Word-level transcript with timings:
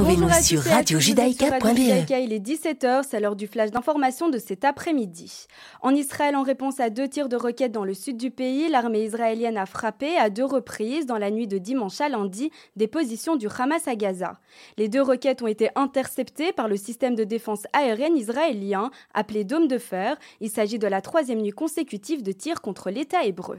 Retrouvez-nous 0.00 0.42
sur 0.42 0.62
radiojudaïka.be. 0.62 2.10
Il 2.22 2.32
est 2.32 2.38
17h, 2.38 3.02
c'est 3.06 3.20
l'heure 3.20 3.36
du 3.36 3.46
flash 3.46 3.70
d'information 3.70 4.30
de 4.30 4.38
cet 4.38 4.64
après-midi. 4.64 5.46
En 5.82 5.94
Israël, 5.94 6.36
en 6.36 6.42
réponse 6.42 6.80
à 6.80 6.88
deux 6.88 7.06
tirs 7.06 7.28
de 7.28 7.36
roquettes 7.36 7.72
dans 7.72 7.84
le 7.84 7.92
sud 7.92 8.16
du 8.16 8.30
pays, 8.30 8.70
l'armée 8.70 9.04
israélienne 9.04 9.58
a 9.58 9.66
frappé 9.66 10.16
à 10.16 10.30
deux 10.30 10.46
reprises 10.46 11.04
dans 11.04 11.18
la 11.18 11.30
nuit 11.30 11.46
de 11.46 11.58
dimanche 11.58 12.00
à 12.00 12.08
lundi 12.08 12.50
des 12.76 12.88
positions 12.88 13.36
du 13.36 13.46
Hamas 13.58 13.88
à 13.88 13.94
Gaza. 13.94 14.40
Les 14.78 14.88
deux 14.88 15.02
roquettes 15.02 15.42
ont 15.42 15.46
été 15.46 15.68
interceptées 15.74 16.52
par 16.52 16.66
le 16.66 16.78
système 16.78 17.14
de 17.14 17.24
défense 17.24 17.64
aérienne 17.74 18.16
israélien 18.16 18.90
appelé 19.12 19.44
Dôme 19.44 19.68
de 19.68 19.76
fer. 19.76 20.16
Il 20.40 20.48
s'agit 20.48 20.78
de 20.78 20.86
la 20.86 21.02
troisième 21.02 21.42
nuit 21.42 21.50
consécutive 21.50 22.22
de 22.22 22.32
tirs 22.32 22.62
contre 22.62 22.88
l'État 22.88 23.24
hébreu. 23.24 23.58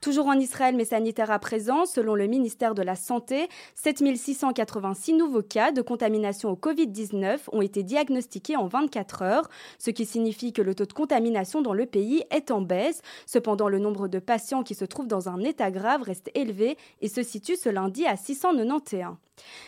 Toujours 0.00 0.26
en 0.26 0.38
Israël, 0.38 0.76
mais 0.76 0.84
sanitaire 0.84 1.30
à 1.30 1.38
présent, 1.38 1.86
selon 1.86 2.14
le 2.14 2.26
ministère 2.26 2.74
de 2.74 2.82
la 2.82 2.96
Santé, 2.96 3.48
7686 3.74 5.14
nouveaux 5.14 5.42
cas 5.42 5.72
de 5.72 5.82
contamination 5.82 6.50
au 6.50 6.56
Covid-19 6.56 7.38
ont 7.52 7.62
été 7.62 7.82
diagnostiqués 7.82 8.56
en 8.56 8.66
24 8.66 9.22
heures, 9.22 9.48
ce 9.78 9.90
qui 9.90 10.06
signifie 10.06 10.52
que 10.52 10.62
le 10.62 10.74
taux 10.74 10.86
de 10.86 10.92
contamination 10.92 11.62
dans 11.62 11.74
le 11.74 11.86
pays 11.86 12.24
est 12.30 12.50
en 12.50 12.60
baisse. 12.60 13.02
Cependant, 13.26 13.68
le 13.68 13.78
nombre 13.78 14.08
de 14.08 14.18
patients 14.18 14.62
qui 14.62 14.74
se 14.74 14.84
trouvent 14.84 15.08
dans 15.08 15.28
un 15.28 15.40
état 15.40 15.70
grave 15.70 16.02
reste 16.02 16.30
élevé 16.34 16.76
et 17.00 17.08
se 17.08 17.22
situe 17.22 17.56
ce 17.56 17.68
lundi 17.68 18.06
à 18.06 18.16
691. 18.16 19.16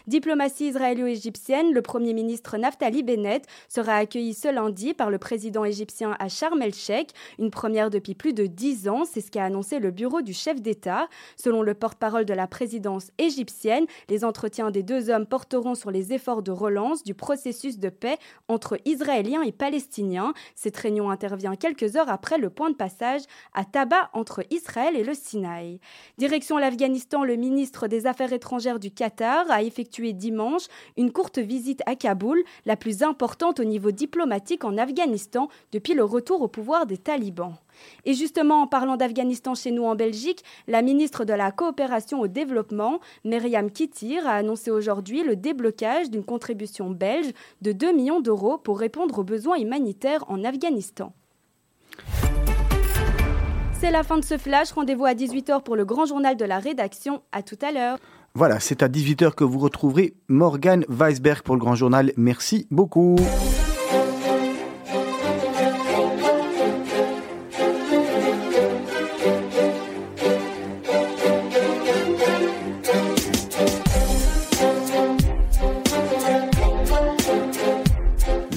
Diplomatie 0.06 0.69
israélo-égyptienne, 0.69 1.73
le 1.73 1.83
Premier 1.83 2.12
ministre 2.12 2.56
Naftali 2.56 3.02
Bennett 3.02 3.47
sera 3.69 3.96
accueilli 3.96 4.34
ce 4.34 4.48
lundi 4.48 4.95
par 4.95 5.10
le 5.10 5.19
président 5.19 5.65
égyptien 5.65 6.16
à 6.19 6.29
Sharm 6.29 6.60
el-Sheikh, 6.62 7.10
une 7.38 7.51
première 7.51 7.91
depuis 7.91 8.15
plus 8.15 8.33
de 8.33 8.46
dix 8.46 8.88
ans, 8.88 9.05
c'est 9.05 9.20
ce 9.20 9.30
qu'a 9.30 9.45
annoncé 9.45 9.79
le 9.79 9.91
bureau 9.91 10.23
du 10.23 10.33
chef 10.33 10.60
d'État. 10.60 11.09
Selon 11.37 11.62
le 11.62 11.74
porte-parole 11.74 12.24
de 12.24 12.34
la 12.34 12.46
présidence 12.46 13.10
égyptienne, 13.19 13.87
les 14.09 14.24
entretiens 14.24 14.70
des 14.70 14.83
deux 14.83 15.10
hommes 15.10 15.27
porteront 15.27 15.74
sur 15.74 15.91
les 15.91 16.13
efforts 16.13 16.43
de 16.43 16.51
relance 16.51 17.02
du 17.02 17.15
processus 17.15 17.79
de 17.79 17.88
paix 17.88 18.18
entre 18.48 18.79
Israéliens 18.85 19.43
et 19.43 19.52
Palestiniens. 19.52 20.35
Cette 20.54 20.76
réunion 20.76 21.10
intervient 21.10 21.57
quelques 21.57 21.96
heures 21.96 22.09
après 22.09 22.38
le 22.38 22.51
point 22.51 22.71
de 22.71 22.76
passage 22.76 23.23
à 23.54 23.65
Taba 23.65 24.10
entre 24.13 24.45
Israël 24.51 24.96
et 24.96 25.04
le 25.04 25.15
Sinaï. 25.15 25.80
Direction 26.18 26.59
l'Afghanistan, 26.59 27.24
le 27.24 27.37
ministre 27.37 27.88
des 27.88 28.07
Affaires 28.07 28.32
étrangères 28.32 28.79
du 28.79 28.91
Qatar 28.91 29.51
a 29.51 29.60
effectué 29.63 30.13
dimanche 30.13 30.65
une 30.97 31.13
courte 31.13 31.39
visite 31.39 31.83
à 31.87 31.97
Kaboul, 31.97 32.43
la 32.66 32.77
plus 32.77 33.03
importante 33.03 33.61
au 33.61 33.65
niveau 33.65 33.91
diplomatique 33.91 34.65
en 34.65 34.77
Afghanistan 34.77 35.49
depuis 35.73 35.95
le 35.95 36.05
retour 36.05 36.43
au 36.43 36.49
pouvoir 36.49 36.87
des 36.87 36.99
talibans. 36.99 37.55
Et 38.05 38.15
justement, 38.15 38.63
en 38.63 38.66
parlant 38.66 38.97
d'Afghanistan 38.97 39.55
chez 39.55 39.71
nous 39.71 39.85
en 39.85 39.95
Belgique, 39.95 40.45
la 40.69 40.83
ministre 40.83 41.25
de 41.25 41.33
la 41.33 41.51
Coopération 41.51 42.21
au 42.21 42.29
Développement, 42.29 43.01
Myriam 43.25 43.71
Kittir, 43.71 44.27
a 44.27 44.33
annoncé 44.33 44.71
aujourd'hui 44.71 45.23
le 45.23 45.37
déblocage 45.37 46.11
d'une 46.11 46.25
contribution 46.25 46.91
belge 46.91 47.33
de 47.63 47.73
2 47.73 47.93
millions 47.93 48.21
d'euros 48.21 48.59
pour 48.59 48.79
répondre 48.79 49.19
aux 49.19 49.25
besoins 49.25 49.57
humanitaires 49.59 50.25
en 50.29 50.45
Afghanistan. 50.45 51.13
C'est 53.81 53.91
la 53.91 54.03
fin 54.03 54.19
de 54.19 54.25
ce 54.25 54.37
flash. 54.37 54.73
Rendez-vous 54.73 55.07
à 55.07 55.15
18h 55.15 55.63
pour 55.63 55.75
le 55.75 55.87
grand 55.87 56.05
journal 56.05 56.37
de 56.37 56.45
la 56.45 56.59
rédaction. 56.59 57.23
À 57.33 57.43
tout 57.43 57.59
à 57.63 57.73
l'heure. 57.73 57.99
Voilà, 58.34 58.60
c'est 58.60 58.82
à 58.82 58.88
18h 58.88 59.34
que 59.34 59.42
vous 59.42 59.59
retrouverez 59.59 60.14
Morgan 60.28 60.84
Weisberg 60.88 61.42
pour 61.42 61.56
le 61.56 61.60
Grand 61.60 61.74
Journal. 61.74 62.12
Merci 62.16 62.68
beaucoup. 62.70 63.16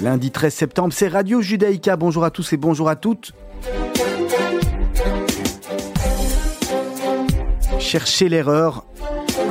Lundi 0.03 0.29
13 0.31 0.53
septembre, 0.53 0.93
c'est 0.93 1.07
Radio 1.07 1.41
Judaïka. 1.41 1.95
Bonjour 1.95 2.23
à 2.23 2.29
tous 2.29 2.53
et 2.53 2.57
bonjour 2.57 2.89
à 2.89 2.95
toutes. 2.95 3.31
Cherchez 7.79 8.29
l'erreur 8.29 8.85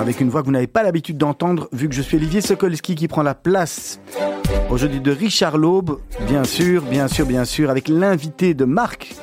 avec 0.03 0.21
une 0.21 0.29
voix 0.29 0.41
que 0.43 0.47
vous 0.47 0.53
n'avez 0.53 0.67
pas 0.67 0.83
l'habitude 0.83 1.17
d'entendre, 1.17 1.69
vu 1.73 1.89
que 1.89 1.95
je 1.95 2.03
suis 2.03 2.17
Olivier 2.17 2.41
Sokolski 2.41 2.97
qui 2.97 3.07
prend 3.07 3.23
la 3.23 3.35
place 3.35 4.01
aujourd'hui 4.69 5.01
de 5.01 5.13
Richard 5.13 5.57
Laube, 5.57 6.01
bien 6.27 6.43
sûr, 6.43 6.83
bien 6.83 7.07
sûr, 7.07 7.25
bien 7.25 7.45
sûr, 7.45 7.71
avec 7.71 7.89
l'invité 7.89 8.53
de 8.53 8.65
Marc. 8.65 9.15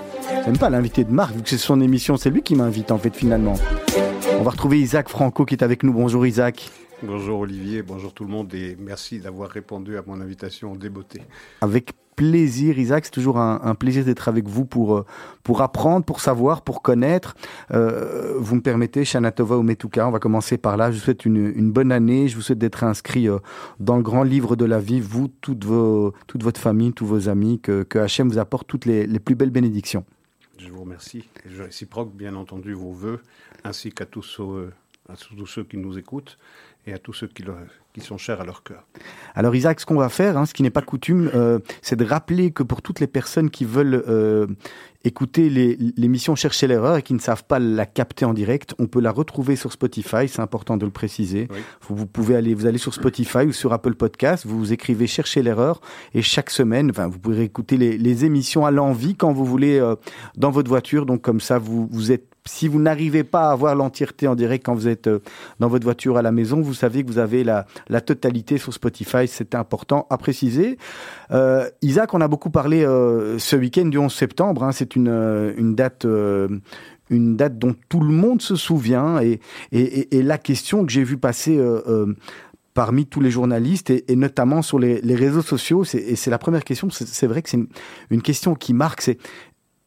C'est 0.46 0.58
pas 0.58 0.70
l'invité 0.70 1.04
de 1.04 1.12
Marc, 1.12 1.36
vu 1.36 1.42
que 1.42 1.50
c'est 1.50 1.58
son 1.58 1.82
émission, 1.82 2.16
c'est 2.16 2.30
lui 2.30 2.42
qui 2.42 2.56
m'invite 2.56 2.92
en 2.92 2.98
fait 2.98 3.14
finalement. 3.14 3.56
On 4.40 4.44
va 4.44 4.52
retrouver 4.52 4.80
Isaac 4.80 5.10
Franco 5.10 5.46
qui 5.46 5.54
est 5.54 5.64
avec 5.64 5.84
nous. 5.84 5.92
Bonjour 5.92 6.26
Isaac. 6.26 6.70
Bonjour 7.02 7.40
Olivier, 7.40 7.82
bonjour 7.82 8.14
tout 8.14 8.26
le 8.26 8.30
monde 8.30 8.54
et 8.54 8.76
merci 8.78 9.20
d'avoir 9.20 9.50
répondu 9.50 9.98
à 9.98 10.04
mon 10.06 10.20
invitation 10.20 10.76
débeauté. 10.76 11.22
Avec 11.62 11.94
plaisir 12.18 12.78
Isaac, 12.78 13.06
c'est 13.06 13.12
toujours 13.12 13.40
un, 13.40 13.74
plaisir 13.76 14.04
d'être 14.04 14.28
avec 14.28 14.50
vous 14.50 14.66
pour, 14.66 14.98
euh, 14.98 15.06
pour 15.44 15.62
apprendre, 15.62 16.04
pour 16.04 16.20
savoir, 16.20 16.62
pour 16.62 16.82
connaître. 16.82 17.36
Euh, 17.72 18.34
vous 18.38 18.56
me 18.56 18.62
permettez, 18.62 19.06
Shanatova 19.06 19.56
ou 19.56 19.64
Metuka, 19.64 20.06
on 20.06 20.12
va 20.12 20.20
commencer 20.20 20.58
par 20.58 20.76
là. 20.76 20.92
Je 20.92 20.98
vous 20.98 21.04
souhaite 21.04 21.26
une, 21.26 21.38
une 21.38 21.72
bonne 21.72 21.94
année, 21.94 22.28
je 22.28 22.36
vous 22.36 22.42
souhaite 22.42 22.58
d'être 22.58 22.84
inscrit 22.84 23.30
euh, 23.30 23.38
dans 23.80 23.96
le 23.96 24.04
grand 24.04 24.24
livre 24.24 24.58
de 24.58 24.66
la 24.66 24.80
vie, 24.80 25.00
vous, 25.00 25.30
toute, 25.30 25.64
vos, 25.64 26.14
toute 26.28 26.44
votre 26.44 26.60
famille, 26.60 26.92
tous 26.92 27.06
vos 27.06 27.30
amis, 27.30 27.62
que, 27.62 27.84
que 27.84 27.98
Hachem 27.98 28.28
vous 28.28 28.40
apporte 28.40 28.68
toutes 28.68 28.86
les, 28.86 29.08
les 29.08 29.20
plus 29.20 29.36
belles 29.36 29.52
bénédictions. 29.52 30.04
Je 30.58 30.70
vous 30.70 30.82
remercie. 30.82 31.24
Et 31.46 31.50
je 31.50 31.64
réciproque 31.64 32.14
bien 32.14 32.36
entendu 32.36 32.74
vos 32.74 32.92
voeux, 32.92 33.22
ainsi 33.64 33.94
qu'à 33.94 34.06
tous, 34.06 34.42
à 35.08 35.16
tous 35.16 35.46
ceux 35.46 35.64
qui 35.64 35.78
nous 35.78 35.98
écoutent 35.98 36.38
et 36.88 36.94
à 36.94 36.98
tous 36.98 37.14
ceux 37.14 37.28
qui, 37.28 37.44
qui 37.94 38.02
sont 38.02 38.18
chers 38.18 38.42
à 38.42 38.46
leur 38.46 38.64
cœur. 38.64 38.86
Alors 39.36 39.56
Isaac, 39.56 39.80
ce 39.80 39.86
qu'on 39.86 39.98
va 39.98 40.10
faire, 40.10 40.38
hein, 40.38 40.46
ce 40.46 40.54
qui 40.54 40.64
n'est 40.64 40.70
pas 40.70 40.82
coutume, 40.82 41.30
euh, 41.34 41.60
c'est 41.82 41.96
de 41.96 42.06
rappeler 42.06 42.52
que 42.52 42.64
pour 42.64 42.82
toutes 42.82 43.00
les 43.00 43.08
personnes 43.08 43.50
qui 43.50 43.66
veulent 43.66 44.04
euh, 44.08 44.48
écouter 45.04 45.50
l'émission 45.50 46.36
Chercher 46.36 46.68
l'erreur 46.68 46.98
et 46.98 47.02
qui 47.02 47.14
ne 47.14 47.20
savent 47.20 47.44
pas 47.44 47.60
la 47.60 47.86
capter 47.86 48.26
en 48.26 48.34
direct, 48.34 48.76
on 48.80 48.88
peut 48.88 49.02
la 49.02 49.12
retrouver 49.12 49.56
sur 49.56 49.72
Spotify, 49.72 50.28
c'est 50.28 50.42
important 50.42 50.78
de 50.78 50.86
le 50.86 50.92
préciser. 50.92 51.48
Vous, 51.88 52.06
pouvez 52.06 52.36
aller, 52.36 52.54
vous 52.54 52.66
allez 52.66 52.78
sur 52.78 52.94
Spotify 52.94 53.46
ou 53.46 53.52
sur 53.52 53.74
Apple 53.74 53.96
Podcast, 53.96 54.46
vous 54.46 54.74
écrivez 54.74 55.08
Chercher 55.08 55.42
l'erreur 55.42 55.82
et 56.14 56.22
chaque 56.22 56.50
semaine, 56.50 56.92
enfin, 56.92 57.08
vous 57.08 57.20
pourrez 57.20 57.44
écouter 57.44 57.78
les, 57.78 58.26
émissions 58.26 58.66
à 58.66 58.72
l'envie 58.72 59.16
quand 59.16 59.32
vous 59.32 59.46
voulez 59.46 59.80
euh, 59.80 59.96
dans 60.36 60.52
votre 60.52 60.70
voiture. 60.70 61.06
Donc 61.06 61.22
comme 61.22 61.40
ça, 61.40 61.58
vous, 61.58 61.88
vous 61.92 62.12
êtes 62.12 62.29
si 62.50 62.68
vous 62.68 62.80
n'arrivez 62.80 63.24
pas 63.24 63.50
à 63.50 63.52
avoir 63.52 63.76
l'entièreté 63.76 64.28
en 64.28 64.36
direct 64.36 64.66
quand 64.66 64.74
vous 64.74 64.88
êtes 64.88 65.08
euh, 65.08 65.20
dans 65.60 65.68
votre 65.68 65.84
voiture 65.84 66.18
à 66.18 66.22
la 66.22 66.32
maison, 66.32 66.62
vous 66.62 66.74
savez 66.74 67.04
que 67.04 67.08
vous 67.08 67.20
avez 67.20 67.44
la, 67.44 67.66
totalité 68.02 68.58
sur 68.58 68.74
Spotify. 68.74 69.28
C'est 69.28 69.56
important 69.56 70.08
à 70.10 70.18
préciser. 70.18 70.78
Euh, 71.32 71.70
Isaac, 71.82 72.14
on 72.14 72.22
a 72.22 72.28
beaucoup 72.28 72.50
parlé 72.50 72.84
euh, 72.84 73.38
ce 73.38 73.56
week-end 73.56 73.86
du 73.86 73.98
11 73.98 74.14
septembre. 74.14 74.64
Hein, 74.64 74.72
c'est 74.72 74.96
une, 74.96 75.76
date 75.76 76.06
une 77.10 77.36
date 77.36 77.58
dont 77.58 77.76
tout 77.88 78.02
le 78.02 78.12
monde 78.12 78.42
se 78.42 78.56
souvient 78.56 79.20
et, 79.22 79.40
la 80.12 80.38
question 80.38 80.86
que 80.86 80.92
j'ai 80.92 81.04
vu 81.04 81.18
passer 81.18 81.60
parmi 82.74 83.06
tous 83.06 83.20
les 83.20 83.32
journalistes 83.32 83.90
et, 83.90 84.16
notamment 84.16 84.62
sur 84.62 84.80
les, 84.80 85.02
réseaux 85.16 85.42
sociaux, 85.42 85.84
et 85.84 86.16
c'est 86.16 86.30
la 86.30 86.38
première 86.38 86.64
question, 86.64 86.90
c'est 86.90 87.28
vrai 87.28 87.42
que 87.42 87.50
c'est 87.50 87.60
une, 88.10 88.22
question 88.22 88.56
qui 88.56 88.74
marque, 88.74 89.10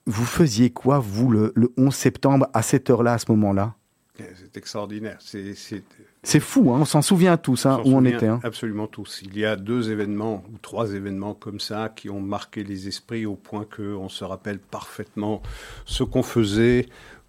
vous 0.06 0.24
faisiez 0.24 0.70
quoi, 0.70 0.98
vous, 0.98 1.30
le, 1.30 1.52
11 1.76 1.94
septembre, 1.94 2.48
à 2.52 2.62
cette 2.62 2.90
heure-là, 2.90 3.14
à 3.14 3.18
ce 3.18 3.30
moment-là? 3.30 3.74
C'est 4.16 4.56
extraordinaire. 4.56 5.18
C'est 5.20 6.40
fou, 6.40 6.72
hein 6.72 6.78
on 6.80 6.84
s'en 6.84 7.02
souvient 7.02 7.36
tous, 7.36 7.66
hein, 7.66 7.80
où 7.84 7.96
on 7.96 8.04
était. 8.04 8.26
Hein. 8.26 8.40
Absolument 8.44 8.86
tous. 8.86 9.22
Il 9.24 9.36
y 9.36 9.44
a 9.44 9.56
deux 9.56 9.90
événements, 9.90 10.44
ou 10.52 10.58
trois 10.58 10.92
événements 10.92 11.34
comme 11.34 11.58
ça, 11.58 11.88
qui 11.94 12.10
ont 12.10 12.20
marqué 12.20 12.62
les 12.62 12.88
esprits 12.88 13.26
au 13.26 13.34
point 13.34 13.64
qu'on 13.64 14.08
se 14.08 14.24
rappelle 14.24 14.58
parfaitement 14.58 15.42
ce 15.86 16.04
qu'on 16.04 16.22
faisait, 16.22 16.86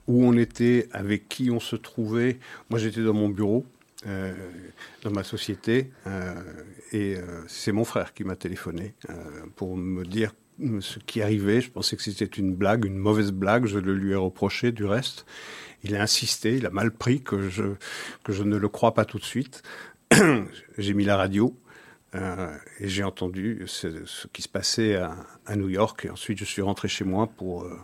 où 0.07 0.25
on 0.25 0.33
était, 0.33 0.89
avec 0.91 1.29
qui 1.29 1.49
on 1.49 1.59
se 1.59 1.75
trouvait. 1.75 2.39
Moi, 2.69 2.79
j'étais 2.79 3.03
dans 3.03 3.13
mon 3.13 3.29
bureau. 3.29 3.65
Euh, 4.05 4.33
dans 5.03 5.11
ma 5.11 5.23
société 5.23 5.89
euh, 6.07 6.33
et 6.91 7.15
euh, 7.15 7.41
c'est 7.47 7.71
mon 7.71 7.85
frère 7.85 8.13
qui 8.13 8.25
m'a 8.25 8.35
téléphoné 8.35 8.95
pour 9.55 9.77
me 9.77 10.03
dire 10.03 10.33
ce 10.79 10.99
qui 10.99 11.21
arrivait. 11.21 11.61
Je 11.61 11.71
pensais 11.71 11.95
que 11.95 12.03
c'était 12.03 12.25
une 12.25 12.55
blague, 12.55 12.85
une 12.85 12.97
mauvaise 12.97 13.31
blague. 13.31 13.65
Je 13.65 13.79
le 13.79 13.93
lui 13.93 14.11
ai 14.11 14.15
reproché 14.15 14.71
du 14.71 14.85
reste. 14.85 15.25
Il 15.83 15.95
a 15.95 16.01
insisté, 16.01 16.55
il 16.55 16.65
a 16.65 16.69
mal 16.69 16.91
pris 16.91 17.21
que 17.21 17.49
je, 17.49 17.63
que 18.23 18.31
je 18.31 18.43
ne 18.43 18.57
le 18.57 18.69
crois 18.69 18.93
pas 18.93 19.05
tout 19.05 19.19
de 19.19 19.25
suite. 19.25 19.63
j'ai 20.77 20.93
mis 20.93 21.03
la 21.03 21.17
radio 21.17 21.57
euh, 22.15 22.55
et 22.79 22.87
j'ai 22.87 23.03
entendu 23.03 23.63
ce, 23.65 23.87
qui 24.31 24.41
se 24.41 24.47
passait 24.47 24.95
à, 24.95 25.15
à, 25.45 25.55
New 25.55 25.69
York. 25.69 26.05
Et 26.05 26.09
ensuite, 26.09 26.37
je 26.37 26.45
suis 26.45 26.61
rentré 26.61 26.87
chez 26.87 27.03
moi 27.03 27.27
pour, 27.27 27.63
euh, 27.63 27.77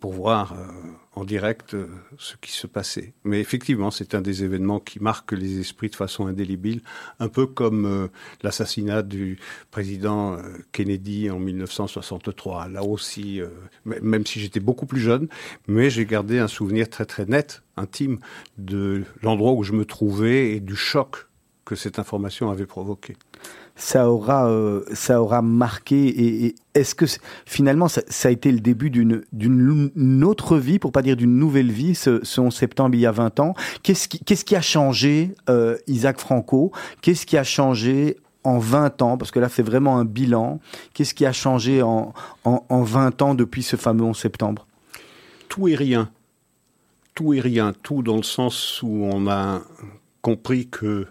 pour 0.00 0.12
voir 0.12 0.52
euh, 0.52 0.66
en 1.14 1.24
direct 1.24 1.74
euh, 1.74 1.88
ce 2.18 2.36
qui 2.40 2.52
se 2.52 2.66
passait. 2.66 3.12
Mais 3.24 3.40
effectivement, 3.40 3.90
c'est 3.90 4.14
un 4.14 4.20
des 4.20 4.44
événements 4.44 4.80
qui 4.80 5.00
marque 5.00 5.32
les 5.32 5.60
esprits 5.60 5.88
de 5.88 5.96
façon 5.96 6.26
indélébile, 6.26 6.82
un 7.20 7.28
peu 7.28 7.46
comme 7.46 7.86
euh, 7.86 8.08
l'assassinat 8.42 9.02
du 9.02 9.38
président 9.70 10.38
Kennedy 10.72 11.30
en 11.30 11.38
1963. 11.38 12.68
Là 12.68 12.82
aussi, 12.82 13.40
même 13.84 14.26
si 14.26 14.40
j'étais 14.40 14.60
beaucoup 14.60 14.86
plus 14.86 15.00
jeune, 15.00 15.28
mais 15.66 15.90
j'ai 15.90 16.06
gardé 16.06 16.38
un 16.38 16.48
souvenir 16.48 16.88
très 16.88 17.04
très 17.04 17.26
net, 17.26 17.62
intime, 17.76 18.18
de 18.56 19.04
l'endroit 19.22 19.52
où 19.52 19.62
je 19.62 19.72
me 19.72 19.84
trouvais 19.84 20.52
et 20.52 20.60
du 20.60 20.76
choc 20.76 21.28
que 21.64 21.74
cette 21.74 21.98
information 21.98 22.50
avait 22.50 22.66
provoqué. 22.66 23.16
Ça 23.80 24.10
aura, 24.10 24.48
euh, 24.48 24.82
ça 24.92 25.22
aura 25.22 25.40
marqué. 25.40 26.08
Et, 26.46 26.54
est-ce 26.74 26.94
que 26.94 27.06
finalement, 27.46 27.88
ça, 27.88 28.02
a 28.24 28.30
été 28.30 28.52
le 28.52 28.60
début 28.60 28.90
d'une 28.90 30.24
autre 30.24 30.58
vie, 30.58 30.78
pour 30.78 30.92
pas 30.92 31.02
dire 31.02 31.16
d'une 31.16 31.38
nouvelle 31.38 31.70
vie, 31.70 31.94
ce, 31.94 32.20
11 32.38 32.54
septembre 32.54 32.94
il 32.96 33.00
y 33.00 33.06
a 33.06 33.12
20 33.12 33.40
ans? 33.40 33.54
Qu'est-ce 33.82 34.08
qui, 34.08 34.18
qu'est-ce 34.18 34.44
qui 34.44 34.56
a 34.56 34.60
changé, 34.60 35.34
euh, 35.48 35.78
Isaac 35.86 36.18
Franco? 36.18 36.72
Qu'est-ce 37.00 37.24
qui 37.24 37.36
a 37.36 37.44
changé 37.44 38.16
en 38.44 38.58
20 38.58 39.02
ans, 39.02 39.18
parce 39.18 39.30
que 39.30 39.40
là 39.40 39.48
c'est 39.48 39.62
vraiment 39.62 39.98
un 39.98 40.04
bilan, 40.04 40.60
qu'est-ce 40.94 41.12
qui 41.14 41.26
a 41.26 41.32
changé 41.32 41.82
en, 41.82 42.14
en, 42.44 42.64
en 42.68 42.82
20 42.82 43.22
ans 43.22 43.34
depuis 43.34 43.62
ce 43.62 43.76
fameux 43.76 44.04
11 44.04 44.16
septembre? 44.16 44.66
Tout 45.48 45.68
et 45.68 45.74
rien. 45.74 46.10
Tout 47.14 47.34
et 47.34 47.40
rien. 47.40 47.72
Tout 47.82 48.02
dans 48.02 48.16
le 48.16 48.22
sens 48.22 48.80
où 48.82 49.08
on 49.12 49.26
a 49.28 49.62
compris 50.22 50.68
que, 50.68 51.06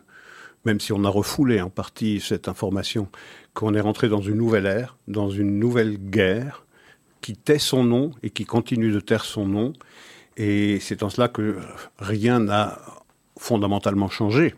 même 0.65 0.80
si 0.80 0.94
on 0.94 1.04
a 1.04 1.09
refoulé 1.09 1.62
en 1.62 1.69
partie 1.69 2.19
cette 2.19 2.48
information, 2.48 3.07
qu'on 3.54 3.74
est 3.74 3.81
rentré 3.81 4.09
dans 4.09 4.21
une 4.21 4.36
nouvelle 4.36 4.65
ère, 4.65 4.98
dans 5.07 5.30
une 5.30 5.59
nouvelle 5.59 5.98
guerre, 5.98 6.65
qui 7.21 7.36
tait 7.36 7.59
son 7.59 7.83
nom 7.83 8.12
et 8.24 8.30
qui 8.30 8.45
continue 8.45 8.92
de 8.92 9.00
taire 9.00 9.25
son 9.25 9.48
nom. 9.48 9.74
Et 10.38 10.80
c'est 10.80 11.04
en 11.04 11.09
cela 11.09 11.27
que 11.27 11.57
rien 12.00 12.39
n'a 12.39 12.80
fondamentalement 13.38 14.09
changé. 14.09 14.56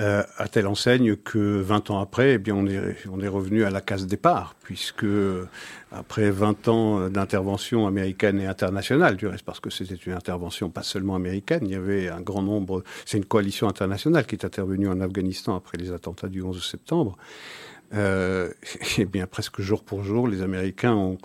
Euh, 0.00 0.22
à 0.38 0.48
telle 0.48 0.66
enseigne 0.66 1.14
que 1.16 1.60
20 1.60 1.90
ans 1.90 2.00
après, 2.00 2.34
eh 2.34 2.38
bien, 2.38 2.54
on 2.54 2.66
est, 2.66 3.28
revenu 3.28 3.64
à 3.64 3.70
la 3.70 3.82
case 3.82 4.06
départ, 4.06 4.54
puisque 4.62 5.04
après 5.92 6.30
20 6.30 6.68
ans 6.68 7.10
d'intervention 7.10 7.86
américaine 7.86 8.40
et 8.40 8.46
internationale, 8.46 9.16
du 9.16 9.26
reste, 9.26 9.44
parce 9.44 9.60
que 9.60 9.68
c'était 9.68 9.96
une 9.96 10.14
intervention 10.14 10.70
pas 10.70 10.82
seulement 10.82 11.16
américaine, 11.16 11.60
il 11.64 11.72
y 11.72 11.74
avait 11.74 12.08
un 12.08 12.22
grand 12.22 12.40
nombre, 12.40 12.82
c'est 13.04 13.18
une 13.18 13.26
coalition 13.26 13.68
internationale 13.68 14.24
qui 14.26 14.36
est 14.36 14.44
intervenue 14.46 14.88
en 14.88 15.00
Afghanistan 15.00 15.54
après 15.54 15.76
les 15.76 15.92
attentats 15.92 16.28
du 16.28 16.40
11 16.40 16.64
septembre. 16.64 17.18
Euh, 17.92 18.50
eh 18.98 19.04
bien, 19.04 19.26
presque 19.26 19.60
jour 19.60 19.82
pour 19.82 20.02
jour, 20.02 20.28
les 20.28 20.42
Américains 20.42 20.94
ont, 20.94 21.18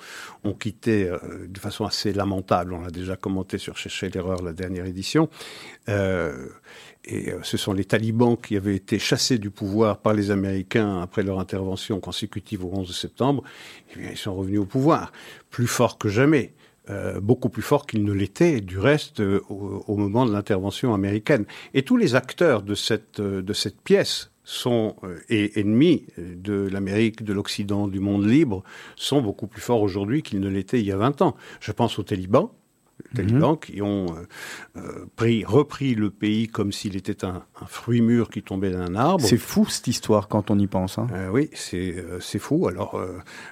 quitté 0.54 1.07
euh, 1.07 1.48
de 1.48 1.60
façon 1.60 1.86
assez 1.86 2.13
lamentable. 2.13 2.74
On 2.74 2.81
l'a 2.81 2.92
déjà 2.92 3.16
commenté 3.16 3.57
sur 3.57 3.78
Chercher 3.78 4.10
l'erreur, 4.10 4.42
la 4.42 4.54
dernière 4.54 4.86
édition. 4.86 5.30
Euh, 5.89 6.50
et 7.06 7.31
euh, 7.31 7.40
ce 7.44 7.57
sont 7.57 7.74
les 7.74 7.86
talibans 7.86 8.38
qui 8.38 8.57
avaient 8.57 8.75
été 8.75 9.00
chassés 9.00 9.38
du 9.38 9.50
pouvoir 9.50 10.00
par 10.00 10.13
les 10.13 10.31
Américains 10.31 11.02
après 11.02 11.24
leur 11.24 11.40
intervention 11.40 12.00
consécutive 12.00 12.66
au 12.66 12.72
11 12.74 12.96
septembre. 12.96 13.44
Eh 13.94 14.00
bien, 14.00 14.10
ils 14.12 14.18
sont 14.18 14.36
revenus 14.36 14.60
au 14.60 14.66
pouvoir, 14.66 15.12
plus 15.50 15.68
forts 15.68 15.98
que 15.98 16.10
jamais. 16.10 16.54
Euh, 16.92 17.19
beaucoup 17.19 17.50
plus 17.50 17.63
forts 17.63 17.88
qu'ils 17.88 18.04
ne 18.04 18.12
l'étaient 18.12 18.62
du 18.62 18.78
reste 18.78 19.19
euh, 19.19 19.42
au, 19.50 19.98
moment 19.98 20.25
de 20.25 20.31
l'intervention 20.31 20.94
américaine. 20.94 21.46
Et 21.74 21.81
tous 21.81 21.98
les 21.98 22.13
acteurs 22.13 22.62
de 22.62 22.75
cette, 22.75 23.22
pièce 23.84 24.31
sont 24.44 24.96
et 25.28 25.60
ennemis 25.60 26.06
de 26.19 26.69
l'Amérique, 26.72 27.24
de 27.24 27.34
l'Occident, 27.34 27.88
du 27.88 28.00
monde 28.00 28.28
libre, 28.28 28.63
sont 28.96 29.19
beaucoup 29.19 29.48
plus 29.48 29.62
forts 29.62 29.81
aujourd'hui 29.81 30.22
qu'ils 30.22 30.40
ne 30.40 30.48
l'étaient 30.48 30.80
il 30.80 30.86
y 30.86 30.92
a 30.92 30.98
20 30.98 31.24
ans. 31.24 31.36
Je 31.60 31.72
pense 31.72 31.98
aux 31.98 32.04
talibans, 32.04 32.52
talibans 33.13 33.51
mhm. 33.51 33.59
qui 33.59 33.81
ont 33.81 34.06
euh, 34.06 34.77
euh, 34.77 35.06
pris, 35.15 35.44
repris 35.44 35.95
le 35.95 36.09
pays 36.09 36.47
comme 36.47 36.71
s'il 36.71 36.95
était 36.95 37.25
un, 37.25 37.44
fruit 37.68 38.01
mûr 38.01 38.30
qui 38.30 38.42
tombait 38.42 38.71
d'un 38.71 38.95
arbre. 38.95 39.24
C'est 39.25 39.38
fou 39.38 39.65
cette 39.68 39.88
histoire 39.88 40.27
quand 40.27 40.51
on 40.51 40.59
y 40.59 40.68
pense. 40.68 40.97
Hein. 40.97 41.07
Euh, 41.13 41.30
oui, 41.30 41.50
c'est 41.53 41.95
c'est 42.19 42.39
fou. 42.39 42.68
Alors, 42.68 43.01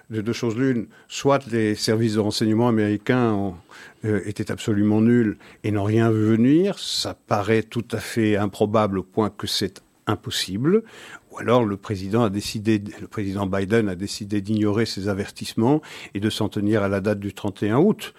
de 0.10 0.22
deux 0.22 0.34
choses 0.34 0.57
l'une, 0.57 0.88
soit 1.07 1.45
les 1.48 1.75
services 1.75 2.16
de 2.16 2.19
renseignement 2.19 2.68
américains 2.68 3.34
ont, 3.34 3.56
étaient 4.04 4.51
absolument 4.51 5.01
nuls 5.01 5.38
et 5.63 5.72
n'ont 5.72 5.84
rien 5.84 6.12
vu 6.12 6.25
venir, 6.25 6.80
ça 6.80 7.13
paraît 7.13 7.63
tout 7.63 7.86
à 7.92 8.00
fait 8.00 8.38
improbable 8.38 9.00
au 9.00 9.04
point 9.04 9.30
que 9.30 9.48
c'est 9.48 9.81
impossible, 10.07 10.84
ou 11.31 11.40
alors 11.40 11.63
le 11.63 11.78
président 11.78 12.24
a 12.24 12.30
décidé, 12.30 12.81
le 13.00 13.07
président 13.07 13.45
Biden 13.45 13.90
a 13.90 13.95
décidé 13.95 14.42
d'ignorer 14.42 14.86
ces 14.86 15.07
avertissements 15.07 15.81
et 16.13 16.19
de 16.19 16.30
s'en 16.30 16.50
tenir 16.50 16.84
à 16.84 16.90
la 16.90 17.00
date 17.00 17.19
du 17.19 17.34
31 17.34 17.78
août. 17.78 18.13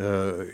Euh, 0.00 0.46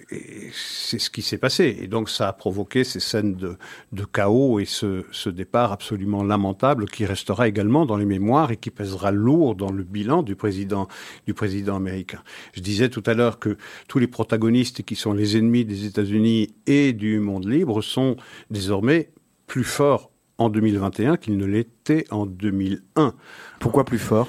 c'est 0.53 0.99
ce 0.99 1.09
qui 1.09 1.23
s'est 1.23 1.39
passé. 1.39 1.77
Et 1.81 1.87
donc 1.87 2.11
ça 2.11 2.29
a 2.29 2.33
provoqué 2.33 2.83
ces 2.83 2.99
scènes 3.01 3.35
de, 3.35 3.57
de 3.93 4.05
chaos 4.05 4.59
et 4.59 4.65
ce, 4.65 5.05
ce, 5.13 5.31
départ 5.31 5.73
absolument 5.73 6.25
lamentable 6.25 6.87
qui 6.87 7.07
restera 7.07 7.47
également 7.47 7.87
dans 7.87 7.97
les 7.97 8.07
mémoires 8.07 8.51
et 8.51 8.57
qui 8.57 8.71
pèsera 8.71 9.13
lourd 9.13 9.55
dans 9.55 9.71
le 9.71 9.85
bilan 9.85 10.23
du 10.23 10.35
président, 10.35 10.89
du 11.27 11.35
président 11.35 11.77
américain. 11.77 12.23
Je 12.55 12.61
disais 12.61 12.89
tout 12.89 13.03
à 13.07 13.15
l'heure 13.15 13.39
que 13.39 13.57
tous 13.89 13.99
les 13.99 14.09
protagonistes 14.09 14.83
qui 14.83 14.97
sont 14.97 15.13
les 15.13 15.37
ennemis 15.37 15.65
des 15.65 15.87
États-Unis 15.87 16.55
et 16.67 16.93
du 16.93 17.21
monde 17.21 17.49
libre 17.49 17.83
sont 17.83 18.17
désormais 18.51 19.11
plus 19.47 19.65
forts 19.65 20.11
en 20.39 20.49
2021 20.51 21.17
qu'ils 21.17 21.37
ne 21.37 21.47
l'étaient 21.47 22.05
en 22.11 22.27
2001. 22.27 23.15
Pourquoi 23.61 23.85
plus 23.85 23.99
forts? 23.99 24.29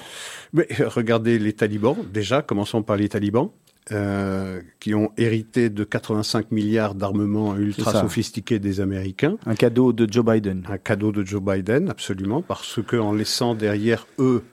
Mais 0.52 0.66
regardez 0.80 1.38
les 1.38 1.52
talibans, 1.52 1.96
déjà, 2.12 2.40
commençons 2.42 2.82
par 2.82 2.96
les 2.96 3.08
talibans. 3.08 3.50
Euh, 3.90 4.60
qui 4.80 4.94
ont 4.94 5.12
hérité 5.16 5.70
de 5.70 5.82
85 5.82 6.50
milliards 6.50 6.94
d'armements 6.94 7.56
ultra 7.56 7.92
sophistiqués 7.92 8.58
des 8.58 8.80
Américains. 8.80 9.36
Un 9.46 9.54
cadeau 9.54 9.92
de 9.92 10.10
Joe 10.10 10.24
Biden. 10.24 10.66
Un 10.68 10.76
cadeau 10.76 11.10
de 11.10 11.24
Joe 11.24 11.42
Biden, 11.42 11.88
absolument, 11.88 12.42
parce 12.42 12.80
que 12.82 12.96
en 12.96 13.12
laissant 13.12 13.54
derrière 13.54 14.06
eux 14.18 14.44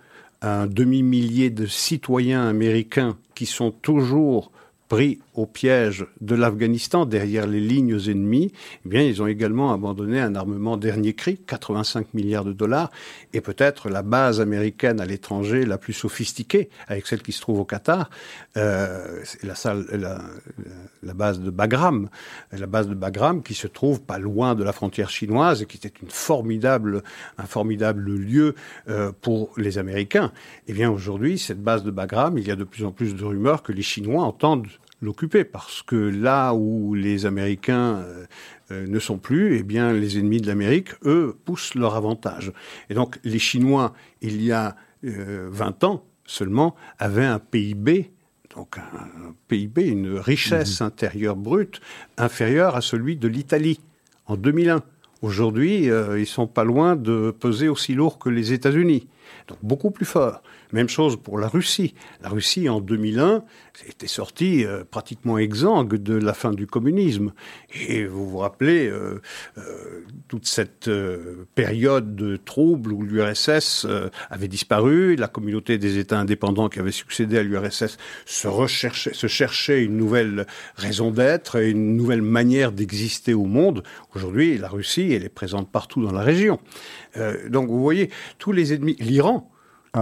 un 0.42 0.68
demi-millier 0.68 1.50
de 1.50 1.66
citoyens 1.66 2.48
américains 2.48 3.18
qui 3.34 3.46
sont 3.46 3.72
toujours 3.72 4.52
pris 4.88 5.20
au 5.36 5.46
piège 5.46 6.06
de 6.22 6.36
l'Afghanistan 6.36 7.06
derrière 7.06 7.48
les 7.48 7.60
lignes 7.60 8.00
ennemies, 8.08 8.52
eh 8.86 8.90
bien, 8.90 9.02
ils 9.02 9.22
ont 9.22 9.28
également 9.28 9.74
abandonné 9.74 10.20
un 10.20 10.36
armement 10.36 10.78
dernier 10.78 11.14
cri, 11.14 11.38
85 11.38 12.14
milliards 12.14 12.46
de 12.46 12.54
dollars, 12.54 12.92
et 13.34 13.42
peut-être 13.42 13.90
la 13.90 14.02
base 14.02 14.42
américaine 14.42 15.00
à 15.02 15.06
l'étranger 15.06 15.66
la 15.66 15.78
plus 15.78 15.94
sophistiquée, 15.94 16.70
avec 16.88 17.08
celle 17.08 17.22
qui 17.22 17.32
se 17.32 17.42
trouve 17.42 17.60
au 17.60 17.66
Qatar, 17.66 18.10
euh, 18.58 19.24
la, 19.44 21.14
base 21.14 21.40
de 21.40 21.50
Bagram, 21.50 22.10
la 22.52 22.68
base 22.68 22.88
de 22.88 22.96
Bagram 22.96 23.44
qui 23.44 23.54
se 23.54 23.68
trouve 23.68 24.02
pas 24.02 24.18
loin 24.18 24.56
de 24.56 24.64
la 24.64 24.72
frontière 24.72 25.10
chinoise 25.10 25.62
et 25.62 25.66
qui 25.66 25.78
était 25.78 25.94
une 26.02 26.10
formidable, 26.10 27.04
un 27.38 27.46
formidable 27.46 28.16
lieu 28.16 28.56
euh, 28.90 29.12
pour 29.22 29.52
les 29.58 29.78
Américains. 29.78 30.32
Eh 30.68 30.74
bien, 30.74 30.90
aujourd'hui, 30.90 31.38
cette 31.38 31.62
base 31.62 31.84
de 31.84 31.92
Bagram, 31.92 32.38
il 32.38 32.48
y 32.48 32.52
a 32.52 32.56
de 32.56 32.64
plus 32.64 32.86
en 32.86 32.92
plus 32.92 33.16
de 33.16 33.24
rumeurs 33.24 33.64
que 33.64 33.72
les 33.72 33.82
Chinois 33.82 34.24
entendent 34.24 34.68
l'occuper 35.02 35.44
parce 35.44 35.82
que 35.82 35.96
là 35.96 36.54
où 36.54 36.94
les 36.94 37.26
Américains 37.26 37.98
euh, 37.98 38.26
euh, 38.72 38.88
ne 38.88 39.00
sont 39.00 39.18
plus, 39.18 39.58
eh 39.58 39.64
bien 39.64 39.94
les 39.94 40.18
ennemis 40.18 40.42
de 40.42 40.48
l'Amérique, 40.48 40.90
eux, 41.06 41.36
poussent 41.46 41.76
leur 41.76 41.96
avantage. 41.96 42.52
Et 42.90 42.94
donc 42.94 43.20
les 43.24 43.40
Chinois, 43.40 43.94
il 44.22 44.42
y 44.42 44.52
a 44.52 44.76
20 45.04 45.84
euh, 45.84 45.88
ans 45.88 46.04
seulement, 46.26 46.76
avaient 47.00 47.26
un 47.26 47.40
PIB 47.40 48.12
donc 48.56 48.78
un 48.78 49.34
PIB, 49.50 49.86
une 49.86 50.18
richesse 50.18 50.80
mmh. 50.80 50.86
intérieure 50.86 51.36
brute 51.36 51.82
inférieure 52.18 52.78
à 52.78 52.82
celui 52.82 53.18
de 53.18 53.28
l'Italie 53.28 53.82
en 54.28 54.38
2001. 54.38 54.82
Aujourd'hui, 55.22 55.90
ils 56.18 56.26
sont 56.26 56.48
pas 56.48 56.64
loin 56.64 56.96
de 56.96 57.36
peser 57.38 57.68
aussi 57.68 57.96
lourd 57.96 58.18
que 58.18 58.30
les 58.30 58.54
États-Unis, 58.54 59.10
donc 59.50 59.58
beaucoup 59.62 59.92
plus 59.92 60.06
fort. 60.06 60.42
Même 60.76 60.90
chose 60.90 61.16
pour 61.16 61.40
la 61.40 61.48
Russie. 61.48 61.94
La 62.22 62.28
Russie, 62.28 62.68
en 62.68 62.82
2001, 62.82 63.46
était 63.88 64.08
sortie 64.08 64.66
euh, 64.66 64.84
pratiquement 64.84 65.38
exsangue 65.38 65.96
de 65.96 66.16
la 66.16 66.34
fin 66.34 66.52
du 66.52 66.68
communisme. 66.68 67.32
Et 67.88 68.04
vous 68.04 68.30
vous 68.30 68.40
rappelez 68.40 68.90
euh, 68.90 69.22
euh, 69.58 70.04
toute 70.28 70.46
cette 70.46 70.90
période 71.56 72.18
de 72.18 72.36
troubles 72.36 72.92
où 72.92 73.04
l'URSS 73.04 73.88
avait 74.30 74.50
disparu, 74.50 75.16
la 75.16 75.30
communauté 75.30 75.78
des 75.78 75.98
États 75.98 76.20
indépendants 76.20 76.68
qui 76.68 76.80
avait 76.80 76.92
succédé 76.92 77.38
à 77.38 77.44
l'URSS 77.44 77.96
se, 78.26 78.50
se 79.14 79.28
cherchait 79.28 79.82
une 79.82 79.96
nouvelle 79.96 80.46
raison 80.76 81.10
d'être 81.10 81.56
et 81.56 81.70
une 81.70 81.96
nouvelle 81.96 82.22
manière 82.22 82.74
d'exister 82.74 83.34
au 83.34 83.46
monde. 83.46 83.82
Aujourd'hui, 84.14 84.58
la 84.58 84.68
Russie, 84.68 85.14
elle 85.14 85.24
est 85.24 85.30
présente 85.30 85.72
partout 85.72 86.04
dans 86.04 86.12
la 86.12 86.22
région. 86.22 86.60
donc 87.48 87.70
vous 87.70 87.82
voyez, 87.82 88.10
tous 88.40 88.52
les 88.52 88.74
ennemis, 88.74 88.98
l'Iran, 89.00 89.50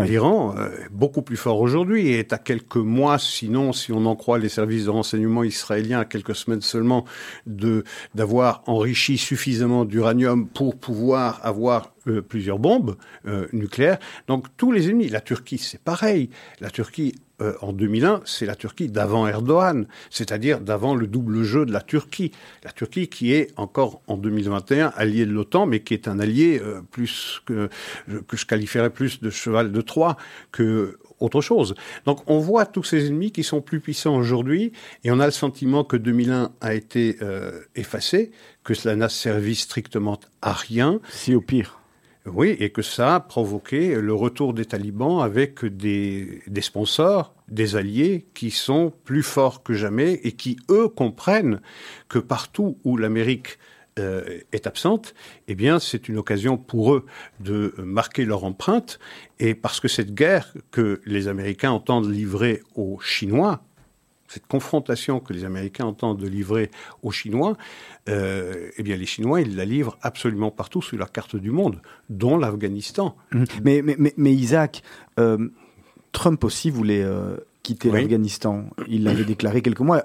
L'Iran 0.02 0.56
euh, 0.58 0.86
est 0.86 0.90
beaucoup 0.92 1.22
plus 1.22 1.38
fort 1.38 1.60
aujourd'hui 1.60 2.08
et 2.08 2.20
est 2.20 2.34
à 2.34 2.38
quelques 2.38 2.78
mois, 2.78 3.20
sinon, 3.20 3.74
si 3.74 3.92
on 3.92 4.06
en 4.06 4.16
croit 4.16 4.40
les 4.40 4.50
services 4.50 4.86
de 4.86 4.90
renseignement 4.90 5.44
israéliens, 5.44 6.00
à 6.00 6.06
quelques 6.06 6.36
semaines 6.36 6.62
seulement, 6.62 7.06
de 7.46 7.84
d'avoir 8.16 8.64
enrichi 8.66 9.18
suffisamment 9.18 9.86
d'uranium 9.86 10.48
pour 10.48 10.78
pouvoir 10.78 11.40
avoir 11.44 11.94
euh, 12.08 12.22
plusieurs 12.22 12.60
bombes 12.60 12.96
euh, 13.28 13.48
nucléaires. 13.54 14.00
Donc 14.28 14.48
tous 14.58 14.72
les 14.72 14.90
ennemis, 14.90 15.10
la 15.10 15.22
Turquie, 15.22 15.58
c'est 15.58 15.82
pareil. 15.82 16.30
La 16.60 16.70
Turquie 16.70 17.14
euh, 17.42 17.54
en 17.62 17.74
2001, 17.74 18.22
c'est 18.26 18.46
la 18.46 18.56
Turquie 18.56 18.90
d'avant 18.90 19.28
Erdogan, 19.28 19.88
c'est-à-dire 20.10 20.60
d'avant 20.60 20.96
le 20.96 21.08
double 21.08 21.44
jeu 21.44 21.66
de 21.66 21.72
la 21.72 21.82
Turquie. 21.82 22.32
La 22.64 22.72
Turquie 22.72 23.08
qui 23.08 23.34
est 23.34 23.52
encore 23.58 24.02
en 24.08 24.18
2021 24.18 24.94
alliée 24.96 25.26
de 25.26 25.32
l'OTAN, 25.32 25.66
mais 25.66 25.82
qui 25.82 25.94
est 25.94 26.08
un 26.08 26.20
allié 26.20 26.62
euh, 26.64 26.82
plus 26.92 27.42
que, 27.46 27.70
je 28.08 28.46
qualifierais 28.46 28.92
plus 28.92 29.20
de 29.22 29.30
cheval 29.30 29.72
de 29.72 29.82
Troie 29.82 30.18
que 30.52 30.98
autre 31.20 31.42
chose. 31.42 31.76
Donc 32.06 32.20
on 32.28 32.40
voit 32.40 32.66
tous 32.66 32.84
ces 32.84 33.08
ennemis 33.08 33.32
qui 33.32 33.44
sont 33.44 33.62
plus 33.62 33.80
puissants 33.80 34.16
aujourd'hui 34.16 34.74
et 35.04 35.12
on 35.12 35.20
a 35.20 35.26
le 35.26 35.32
sentiment 35.32 35.84
que 35.84 35.98
2001 35.98 36.52
a 36.62 36.74
été 36.74 37.18
euh, 37.22 37.62
effacé, 37.76 38.32
que 38.64 38.74
cela 38.74 38.96
n'a 38.96 39.10
servi 39.10 39.56
strictement 39.56 40.20
à 40.42 40.54
rien. 40.54 41.00
Si 41.10 41.34
au 41.34 41.42
pire. 41.42 41.83
Oui, 42.26 42.56
et 42.60 42.70
que 42.70 42.82
ça 42.82 43.16
a 43.16 43.20
provoqué 43.20 43.96
le 44.00 44.14
retour 44.14 44.54
des 44.54 44.64
talibans 44.64 45.20
avec 45.20 45.66
des, 45.66 46.42
sponsors, 46.62 47.36
des 47.50 47.76
alliés 47.76 48.28
qui 48.34 48.50
sont 48.50 48.94
plus 49.04 49.24
forts 49.24 49.62
que 49.62 49.74
jamais 49.74 50.14
et 50.24 50.32
qui, 50.32 50.56
eux, 50.70 50.88
comprennent 50.88 51.60
que 52.08 52.20
partout 52.20 52.78
où 52.86 52.96
l'Amérique 52.96 53.60
euh, 54.00 54.40
est 54.54 54.68
absente, 54.68 55.16
eh 55.50 55.56
bien, 55.56 55.80
c'est 55.80 56.08
une 56.08 56.18
occasion 56.18 56.58
pour 56.58 56.94
eux 56.94 57.06
de 57.42 57.74
marquer 57.78 58.24
leur 58.24 58.46
empreinte. 58.46 59.00
Et 59.40 59.54
parce 59.54 59.82
que 59.82 59.90
cette 59.90 60.14
guerre 60.14 60.54
que 60.72 61.02
les 61.06 61.28
Américains 61.28 61.72
entendent 61.72 62.10
livrer 62.10 62.62
aux 62.76 63.00
Chinois, 63.02 63.66
cette 64.34 64.48
confrontation 64.48 65.20
que 65.20 65.32
les 65.32 65.46
Américains 65.46 65.86
entendent 65.86 66.24
livrer 66.24 66.72
aux 67.04 67.12
Chinois, 67.12 67.56
euh, 68.10 68.72
eh 68.78 68.84
bien 68.84 68.96
les 68.96 69.06
Chinois, 69.06 69.42
ils 69.42 69.56
la 69.56 69.66
livrent 69.66 69.98
absolument 70.02 70.50
partout 70.50 70.82
sur 70.82 70.98
la 70.98 71.06
carte 71.06 71.36
du 71.36 71.52
monde, 71.52 71.78
dont 72.10 72.38
l'Afghanistan. 72.38 73.16
Mmh. 73.32 73.44
Mais, 73.64 73.82
mais, 73.84 74.14
mais, 74.18 74.34
Isaac, 74.34 74.82
euh, 75.20 75.50
Trump 76.12 76.44
aussi 76.44 76.72
voulait 76.72 77.04
euh, 77.04 77.38
quitter 77.62 77.92
l'Afghanistan. 77.92 78.66
Il 78.88 79.04
l'avait 79.04 79.24
déclaré 79.24 79.62
quelques 79.62 79.82
mois. 79.82 80.04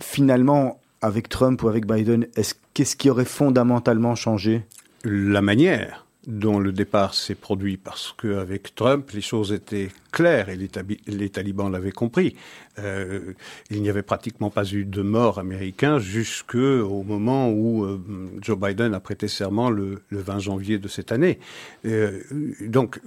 Finalement, 0.00 0.80
avec 1.02 1.28
Trump 1.28 1.62
ou 1.62 1.68
avec 1.68 1.86
Biden, 1.86 2.26
qu'est-ce 2.72 2.96
qui 2.96 3.10
aurait 3.10 3.26
fondamentalement 3.26 4.14
changé? 4.14 4.64
La 5.04 5.42
manière 5.42 6.06
dont 6.26 6.58
le 6.58 6.72
départ 6.72 7.14
s'est 7.14 7.34
produit 7.34 7.76
parce 7.76 8.14
qu'avec 8.20 8.74
Trump, 8.74 9.10
les 9.12 9.22
choses 9.22 9.52
étaient 9.52 9.88
claires 10.12 10.50
et 10.50 10.56
les, 10.56 11.30
talibans 11.30 11.70
l'avaient 11.70 11.92
compris. 11.92 12.36
Euh, 12.78 13.32
il 13.70 13.80
n'y 13.80 13.88
avait 13.88 14.02
pratiquement 14.02 14.50
pas 14.50 14.64
eu 14.64 14.84
de 14.84 15.02
mort 15.02 15.38
américain 15.38 15.98
jusqu'au 15.98 17.02
moment 17.04 17.50
où 17.50 17.84
euh, 17.84 18.00
Joe 18.40 18.58
Biden 18.58 18.92
a 18.92 19.00
prêté 19.00 19.28
serment 19.28 19.70
le, 19.70 20.02
20 20.10 20.38
janvier 20.40 20.78
de 20.78 20.88
cette 20.88 21.10
année. 21.10 21.38
Euh, 21.86 22.20
donc, 22.66 23.00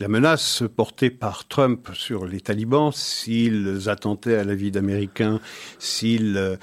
la 0.00 0.08
menace 0.08 0.64
portée 0.74 1.10
par 1.10 1.46
Trump 1.46 1.90
sur 1.92 2.26
les 2.26 2.40
talibans, 2.40 2.90
s'ils 2.92 3.88
attentaient 3.88 4.36
à 4.36 4.42
la 4.42 4.54
vie 4.56 4.72
d'Américains, 4.72 5.38
s'ils 5.78 6.58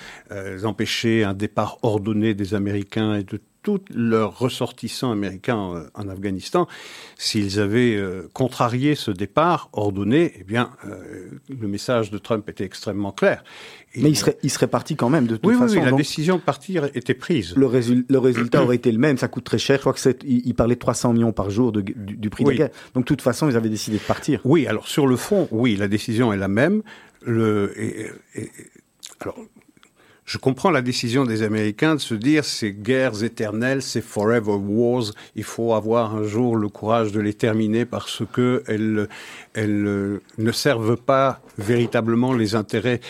empêchaient 0.64 1.24
un 1.24 1.36
départ 1.36 1.78
ordonné 1.84 2.34
des 2.34 2.54
Américains 2.54 3.16
et 3.16 3.24
de 3.24 3.40
tous 3.62 3.82
leurs 3.94 4.40
ressortissants 4.40 5.12
américains 5.12 5.74
euh, 5.74 5.90
en 5.94 6.08
Afghanistan, 6.08 6.68
s'ils 7.18 7.60
avaient 7.60 7.96
euh, 7.96 8.30
contrarié 8.34 8.96
ce 8.96 9.12
départ 9.12 9.70
ordonné, 9.74 10.34
eh 10.40 10.44
bien, 10.44 10.72
euh, 10.86 11.30
le 11.50 11.68
message 11.68 12.10
de 12.10 12.18
Trump 12.18 12.48
était 12.50 12.64
extrêmement 12.64 13.12
clair. 13.12 13.44
Mais 13.96 14.10
il 14.10 14.16
serait, 14.16 14.38
il 14.44 14.52
serait 14.52 14.68
parti 14.68 14.96
quand 14.96 15.10
même, 15.10 15.26
de 15.26 15.36
toute 15.36 15.58
façon. 15.58 15.76
Oui, 15.76 15.84
la 15.84 15.92
décision 15.92 16.38
de 16.38 16.42
partir 16.42 16.86
était 16.94 17.16
prise. 17.16 17.56
Le, 17.56 17.68
le 18.08 18.20
résultat 18.20 18.64
aurait 18.64 18.76
été 18.76 18.92
le 18.92 19.00
même, 19.00 19.18
ça 19.18 19.28
coûte 19.28 19.44
très 19.44 19.58
cher. 19.58 19.78
Je 19.78 19.82
crois 19.82 19.94
que 19.94 20.26
il, 20.26 20.54
parlait 20.54 20.76
de 20.76 20.80
300 20.80 21.14
millions 21.14 21.32
par 21.32 21.50
jour 21.50 21.72
de, 21.72 21.82
du, 21.82 22.30
prix 22.30 22.44
de 22.44 22.50
la 22.50 22.56
guerre. 22.56 22.70
Donc, 22.94 23.06
de 23.06 23.08
toute 23.08 23.22
façon, 23.22 23.50
ils 23.50 23.58
avaient 23.58 23.70
décidé 23.70 23.98
de 23.98 24.04
partir. 24.04 24.42
Oui, 24.44 24.68
alors 24.68 24.88
sur 24.88 25.08
le 25.08 25.16
fond, 25.16 25.48
oui, 25.52 25.76
la 25.76 25.88
décision 25.88 26.32
est 26.32 26.38
la 26.38 26.48
même. 26.48 26.84
Le, 27.24 27.74
alors, 29.20 29.38
je 30.30 30.38
comprends 30.38 30.70
la 30.70 30.84
décision 30.84 31.26
des 31.26 31.42
Américains 31.42 31.96
de 31.96 32.00
se 32.00 32.14
dire 32.14 32.46
ces 32.46 32.72
guerres 32.72 33.24
éternelles, 33.24 33.82
ces 33.82 34.00
forever 34.00 34.60
wars, 34.64 35.06
il 35.36 35.44
faut 35.44 35.74
avoir 35.74 36.16
un 36.16 36.24
jour 36.24 36.56
le 36.56 36.70
courage 36.70 37.12
de 37.12 37.20
les 37.20 37.34
terminer 37.34 37.84
parce 37.84 38.22
que 38.32 38.62
elles, 38.68 39.10
elles 39.56 40.20
ne 40.38 40.52
servent 40.52 40.98
pas 40.98 41.42
véritablement 41.58 42.34
les 42.34 42.54
intérêts, 42.54 43.02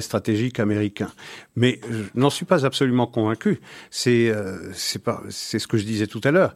stratégiques 0.00 0.58
américains. 0.58 1.12
Mais 1.56 1.78
je 1.90 2.04
n'en 2.18 2.30
suis 2.30 2.46
pas 2.46 2.64
absolument 2.64 3.06
convaincu. 3.06 3.60
C'est 3.90 4.30
euh, 4.30 4.72
c'est 4.72 5.58
ce 5.58 5.66
que 5.66 5.76
je 5.76 5.84
disais 5.84 6.06
tout 6.06 6.22
à 6.24 6.30
l'heure. 6.30 6.54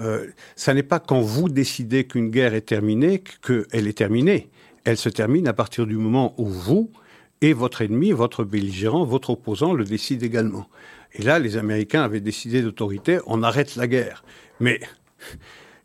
Euh, 0.00 0.26
ça 0.54 0.74
n'est 0.74 0.84
pas 0.84 1.00
quand 1.00 1.22
vous 1.22 1.48
décidez 1.48 2.04
qu'une 2.04 2.30
guerre 2.30 2.54
est 2.54 2.68
terminée 2.68 3.24
qu'elle 3.42 3.88
est 3.88 3.98
terminée. 3.98 4.48
Elle 4.84 4.96
se 4.96 5.08
termine 5.08 5.48
à 5.48 5.52
partir 5.52 5.88
du 5.88 5.96
moment 5.96 6.34
où 6.38 6.46
vous 6.46 6.92
et 7.42 7.52
votre 7.52 7.82
ennemi, 7.82 8.12
votre 8.12 8.44
belligérant, 8.44 9.04
votre 9.04 9.30
opposant 9.30 9.72
le 9.72 9.84
décide 9.84 10.22
également. 10.22 10.68
Et 11.14 11.22
là, 11.22 11.38
les 11.38 11.56
Américains 11.56 12.02
avaient 12.02 12.20
décidé 12.20 12.62
d'autorité, 12.62 13.18
on 13.26 13.42
arrête 13.42 13.76
la 13.76 13.86
guerre. 13.86 14.24
Mais 14.60 14.80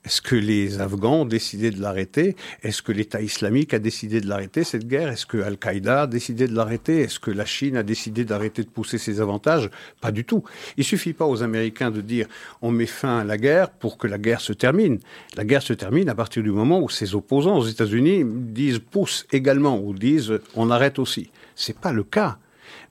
est-ce 0.05 0.21
que 0.21 0.35
les 0.35 0.81
Afghans 0.81 1.21
ont 1.21 1.25
décidé 1.25 1.71
de 1.71 1.81
l'arrêter? 1.81 2.35
Est-ce 2.61 2.83
que 2.83 2.91
l'État 2.91 3.21
islamique 3.21 3.73
a 3.73 3.79
décidé 3.79 4.21
de 4.21 4.27
l'arrêter, 4.27 4.63
cette 4.63 4.87
guerre? 4.87 5.09
Est-ce 5.09 5.25
que 5.25 5.39
Al-Qaïda 5.39 6.03
a 6.03 6.07
décidé 6.07 6.47
de 6.47 6.53
l'arrêter? 6.53 7.01
Est-ce 7.01 7.19
que 7.19 7.31
la 7.31 7.45
Chine 7.45 7.75
a 7.75 7.81
décidé 7.81 8.23
d'arrêter 8.23 8.63
de 8.63 8.69
pousser 8.69 8.99
ses 8.99 9.19
avantages? 9.19 9.69
Pas 10.01 10.11
du 10.11 10.23
tout. 10.23 10.43
Il 10.77 10.83
suffit 10.83 11.13
pas 11.13 11.25
aux 11.25 11.41
Américains 11.41 11.89
de 11.89 12.01
dire 12.01 12.27
on 12.61 12.69
met 12.69 12.85
fin 12.85 13.19
à 13.19 13.23
la 13.23 13.37
guerre 13.37 13.71
pour 13.71 13.97
que 13.97 14.05
la 14.05 14.19
guerre 14.19 14.41
se 14.41 14.53
termine. 14.53 14.99
La 15.35 15.43
guerre 15.43 15.63
se 15.63 15.73
termine 15.73 16.07
à 16.07 16.15
partir 16.15 16.43
du 16.43 16.51
moment 16.51 16.79
où 16.81 16.89
ses 16.89 17.15
opposants 17.15 17.57
aux 17.57 17.65
États-Unis 17.65 18.23
disent 18.25 18.79
pousse 18.79 19.25
également 19.31 19.79
ou 19.79 19.95
disent 19.95 20.39
on 20.55 20.69
arrête 20.69 20.99
aussi. 20.99 21.31
C'est 21.55 21.79
pas 21.79 21.91
le 21.91 22.03
cas. 22.03 22.37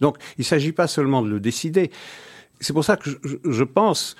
Donc 0.01 0.19
il 0.37 0.41
ne 0.41 0.47
s'agit 0.47 0.73
pas 0.73 0.89
seulement 0.89 1.23
de 1.23 1.29
le 1.29 1.39
décider. 1.39 1.93
C'est 2.59 2.73
pour 2.73 2.85
ça 2.85 2.97
que 2.97 3.11
je 3.45 3.63
pense 3.63 4.17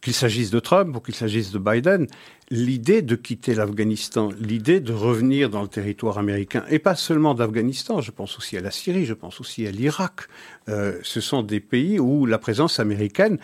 qu'il 0.00 0.14
s'agisse 0.14 0.50
de 0.50 0.60
Trump 0.60 0.96
ou 0.96 1.00
qu'il 1.00 1.14
s'agisse 1.14 1.50
de 1.50 1.58
Biden, 1.58 2.06
l'idée 2.50 3.02
de 3.02 3.16
quitter 3.16 3.54
l'Afghanistan, 3.54 4.30
l'idée 4.40 4.80
de 4.80 4.92
revenir 4.92 5.50
dans 5.50 5.62
le 5.62 5.68
territoire 5.68 6.18
américain, 6.18 6.64
et 6.70 6.78
pas 6.78 6.94
seulement 6.94 7.34
d'Afghanistan, 7.34 8.00
je 8.00 8.10
pense 8.10 8.38
aussi 8.38 8.56
à 8.56 8.60
la 8.60 8.70
Syrie, 8.70 9.04
je 9.04 9.14
pense 9.14 9.40
aussi 9.40 9.66
à 9.66 9.70
l'Irak, 9.70 10.28
euh, 10.68 10.98
ce 11.02 11.20
sont 11.20 11.42
des 11.42 11.60
pays 11.60 11.98
où 11.98 12.26
la 12.26 12.38
présence 12.38 12.80
américaine, 12.80 13.38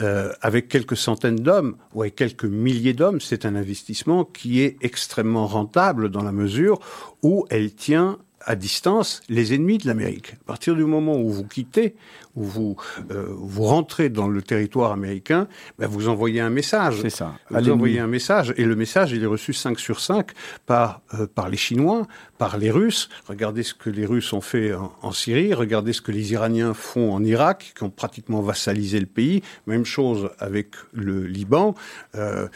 euh, 0.00 0.32
avec 0.42 0.68
quelques 0.68 0.96
centaines 0.96 1.40
d'hommes 1.40 1.76
ou 1.92 2.02
avec 2.02 2.14
quelques 2.14 2.44
milliers 2.44 2.92
d'hommes, 2.92 3.20
c'est 3.20 3.44
un 3.44 3.56
investissement 3.56 4.24
qui 4.24 4.60
est 4.60 4.76
extrêmement 4.80 5.48
rentable 5.48 6.08
dans 6.08 6.22
la 6.22 6.30
mesure 6.30 6.78
où 7.22 7.46
elle 7.50 7.74
tient 7.74 8.18
à 8.48 8.56
distance 8.56 9.20
les 9.28 9.52
ennemis 9.52 9.76
de 9.76 9.86
l'Amérique. 9.86 10.32
À 10.40 10.44
partir 10.46 10.74
du 10.74 10.84
moment 10.84 11.16
où 11.16 11.28
vous 11.28 11.44
quittez, 11.44 11.94
où 12.34 12.42
vous, 12.42 12.76
euh, 13.10 13.26
vous 13.28 13.64
rentrez 13.64 14.08
dans 14.08 14.26
le 14.26 14.40
territoire 14.40 14.90
américain, 14.90 15.48
ben 15.78 15.86
vous 15.86 16.08
envoyez 16.08 16.40
un 16.40 16.48
message. 16.48 17.02
C'est 17.02 17.10
ça. 17.10 17.34
Vous 17.50 17.70
envoyez 17.70 18.00
un 18.00 18.06
message, 18.06 18.54
et 18.56 18.64
le 18.64 18.74
message, 18.74 19.12
il 19.12 19.22
est 19.22 19.26
reçu 19.26 19.52
5 19.52 19.78
sur 19.78 20.00
5 20.00 20.30
par, 20.64 21.02
euh, 21.12 21.26
par 21.26 21.50
les 21.50 21.58
Chinois, 21.58 22.06
par 22.38 22.56
les 22.56 22.70
Russes. 22.70 23.10
Regardez 23.28 23.62
ce 23.62 23.74
que 23.74 23.90
les 23.90 24.06
Russes 24.06 24.32
ont 24.32 24.40
fait 24.40 24.72
en, 24.72 25.12
Syrie, 25.12 25.52
regardez 25.52 25.92
ce 25.92 26.00
que 26.00 26.12
les 26.12 26.32
Iraniens 26.32 26.72
font 26.72 27.12
en 27.12 27.22
Irak, 27.22 27.74
qui 27.76 27.82
ont 27.82 27.90
pratiquement 27.90 28.40
vassalisé 28.40 28.98
le 28.98 29.06
pays. 29.06 29.42
Même 29.66 29.84
chose 29.84 30.30
avec 30.38 30.68
le 30.94 31.26
Liban. 31.26 31.74
Euh, 32.14 32.48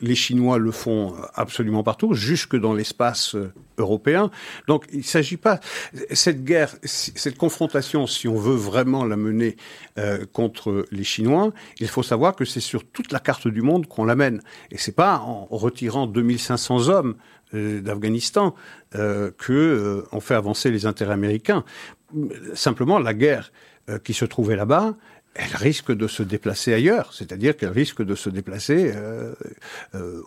les 0.00 0.14
Chinois 0.14 0.56
le 0.56 0.70
font 0.70 1.14
absolument 1.34 1.82
partout, 1.82 2.14
jusque 2.14 2.56
dans 2.56 2.72
l'espace 2.72 3.36
européen. 3.78 4.30
Donc 4.66 4.86
il 4.92 4.98
ne 4.98 5.02
s'agit 5.02 5.36
pas... 5.36 5.60
Cette 6.12 6.44
guerre, 6.44 6.74
cette 6.82 7.38
confrontation, 7.38 8.06
si 8.06 8.28
on 8.28 8.36
veut 8.36 8.56
vraiment 8.56 9.04
la 9.04 9.16
mener 9.16 9.56
euh, 9.98 10.24
contre 10.32 10.86
les 10.90 11.04
Chinois, 11.04 11.52
il 11.80 11.88
faut 11.88 12.02
savoir 12.02 12.36
que 12.36 12.44
c'est 12.44 12.60
sur 12.60 12.84
toute 12.84 13.12
la 13.12 13.20
carte 13.20 13.48
du 13.48 13.62
monde 13.62 13.86
qu'on 13.86 14.04
l'amène. 14.04 14.42
Et 14.70 14.78
c'est 14.78 14.94
pas 14.94 15.18
en 15.18 15.46
retirant 15.50 16.06
2500 16.06 16.88
hommes 16.88 17.16
euh, 17.54 17.80
d'Afghanistan 17.80 18.54
euh, 18.94 19.30
que 19.38 19.52
euh, 19.52 20.06
on 20.12 20.20
fait 20.20 20.34
avancer 20.34 20.70
les 20.70 20.84
intérêts 20.84 21.14
américains. 21.14 21.64
Simplement, 22.54 22.98
la 22.98 23.14
guerre 23.14 23.52
qui 24.04 24.12
se 24.12 24.26
trouvait 24.26 24.56
là-bas, 24.56 24.96
elle 25.34 25.56
risque 25.56 25.92
de 25.92 26.06
se 26.06 26.22
déplacer 26.22 26.74
ailleurs, 26.74 27.14
c'est-à-dire 27.14 27.56
qu'elle 27.56 27.70
risque 27.70 28.02
de 28.02 28.14
se 28.14 28.28
déplacer 28.28 28.92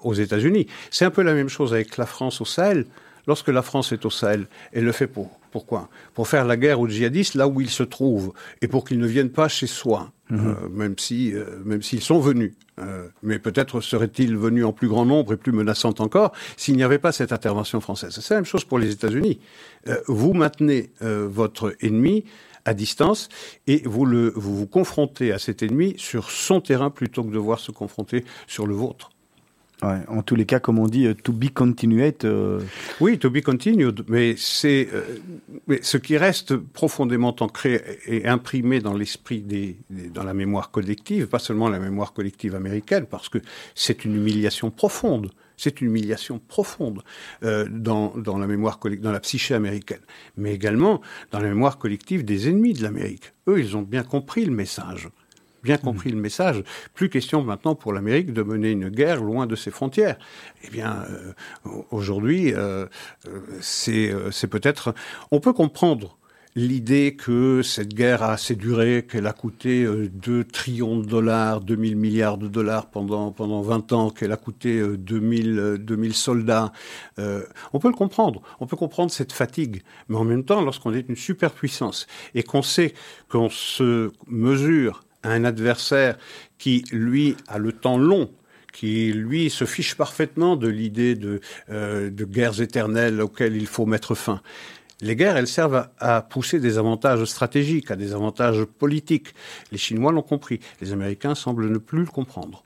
aux 0.03 0.13
États-Unis. 0.13 0.67
C'est 0.89 1.05
un 1.05 1.12
peu 1.12 1.22
la 1.22 1.34
même 1.34 1.50
chose 1.50 1.74
avec 1.74 1.98
la 1.98 2.05
France 2.05 2.41
au 2.41 2.46
Sahel. 2.46 2.86
Lorsque 3.31 3.47
la 3.47 3.61
France 3.61 3.93
est 3.93 4.03
au 4.05 4.09
Sahel, 4.09 4.47
elle 4.73 4.83
le 4.83 4.91
fait 4.91 5.07
pour 5.07 5.39
pourquoi 5.51 5.88
Pour 6.13 6.27
faire 6.27 6.43
la 6.43 6.57
guerre 6.57 6.81
aux 6.81 6.89
djihadistes 6.89 7.35
là 7.35 7.47
où 7.47 7.61
ils 7.61 7.69
se 7.69 7.81
trouvent 7.81 8.33
et 8.61 8.67
pour 8.67 8.83
qu'ils 8.83 9.00
ne 9.00 9.07
viennent 9.07 9.29
pas 9.29 9.47
chez 9.47 9.67
soi, 9.67 10.11
mhm. 10.29 10.47
euh, 10.50 10.69
même 10.69 10.95
si 10.97 11.33
euh, 11.33 11.45
même 11.63 11.81
s'ils 11.81 12.01
sont 12.01 12.19
venus. 12.19 12.51
Euh, 12.79 13.07
mais 13.23 13.39
peut-être 13.39 13.79
seraient-ils 13.79 14.35
venus 14.35 14.65
en 14.65 14.73
plus 14.73 14.89
grand 14.89 15.05
nombre 15.05 15.31
et 15.31 15.38
plus 15.38 15.53
menaçants 15.53 15.93
encore 16.00 16.33
s'il 16.57 16.75
n'y 16.75 16.83
avait 16.83 17.00
pas 17.00 17.13
cette 17.13 17.31
intervention 17.31 17.79
française. 17.79 18.19
C'est 18.19 18.33
la 18.33 18.41
même 18.41 18.45
chose 18.45 18.65
pour 18.65 18.79
les 18.79 18.91
États-Unis. 18.91 19.39
vous 20.07 20.33
maintenez 20.33 20.89
votre 21.00 21.73
ennemi 21.79 22.25
à 22.65 22.73
distance 22.73 23.29
et 23.65 23.81
vous, 23.85 24.05
le, 24.05 24.33
vous 24.35 24.57
vous 24.57 24.67
confrontez 24.67 25.31
à 25.31 25.39
cet 25.39 25.63
ennemi 25.63 25.95
sur 25.97 26.31
son 26.31 26.59
terrain 26.59 26.89
plutôt 26.89 27.23
que 27.23 27.31
de 27.31 27.39
voir 27.39 27.61
se 27.61 27.71
confronter 27.71 28.25
sur 28.45 28.67
le 28.67 28.75
vôtre. 28.75 29.09
Ouais, 29.83 30.01
en 30.09 30.21
tous 30.21 30.35
les 30.35 30.45
cas, 30.45 30.59
comme 30.59 30.77
on 30.77 30.88
dit, 30.88 31.07
euh, 31.07 31.15
to 31.15 31.33
be 31.33 31.50
continued. 31.51 32.23
Euh, 32.23 32.59
oui, 33.00 33.17
to 33.17 33.31
be 33.31 33.41
continued, 33.41 34.03
mais 34.07 34.35
c'est 34.38 34.88
euh, 34.93 35.79
ce 35.81 35.97
qui 35.97 36.17
reste 36.17 36.55
profondément 36.55 37.35
ancré 37.39 38.00
et 38.05 38.27
imprimé 38.27 38.79
dans 38.79 38.93
l'esprit 38.93 39.41
des, 39.41 39.77
dans 39.89 40.23
la 40.23 40.35
mémoire 40.35 40.69
collective, 40.69 41.27
pas 41.27 41.39
seulement 41.39 41.67
la 41.67 41.79
mémoire 41.79 42.13
collective 42.13 42.53
américaine, 42.53 43.07
parce 43.07 43.27
que 43.27 43.39
c'est 43.73 44.05
une 44.05 44.15
humiliation 44.15 44.69
profonde. 44.69 45.31
C'est 45.57 45.81
une 45.81 45.88
humiliation 45.88 46.39
profonde 46.39 47.03
dans, 47.43 48.17
dans 48.17 48.39
la 48.39 48.47
mémoire 48.47 48.79
dans 49.00 49.11
la 49.11 49.19
psyché 49.19 49.53
américaine, 49.53 50.00
mais 50.35 50.55
également 50.55 51.01
dans 51.29 51.39
la 51.39 51.50
mémoire 51.50 51.77
collective 51.77 52.25
des 52.25 52.50
ennemis 52.50 52.73
de 52.73 52.81
l'Amérique. 52.81 53.33
Eux, 53.47 53.59
ils 53.59 53.77
ont 53.77 53.83
bien 53.83 54.01
compris 54.01 54.43
le 54.43 54.51
message. 54.51 55.09
Bien 55.63 55.77
compris 55.77 56.12
le 56.12 56.18
message. 56.18 56.63
Plus 56.94 57.10
question 57.10 57.44
maintenant 57.44 57.75
pour 57.75 57.94
l'Amérique 57.94 58.34
de 58.34 58.44
mener 58.44 58.72
une 58.72 58.89
guerre 58.89 59.24
loin 59.24 59.48
de 59.48 59.56
ses 59.56 59.72
frontières. 59.72 60.18
Eh 60.63 60.70
bien, 60.70 61.06
aujourd'hui, 61.91 62.53
c'est 63.60 64.48
peut-être... 64.50 64.94
On 65.32 65.39
peut 65.39 65.53
comprendre 65.53 66.18
l'idée 66.56 67.15
que 67.15 67.62
cette 67.62 67.94
guerre 67.94 68.24
a 68.24 68.34
assez 68.34 68.56
duré, 68.56 69.06
qu'elle 69.10 69.27
a 69.27 69.34
coûté 69.34 69.86
2 69.86 70.32
euh, 70.32 70.44
trillions 70.44 70.98
de 70.98 71.06
dollars, 71.06 71.62
2000 71.62 71.96
milliards 71.96 72.38
de 72.38 72.48
dollars 72.48 72.88
pendant, 72.88 73.32
pendant 73.32 73.62
20 73.62 73.94
ans, 73.94 74.10
qu'elle 74.10 74.32
a 74.32 74.38
coûté 74.38 74.82
2000, 74.98 75.77
2000 75.80 76.10
euh, 76.10 76.13
soldats, 76.13 76.72
euh, 77.20 77.44
on 77.74 77.80
peut 77.80 77.88
le 77.88 77.96
comprendre. 77.96 78.41
On 78.60 78.68
peut 78.68 78.77
comprendre 78.77 79.12
cette 79.12 79.32
fatigue. 79.32 79.82
Mais 80.10 80.18
en 80.18 80.25
même 80.25 80.44
temps, 80.44 80.62
lorsqu'on 80.62 80.94
est 80.94 81.08
une 81.08 81.15
superpuissance 81.15 82.08
et 82.36 82.44
qu'on 82.44 82.62
sait 82.62 82.94
qu'on 83.30 83.50
se 83.50 84.12
mesure 84.27 85.03
un 85.24 85.46
adversaire 85.46 86.18
qui, 86.58 86.84
lui, 86.92 87.36
a 87.48 87.58
le 87.58 87.72
temps 87.72 87.98
long 87.98 88.30
qui, 88.74 89.12
lui, 89.12 89.50
se 89.50 89.66
fiche 89.66 89.96
parfaitement 89.96 90.56
de 90.56 90.70
l'idée 90.70 91.16
de, 91.16 91.42
de 91.70 92.25
guerres 92.25 92.62
éternelles 92.62 93.20
auxquelles 93.20 93.58
il 93.58 93.68
faut 93.68 93.86
mettre 93.86 94.16
fin 94.16 94.42
les 95.01 95.16
guerres, 95.16 95.36
elles 95.36 95.48
servent 95.48 95.88
à, 96.00 96.22
pousser 96.22 96.60
des 96.60 96.78
avantages 96.78 97.25
stratégiques, 97.25 97.92
à 97.92 97.96
des 97.96 98.13
avantages 98.13 98.63
politiques. 98.63 99.34
Les 99.72 99.78
Chinois 99.78 100.12
l'ont 100.12 100.22
compris. 100.22 100.60
Les 100.80 100.94
Américains 100.94 101.36
semblent 101.36 101.70
ne 101.70 101.80
plus 101.80 102.01
le 102.01 102.06
comprendre. 102.06 102.63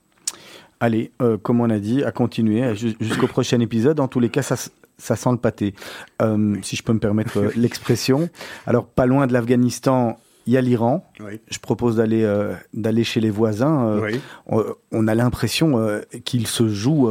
Allez, 0.82 1.12
euh, 1.22 1.38
comme 1.38 1.62
on 1.62 1.70
a 1.70 1.80
dit, 1.80 2.04
à 2.04 2.12
continuer 2.12 2.76
jusqu'au 2.76 3.28
prochain 3.28 3.60
épisode. 3.62 4.02
En 4.02 4.10
tous 4.10 4.20
les 4.20 4.30
cas, 4.30 4.42
ça, 4.42 4.58
ça 4.98 5.16
sent 5.16 5.32
le 5.32 5.38
pâté, 5.38 5.74
euh, 6.22 6.56
si 6.62 6.76
je 6.76 6.84
peux 6.84 6.92
me 6.92 7.00
permettre 7.00 7.38
euh, 7.38 7.52
l'expression. 7.56 8.30
Alors, 8.68 8.86
pas 8.86 9.06
loin 9.06 9.26
de 9.28 9.34
l'Afghanistan, 9.34 10.20
il 10.46 10.54
y 10.54 10.58
a 10.58 10.62
l'Iran. 10.62 11.10
Je 11.48 11.60
propose 11.60 11.96
d'aller 11.98 12.24
euh, 12.24 12.54
d'aller 12.74 13.04
chez 13.04 13.20
les 13.20 13.30
voisins. 13.30 13.88
Euh, 13.88 14.20
on, 14.92 15.08
a 15.08 15.16
l'impression 15.16 15.80
euh, 15.80 16.02
qu'il 16.24 16.48
se 16.48 16.68
joue, 16.68 17.10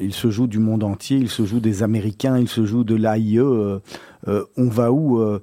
il 0.00 0.12
se 0.12 0.30
joue 0.30 0.46
du 0.46 0.58
monde 0.58 0.84
entier, 0.84 1.16
il 1.16 1.28
se 1.28 1.44
joue 1.46 1.60
des 1.60 1.82
Américains, 1.82 2.38
il 2.38 2.48
se 2.48 2.66
joue 2.66 2.84
de 2.84 2.94
l'AIE. 2.94 3.40
on 4.56 4.68
va 4.68 4.92
où 4.92 5.38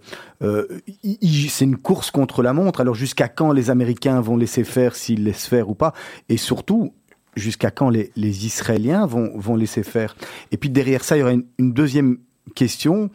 C'est 1.02 1.66
une 1.66 1.78
course 1.78 2.12
contre 2.12 2.44
la 2.44 2.54
montre. 2.54 2.82
Alors 2.82 2.96
jusqu'à 2.96 3.28
quand 3.28 3.52
les 3.52 3.70
Américains 3.70 4.22
vont 4.22 4.38
laisser 4.38 4.64
faire, 4.64 4.96
s'ils 4.96 5.24
laissent 5.24 5.48
faire 5.48 5.70
ou 5.70 5.76
pas? 5.76 5.94
Et 6.30 6.38
surtout, 6.38 6.94
jusqu'à 7.36 7.72
quand 7.72 7.90
les, 7.90 8.12
les, 8.16 8.46
Israéliens 8.46 9.08
vont, 9.08 9.32
vont 9.36 9.56
laisser 9.56 9.84
faire? 9.84 10.16
Et 10.52 10.58
puis 10.58 10.70
derrière 10.70 11.04
ça, 11.04 11.18
il 11.18 11.22
y 11.22 11.24
aura 11.24 11.34
une, 11.34 11.46
une 11.58 11.74
deuxième 11.74 12.20
question. 12.56 13.10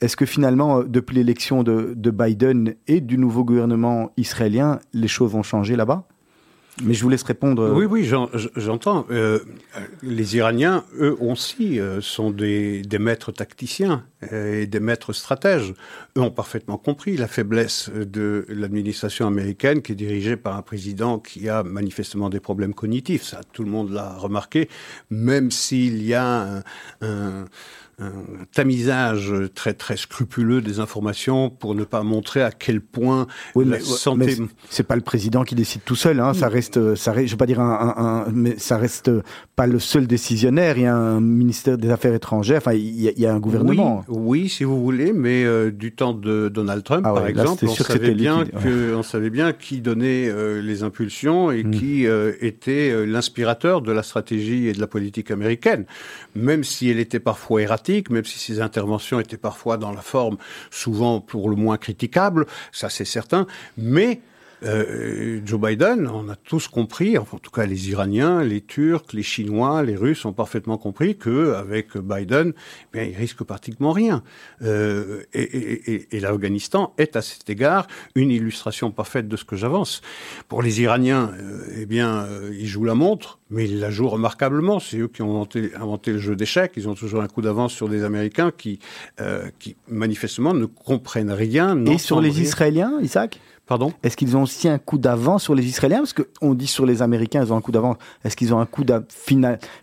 Est-ce 0.00 0.16
que 0.16 0.26
finalement, 0.26 0.80
euh, 0.80 0.84
depuis 0.84 1.16
l'élection 1.16 1.62
de, 1.62 1.94
Biden 2.10 2.74
et 2.86 3.00
du 3.00 3.18
nouveau 3.18 3.44
gouvernement 3.44 4.12
israélien, 4.16 4.78
les 4.92 5.08
choses 5.08 5.34
ont 5.34 5.42
changé 5.42 5.76
là-bas? 5.76 6.06
Mais 6.82 6.92
je 6.92 7.04
vous 7.04 7.08
laisse 7.08 7.22
répondre. 7.22 7.62
Euh, 7.62 7.72
oui, 7.72 7.84
oui, 7.84 8.04
j'entends. 8.56 9.06
Euh, 9.08 9.38
les 10.02 10.36
Iraniens, 10.36 10.84
eux 10.98 11.16
aussi, 11.20 11.78
sont 12.00 12.32
des, 12.32 12.82
maîtres 12.98 13.30
tacticiens 13.30 14.04
et 14.32 14.66
des 14.66 14.80
maîtres 14.80 15.12
stratèges. 15.12 15.72
Eux 16.18 16.20
ont 16.20 16.32
parfaitement 16.32 16.76
compris 16.76 17.16
la 17.16 17.28
faiblesse 17.28 17.90
de 17.90 18.44
l'administration 18.48 19.28
américaine 19.28 19.82
qui 19.82 19.92
est 19.92 19.94
dirigée 19.94 20.36
par 20.36 20.56
un 20.56 20.62
président 20.62 21.20
qui 21.20 21.48
a 21.48 21.62
manifestement 21.62 22.28
des 22.28 22.40
problèmes 22.40 22.74
cognitifs. 22.74 23.22
Ça, 23.22 23.42
tout 23.52 23.62
le 23.62 23.70
monde 23.70 23.92
l'a 23.92 24.12
remarqué, 24.14 24.68
même 25.10 25.52
s'il 25.52 26.04
y 26.04 26.12
a 26.12 26.64
un 27.02 27.44
un 27.83 27.83
tamisage 28.52 29.32
très 29.54 29.74
très 29.74 29.96
scrupuleux 29.96 30.60
des 30.60 30.80
informations 30.80 31.50
pour 31.50 31.74
ne 31.74 31.84
pas 31.84 32.02
montrer 32.02 32.42
à 32.42 32.50
quel 32.50 32.80
point 32.80 33.26
oui, 33.54 33.64
la 33.64 33.80
santé. 33.80 34.36
C'est 34.70 34.86
pas 34.86 34.96
le 34.96 35.02
président 35.02 35.44
qui 35.44 35.54
décide 35.54 35.82
tout 35.84 35.96
seul. 35.96 36.20
Hein, 36.20 36.34
ça 36.34 36.48
reste, 36.48 36.94
ça 36.94 37.12
reste, 37.12 37.28
je 37.28 37.32
vais 37.32 37.38
pas 37.38 37.46
dire 37.46 37.60
un, 37.60 37.94
un, 37.96 38.32
mais 38.32 38.58
ça 38.58 38.76
reste 38.76 39.10
pas 39.56 39.66
le 39.66 39.78
seul 39.78 40.06
décisionnaire. 40.06 40.76
Il 40.76 40.82
y 40.82 40.86
a 40.86 40.96
un 40.96 41.20
ministère 41.20 41.78
des 41.78 41.90
Affaires 41.90 42.14
étrangères. 42.14 42.58
Enfin, 42.58 42.72
il 42.74 43.00
y 43.00 43.26
a, 43.26 43.34
un 43.34 43.40
gouvernement. 43.40 44.04
Oui, 44.08 44.48
si 44.48 44.64
vous 44.64 44.82
voulez, 44.82 45.12
mais 45.12 45.44
euh, 45.44 45.70
du 45.70 45.92
temps 45.92 46.12
de 46.12 46.48
Donald 46.48 46.82
Trump, 46.84 47.04
ah 47.06 47.12
par 47.12 47.26
exemple, 47.26 47.64
on 47.66 47.74
savait 47.74 48.14
bien 48.14 48.44
que, 48.44 48.94
on 48.94 49.02
savait 49.02 49.30
bien 49.30 49.52
qui 49.52 49.80
donnait 49.80 50.28
euh, 50.28 50.60
les 50.60 50.82
impulsions 50.82 51.50
et 51.50 51.64
hmm. 51.64 51.70
qui 51.70 52.06
euh, 52.06 52.32
était 52.40 53.06
l'inspirateur 53.06 53.82
de 53.82 53.92
la 53.92 54.02
stratégie 54.02 54.68
et 54.68 54.72
de 54.72 54.80
la 54.80 54.86
politique 54.86 55.30
américaine, 55.30 55.84
même 56.34 56.64
si 56.64 56.90
elle 56.90 56.98
était 56.98 57.20
parfois 57.20 57.62
erratique 57.62 57.83
même 58.10 58.24
si 58.24 58.38
ses 58.38 58.60
interventions 58.60 59.20
étaient 59.20 59.36
parfois 59.36 59.76
dans 59.76 59.92
la 59.92 60.00
forme 60.00 60.36
souvent 60.70 61.20
pour 61.20 61.48
le 61.50 61.56
moins 61.56 61.76
critiquable, 61.76 62.46
ça 62.72 62.88
c'est 62.88 63.04
certain, 63.04 63.46
mais 63.76 64.20
euh, 64.64 65.40
Joe 65.44 65.60
Biden, 65.60 66.08
on 66.08 66.28
a 66.28 66.36
tous 66.36 66.68
compris, 66.68 67.18
en 67.18 67.24
tout 67.24 67.50
cas 67.50 67.66
les 67.66 67.90
Iraniens, 67.90 68.42
les 68.42 68.60
Turcs, 68.60 69.12
les 69.12 69.22
Chinois, 69.22 69.82
les 69.82 69.96
Russes 69.96 70.24
ont 70.24 70.32
parfaitement 70.32 70.78
compris 70.78 71.16
que 71.16 71.54
avec 71.54 71.96
Biden, 71.96 72.52
eh 72.56 72.98
bien, 72.98 73.02
il 73.02 73.16
risque 73.16 73.42
pratiquement 73.42 73.92
rien. 73.92 74.22
Euh, 74.62 75.22
et, 75.32 76.08
l'Afghanistan 76.20 76.94
est 76.96 77.16
à 77.16 77.22
cet 77.22 77.50
égard 77.50 77.86
une 78.14 78.30
illustration 78.30 78.90
parfaite 78.90 79.28
de 79.28 79.36
ce 79.36 79.44
que 79.44 79.56
j'avance. 79.56 80.00
Pour 80.48 80.62
les 80.62 80.80
Iraniens, 80.80 81.32
euh, 81.38 81.80
eh 81.80 81.86
bien, 81.86 82.26
ils 82.52 82.66
jouent 82.66 82.84
la 82.84 82.94
montre, 82.94 83.38
mais 83.50 83.68
ils 83.68 83.80
la 83.80 83.90
jouent 83.90 84.08
remarquablement. 84.08 84.80
C'est 84.80 84.98
eux 84.98 85.08
qui 85.08 85.22
ont 85.22 85.46
inventé, 85.76 86.12
le 86.12 86.18
jeu 86.18 86.36
d'échecs. 86.36 86.72
Ils 86.76 86.88
ont 86.88 86.94
toujours 86.94 87.20
un 87.20 87.28
coup 87.28 87.42
d'avance 87.42 87.72
sur 87.72 87.88
des 87.88 88.04
Américains 88.04 88.50
qui, 88.56 88.78
qui 89.58 89.76
manifestement 89.88 90.54
ne 90.54 90.66
comprennent 90.66 91.32
rien. 91.32 91.84
Et 91.84 91.98
sur 91.98 92.20
les 92.20 92.40
Israéliens, 92.40 92.98
Isaac? 93.02 93.40
Pardon 93.66 93.94
Est-ce 94.02 94.16
qu'ils 94.16 94.36
ont 94.36 94.42
aussi 94.42 94.68
un 94.68 94.78
coup 94.78 94.98
d'avance 94.98 95.44
sur 95.44 95.54
les 95.54 95.64
Israéliens? 95.64 95.98
Parce 95.98 96.12
qu'on 96.12 96.52
dit 96.52 96.66
sur 96.66 96.84
les 96.84 97.00
Américains, 97.00 97.42
ils 97.42 97.52
ont 97.52 97.56
un 97.56 97.62
coup 97.62 97.72
d'avance. 97.72 97.96
Est-ce 98.22 98.36
qu'ils 98.36 98.52
ont 98.52 98.60
un 98.60 98.66
coup 98.66 98.84
d'avance? 98.84 99.08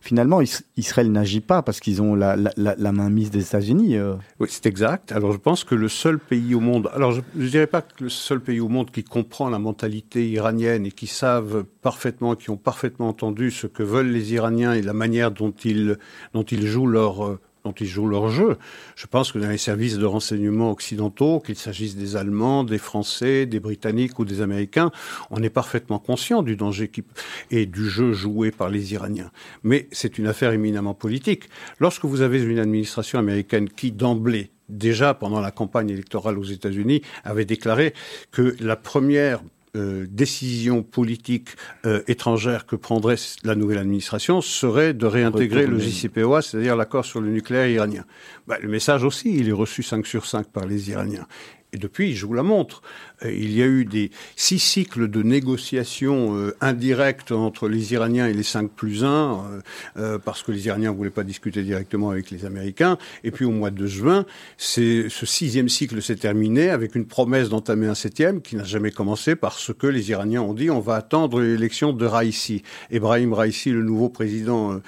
Finalement, 0.02 0.39
Israël 0.78 1.12
n'agit 1.12 1.41
pas 1.41 1.63
parce 1.63 1.80
qu'ils 1.80 2.02
ont 2.02 2.13
la, 2.13 2.36
la, 2.36 2.91
main 2.91 3.10
mise 3.10 3.32
des 3.32 3.41
États-Unis. 3.41 3.98
Euh. 3.98 4.15
Oui, 4.39 4.48
c'est 4.52 4.67
exact. 4.67 5.12
Alors 5.12 5.32
je 5.32 5.38
pense 5.38 5.63
que 5.63 5.74
le 5.74 5.89
seul 5.89 6.20
pays 6.20 6.54
au 6.54 6.60
monde, 6.60 6.91
alors 6.94 7.12
je 7.12 7.22
ne 7.36 7.48
dirais 7.48 7.67
pas 7.67 7.82
que 7.82 8.04
le 8.04 8.10
seul 8.10 8.39
pays 8.39 8.60
au 8.60 8.67
monde 8.67 8.91
qui 8.91 9.04
comprend 9.04 9.50
la 9.50 9.58
mentalité 9.60 10.30
iranienne 10.30 10.86
et 10.86 10.91
qui 10.91 11.08
savent 11.08 11.63
parfaitement, 11.82 12.36
qui 12.36 12.52
ont 12.52 12.58
parfaitement 12.58 13.10
entendu 13.10 13.50
ce 13.50 13.65
que 13.65 13.82
veulent 13.82 14.12
les 14.12 14.34
Iraniens 14.34 14.74
et 14.74 14.82
la 14.82 14.94
manière 14.94 15.32
dont 15.32 15.54
ils, 15.63 15.98
dont 16.34 16.44
ils 16.44 16.67
jouent 16.67 16.88
leur 16.88 17.26
euh, 17.26 17.39
dont 17.63 17.71
ils 17.71 17.88
jouent 17.88 18.08
leur 18.08 18.30
jeu. 18.30 18.58
Je 18.95 19.08
pense 19.08 19.32
que 19.32 19.39
dans 19.39 19.50
les 19.50 19.58
services 19.58 19.97
de 19.97 20.06
renseignement 20.06 20.71
occidentaux, 20.71 21.39
qu'il 21.39 21.56
s'agisse 21.56 21.95
des 21.95 22.15
Allemands, 22.15 22.63
des 22.63 22.78
Français, 22.78 23.45
des 23.45 23.60
Britanniques 23.60 24.19
ou 24.19 24.26
des 24.26 24.41
Américains, 24.41 24.91
on 25.30 25.41
est 25.43 25.50
parfaitement 25.50 26.00
conscient 26.00 26.41
du 26.41 26.56
danger 26.56 26.88
qui, 26.88 27.04
et 27.50 27.65
du 27.65 27.89
jeu 27.89 28.13
joué 28.13 28.52
par 28.52 28.69
les 28.69 28.93
Iraniens. 28.93 29.32
Mais 29.63 29.88
c'est 29.91 30.17
une 30.17 30.28
affaire 30.28 30.52
éminemment 30.52 30.93
politique. 30.93 31.50
Lorsque 31.80 32.06
vous 32.06 32.21
avez 32.21 32.41
une 32.41 32.60
administration 32.60 33.19
américaine 33.19 33.69
qui, 33.69 33.91
d'emblée, 33.91 34.52
déjà 34.69 35.13
pendant 35.13 35.41
la 35.41 35.52
campagne 35.52 35.89
électorale 35.89 36.39
aux 36.39 36.43
États-Unis, 36.43 37.02
avait 37.24 37.45
déclaré 37.45 37.93
que 38.32 38.56
la 38.60 38.76
première 38.76 39.41
euh, 39.78 40.06
décision 40.10 40.84
politique 40.84 41.50
euh, 41.86 42.02
étrangère 42.08 42.66
que 42.66 42.76
prendrait 42.76 43.16
la 43.46 43.56
nouvelle 43.56 43.78
administration 43.78 44.42
serait 44.42 44.94
de 44.94 45.06
réintégrer 45.06 45.66
le 45.66 45.80
JCPOA, 45.80 46.42
c'est-à-dire 46.42 46.76
l'accord 46.76 47.06
sur 47.06 47.22
le 47.22 47.30
nucléaire 47.30 47.70
iranien. 47.70 48.04
Bah, 48.48 48.58
le 48.62 48.68
message 48.68 49.06
aussi, 49.06 49.34
il 49.34 49.48
est 49.48 49.54
reçu 49.54 49.82
5 49.82 50.06
sur 50.06 50.26
5 50.26 50.48
par 50.48 50.66
les 50.66 50.90
Iraniens. 50.90 51.26
Et 51.74 51.78
depuis, 51.78 52.16
je 52.16 52.26
vous 52.26 52.34
la 52.34 52.44
montre. 52.44 52.82
Euh, 53.24 53.32
il 53.32 53.56
y 53.56 53.62
a 53.62 53.66
eu 53.66 53.86
des 53.86 54.12
six 54.36 54.60
cycles 54.60 55.08
de 55.08 55.24
négociations 55.24 56.36
euh, 56.36 56.54
indirectes 56.60 57.32
entre 57.32 57.70
les 57.70 57.94
Iraniens 57.94 58.28
et 58.28 58.34
les 58.34 58.44
5 58.44 58.70
plus 58.70 59.06
1, 59.06 59.62
euh, 59.96 60.20
parce 60.20 60.44
que 60.44 60.52
les 60.52 60.68
Iraniens 60.68 60.92
ne 60.92 60.98
voulaient 60.98 61.10
pas 61.10 61.24
discuter 61.24 61.64
directement 61.64 62.10
avec 62.10 62.30
les 62.30 62.46
Américains. 62.46 62.98
Et 63.24 63.32
puis 63.32 63.46
au 63.46 63.52
mois 63.52 63.72
de 63.72 63.86
juin, 63.86 64.26
ce 64.58 65.08
sixième 65.08 65.70
cycle 65.70 66.02
s'est 66.02 66.18
terminé 66.18 66.70
avec 66.70 66.94
une 66.94 67.06
promesse 67.06 67.48
d'entamer 67.48 67.88
un 67.88 67.96
septième 67.96 68.42
qui 68.42 68.58
n'a 68.58 68.66
jamais 68.66 68.92
commencé 68.92 69.38
parce 69.38 69.74
que 69.74 69.88
les 69.88 70.10
Iraniens 70.10 70.42
ont 70.42 70.54
dit 70.54 70.70
on 70.70 70.82
va 70.82 70.96
attendre 70.96 71.42
l'élection 71.42 71.94
de 71.94 72.06
Raisi. 72.06 72.64
Ebrahim 72.90 73.32
Raisi, 73.32 73.72
le 73.72 73.84
nouveau 73.84 74.10
président 74.10 74.82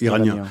iranien. 0.00 0.44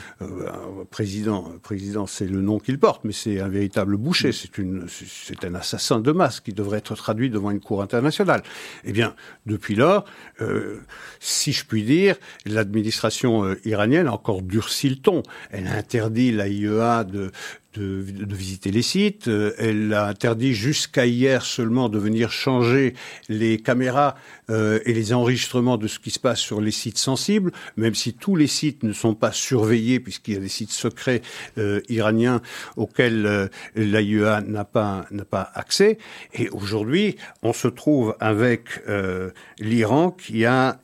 président, 0.90 1.52
président, 1.62 2.08
c'est 2.08 2.26
le 2.26 2.42
nom 2.42 2.58
qu'il 2.58 2.80
porte, 2.80 3.04
mais 3.04 3.14
c'est 3.14 3.40
un 3.40 3.50
véritable 3.50 3.98
boucher. 3.98 4.32
C'est 4.32 4.58
une, 4.58 4.88
c'est 4.88 5.43
un 5.46 5.56
assassin 5.56 6.00
de 6.00 6.12
masse 6.12 6.40
qui 6.40 6.54
devrait 6.54 6.80
être 6.80 6.96
traduit 6.96 7.30
devant 7.30 7.52
une 7.52 7.60
cour 7.60 7.82
internationale. 7.82 8.44
Eh 8.84 8.92
bien, 8.92 9.16
depuis 9.46 9.76
lors, 9.76 10.06
euh, 10.42 10.82
si 11.20 11.52
je 11.52 11.66
puis 11.66 11.84
dire, 11.84 12.16
l'administration 12.46 13.46
euh, 13.46 13.60
iranienne 13.66 14.08
a 14.08 14.14
encore 14.14 14.42
durci 14.42 14.90
le 14.90 14.98
ton. 14.98 15.24
Elle 15.52 15.68
interdit 15.68 16.32
l'AIEA 16.32 17.04
de, 17.04 17.32
de, 17.74 18.04
de, 18.04 18.36
visiter 18.36 18.72
les 18.72 18.82
sites. 18.82 19.28
Euh, 19.28 19.54
elle 19.58 19.94
a 19.94 20.08
interdit 20.08 20.54
jusqu'à 20.54 21.06
hier 21.06 21.44
seulement 21.44 21.90
de 21.90 21.98
venir 21.98 22.32
changer 22.32 22.94
les 23.30 23.58
caméras 23.58 24.16
euh, 24.50 24.80
et 24.86 24.94
les 24.94 25.14
enregistrements 25.14 25.78
de 25.78 25.88
ce 25.88 26.00
qui 26.00 26.12
se 26.12 26.20
passe 26.20 26.40
sur 26.40 26.62
les 26.62 26.72
sites 26.72 26.98
sensibles, 26.98 27.52
même 27.78 27.96
si 27.96 28.14
tous 28.14 28.36
les 28.36 28.48
sites 28.48 28.84
ne 28.84 28.94
sont 28.94 29.16
pas 29.16 29.32
surveillés, 29.32 30.00
puisqu'il 30.00 30.34
y 30.36 30.38
a 30.38 30.40
des 30.40 30.50
sites 30.50 30.72
secrets 30.72 31.22
euh, 31.58 31.82
iraniens 31.90 32.42
auxquels 32.76 33.26
euh, 33.26 33.48
l'AIEA 33.76 34.42
n'a 34.42 34.66
pas, 34.66 35.06
n'a 35.12 35.26
pas 35.26 35.50
accès. 35.54 35.98
Et 36.34 36.50
aujourd'hui, 36.50 37.16
on 37.42 37.54
se 37.54 37.68
trouve 37.68 38.16
avec 38.20 38.82
euh, 38.88 39.32
l'Iran 39.60 40.12
qui 40.12 40.46
a 40.46 40.80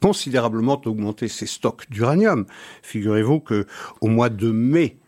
considérablement 0.00 0.80
augmenté 0.84 1.28
ses 1.28 1.46
stocks 1.46 1.88
d'uranium. 1.90 2.46
Figurez-vous 2.82 3.40
que 3.40 3.66
au 4.00 4.08
mois 4.08 4.28
de 4.28 4.50
mai 4.50 4.98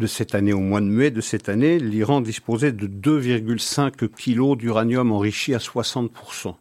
de 0.00 0.06
cette 0.08 0.34
année, 0.34 0.52
au 0.52 0.60
mois 0.60 0.80
de 0.80 0.86
mai 0.86 1.12
de 1.12 1.20
cette 1.20 1.48
année, 1.48 1.78
l'Iran 1.78 2.20
disposait 2.20 2.72
de 2.72 2.88
2,5 2.88 4.08
kilos 4.08 4.56
d'uranium 4.58 5.12
enrichi 5.12 5.54
à 5.54 5.58
60% 5.58 6.56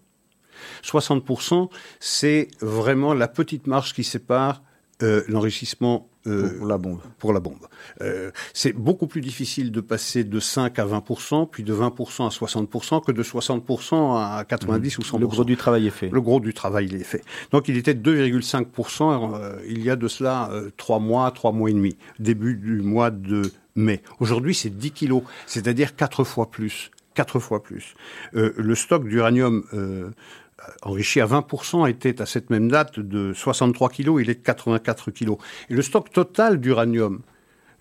60% 0.84 1.70
c'est 2.00 2.50
vraiment 2.60 3.14
la 3.14 3.28
petite 3.30 3.66
marge 3.66 3.94
qui 3.94 4.04
sépare 4.04 4.62
euh, 5.02 5.24
l'enrichissement 5.28 6.09
euh, 6.28 6.58
pour 6.58 6.68
la 6.68 6.78
bombe. 6.78 7.00
Pour 7.18 7.34
la 7.34 7.40
bombe. 7.40 7.68
Euh, 8.02 8.32
c'est 8.54 8.74
beaucoup 8.74 9.08
plus 9.08 9.22
difficile 9.22 9.72
de 9.72 9.82
passer 9.82 10.24
de 10.24 10.40
5 10.40 10.78
à 10.80 10.86
20%, 10.86 11.50
puis 11.50 11.64
de 11.64 11.74
20% 11.74 12.26
à 12.26 12.30
60%, 12.30 13.04
que 13.06 13.12
de 13.12 13.24
60% 13.24 14.18
à 14.18 14.44
90 14.44 14.98
ou 14.98 15.02
100%. 15.02 15.20
Le 15.20 15.28
gros 15.28 15.44
du 15.44 15.58
travail 15.58 15.88
est 15.88 15.92
fait. 15.92 16.10
Le 16.10 16.22
gros 16.22 16.40
du 16.40 16.54
travail 16.54 16.88
il 16.88 16.96
est 16.96 17.04
fait. 17.04 17.24
Donc 17.52 17.68
il 17.68 17.78
était 17.78 17.94
de 17.94 18.12
2,5% 18.12 19.34
euh, 19.34 19.60
il 19.68 19.84
y 19.84 19.90
a 19.90 19.96
de 19.96 20.08
cela 20.08 20.50
euh, 20.52 20.70
3 20.78 21.00
mois, 21.00 21.30
3 21.32 21.52
mois 21.52 21.70
et 21.70 21.74
demi, 21.74 21.98
début 22.20 22.56
du 22.56 22.82
mois 22.82 23.12
de 23.12 23.44
mai. 23.76 24.02
Aujourd'hui 24.20 24.54
c'est 24.54 24.70
10 24.70 24.92
kilos, 24.92 25.24
c'est-à-dire 25.46 25.96
4 25.96 26.24
fois 26.24 26.50
plus. 26.50 26.92
4 27.16 27.40
fois 27.40 27.62
plus. 27.62 27.96
Euh, 28.36 28.54
le 28.56 28.76
stock 28.76 29.08
d'uranium 29.08 29.64
euh, 29.74 30.10
enrichi 30.82 31.22
à 31.22 31.26
20% 31.26 31.90
était 31.90 32.22
à 32.22 32.26
cette 32.26 32.50
même 32.50 32.70
date 32.70 33.00
de 33.00 33.34
63 33.34 33.90
kilos, 33.90 34.22
il 34.22 34.30
est 34.30 34.36
de 34.36 34.44
84 34.44 35.12
kilos. 35.12 35.38
Et 35.70 35.74
le 35.74 35.82
stock 35.82 36.12
total 36.12 36.60
d'uranium 36.60 37.22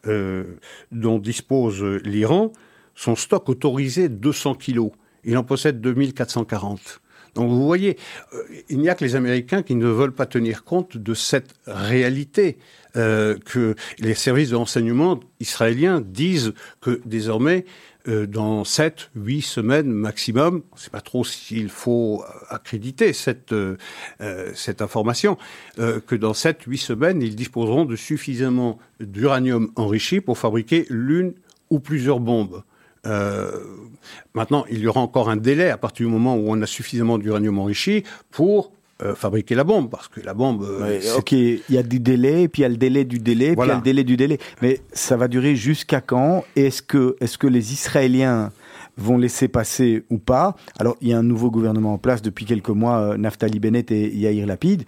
euh, 0.07 0.45
dont 0.93 1.19
dispose 1.19 1.83
l'Iran, 1.83 2.53
son 2.95 3.17
stock 3.17 3.49
autorisé 3.49 4.09
200 4.09 4.55
kilos. 4.55 4.91
Il 5.25 5.37
en 5.37 5.45
possède 5.45 5.81
2440. 5.81 7.01
Donc 7.35 7.51
vous 7.51 7.64
voyez, 7.67 7.97
euh, 8.33 8.43
il 8.69 8.79
n'y 8.79 8.88
a 8.88 8.95
que 8.95 9.05
les 9.05 9.17
Américains 9.17 9.62
qui 9.62 9.75
ne 9.75 9.87
veulent 9.87 10.14
pas 10.14 10.27
tenir 10.27 10.64
compte 10.64 10.97
de 10.97 11.14
cette 11.14 11.55
réalité 11.67 12.59
euh, 12.97 13.37
que 13.45 13.75
les 13.99 14.14
services 14.14 14.51
de 14.51 14.57
renseignement 14.57 15.21
israéliens 15.41 16.01
disent 16.01 16.55
que 16.81 17.01
désormais 17.05 17.64
dans 18.09 18.64
7, 18.64 19.11
8 19.16 19.42
semaines 19.42 19.90
maximum, 19.90 20.62
on 20.73 20.77
ne 20.77 20.81
sait 20.81 20.90
pas 20.90 21.01
trop 21.01 21.25
s'il 21.25 21.68
faut 21.68 22.25
accréditer 22.49 23.12
cette, 23.12 23.53
euh, 23.53 23.77
information, 24.81 25.37
euh, 25.79 26.01
que 26.01 26.14
dans 26.14 26.35
7, 26.35 26.62
8 26.66 26.79
semaines, 26.79 27.23
ils 27.23 27.37
disposeront 27.37 27.85
de 27.85 27.97
suffisamment 27.97 28.79
d'uranium 29.01 29.71
enrichi 29.77 30.21
pour 30.21 30.38
fabriquer 30.38 30.87
l'une 30.88 31.35
ou 31.71 31.81
plusieurs 31.81 32.21
bombes. 32.21 32.62
Euh, 33.07 33.64
maintenant, 34.35 34.64
il 34.71 34.81
y 34.81 34.87
aura 34.87 35.01
encore 35.01 35.31
un 35.31 35.37
délai 35.37 35.71
à 35.71 35.79
partir 35.79 36.07
du 36.07 36.12
moment 36.12 36.37
où 36.37 36.47
on 36.49 36.61
a 36.62 36.66
suffisamment 36.66 37.18
d'uranium 37.18 37.59
enrichi 37.59 38.05
pour 38.31 38.73
euh, 39.03 39.15
fabriquer 39.15 39.55
la 39.55 39.65
bombe, 39.65 39.91
parce 39.91 40.09
que 40.09 40.21
la 40.21 40.35
bombe... 40.35 40.65
Euh, 40.65 41.01
ok, 41.17 41.33
il 41.33 41.61
y 41.69 41.79
a 41.79 41.83
du 41.83 42.01
délai, 42.01 42.49
puis 42.49 42.61
il 42.61 42.65
y 42.65 42.67
a 42.67 42.69
le 42.69 42.77
délai 42.77 43.05
du 43.05 43.19
délai, 43.19 43.55
voilà. 43.55 43.55
puis 43.55 43.67
il 43.67 43.69
y 43.71 43.73
a 43.73 43.79
le 43.79 43.85
délai 43.85 44.05
du 44.05 44.17
délai. 44.17 44.39
Mais 44.61 44.81
ça 44.93 45.17
va 45.17 45.29
durer 45.29 45.55
jusqu'à 45.55 46.01
quand 46.01 46.45
Est-ce 46.57 46.83
que, 46.83 47.17
est 47.21 47.27
-ce 47.27 47.39
que 47.39 47.47
les 47.47 47.73
Israéliens 47.73 48.51
vont 48.97 49.17
laisser 49.17 49.49
passer 49.49 50.05
ou 50.11 50.19
pas? 50.19 50.57
Alors, 50.79 50.97
il 51.01 51.09
y 51.09 51.13
a 51.13 51.19
un 51.19 51.23
nouveau 51.23 51.51
gouvernement 51.51 51.93
en 51.95 51.99
place 51.99 52.23
depuis 52.23 52.45
quelques 52.45 52.71
mois, 52.71 53.17
Naftali 53.17 53.61
Bennett 53.61 53.91
et 53.93 54.15
Yair 54.17 54.47
Lapid. 54.47 54.85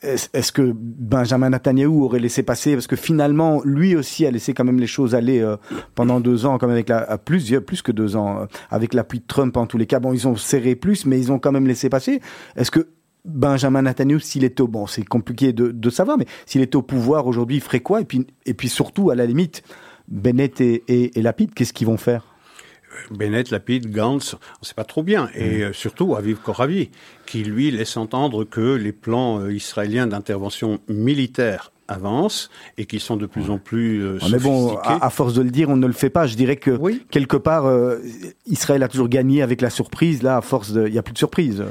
Est-ce 0.00 0.52
que 0.52 0.72
Benjamin 0.74 1.50
Netanyahu 1.50 2.02
aurait 2.02 2.20
laissé 2.20 2.44
passer? 2.44 2.74
Parce 2.74 2.86
que 2.86 2.94
finalement, 2.94 3.62
lui 3.64 3.96
aussi 3.96 4.26
a 4.26 4.30
laissé 4.30 4.54
quand 4.54 4.64
même 4.64 4.78
les 4.78 4.86
choses 4.86 5.14
aller 5.16 5.40
euh, 5.40 5.56
pendant 5.96 6.20
deux 6.20 6.46
ans, 6.46 6.56
comme 6.58 6.70
avec 6.70 6.88
la, 6.88 7.18
plus, 7.18 7.52
plus 7.66 7.82
que 7.82 7.90
deux 7.90 8.14
ans, 8.14 8.42
euh, 8.42 8.46
avec 8.70 8.94
l'appui 8.94 9.18
de 9.18 9.26
Trump 9.26 9.56
en 9.56 9.66
tous 9.66 9.76
les 9.76 9.86
cas. 9.86 9.98
Bon, 9.98 10.12
ils 10.12 10.28
ont 10.28 10.36
serré 10.36 10.76
plus, 10.76 11.04
mais 11.04 11.18
ils 11.18 11.32
ont 11.32 11.40
quand 11.40 11.50
même 11.50 11.66
laissé 11.66 11.88
passer. 11.88 12.20
Est-ce 12.54 12.70
que 12.70 12.86
Benjamin 13.28 13.82
Netanyahu, 13.82 14.20
s'il 14.20 14.44
est 14.44 14.60
au 14.60 14.66
bon, 14.66 14.86
c'est 14.86 15.04
compliqué 15.04 15.52
de, 15.52 15.70
de, 15.70 15.90
savoir, 15.90 16.18
mais 16.18 16.26
s'il 16.46 16.62
est 16.62 16.74
au 16.74 16.82
pouvoir 16.82 17.26
aujourd'hui, 17.26 17.56
il 17.56 17.62
ferait 17.62 17.80
quoi? 17.80 18.00
Et 18.00 18.04
puis, 18.04 18.26
et 18.46 18.54
puis 18.54 18.68
surtout, 18.68 19.10
à 19.10 19.14
la 19.14 19.26
limite, 19.26 19.62
Bennett 20.08 20.60
et, 20.60 20.82
et, 20.88 21.18
et 21.18 21.22
Lapid, 21.22 21.54
qu'est-ce 21.54 21.72
qu'ils 21.72 21.86
vont 21.86 21.98
faire? 21.98 22.24
Bennett, 23.10 23.50
Lapid, 23.50 23.90
Gantz, 23.90 24.34
on 24.34 24.62
ne 24.62 24.66
sait 24.66 24.74
pas 24.74 24.84
trop 24.84 25.02
bien. 25.02 25.28
Et 25.34 25.66
mmh. 25.66 25.72
surtout 25.72 26.16
Aviv 26.16 26.38
Koravi, 26.38 26.90
qui 27.26 27.44
lui 27.44 27.70
laisse 27.70 27.96
entendre 27.96 28.44
que 28.44 28.74
les 28.74 28.92
plans 28.92 29.40
euh, 29.40 29.52
israéliens 29.52 30.06
d'intervention 30.06 30.80
militaire 30.88 31.72
avancent 31.86 32.50
et 32.76 32.84
qui 32.84 33.00
sont 33.00 33.16
de 33.16 33.26
plus 33.26 33.50
en 33.50 33.58
plus 33.58 34.04
euh, 34.04 34.18
Mais 34.30 34.38
bon, 34.38 34.76
à, 34.78 35.04
à, 35.04 35.10
force 35.10 35.34
de 35.34 35.42
le 35.42 35.50
dire, 35.50 35.70
on 35.70 35.76
ne 35.76 35.86
le 35.86 35.92
fait 35.92 36.10
pas. 36.10 36.26
Je 36.26 36.36
dirais 36.36 36.56
que 36.56 36.70
oui. 36.72 37.02
quelque 37.10 37.36
part, 37.36 37.66
euh, 37.66 37.98
Israël 38.46 38.82
a 38.82 38.88
toujours 38.88 39.08
gagné 39.08 39.42
avec 39.42 39.60
la 39.60 39.70
surprise. 39.70 40.22
Là, 40.22 40.36
à 40.36 40.40
force 40.40 40.72
de, 40.72 40.86
il 40.86 40.92
n'y 40.92 40.98
a 40.98 41.02
plus 41.02 41.14
de 41.14 41.18
surprise. 41.18 41.64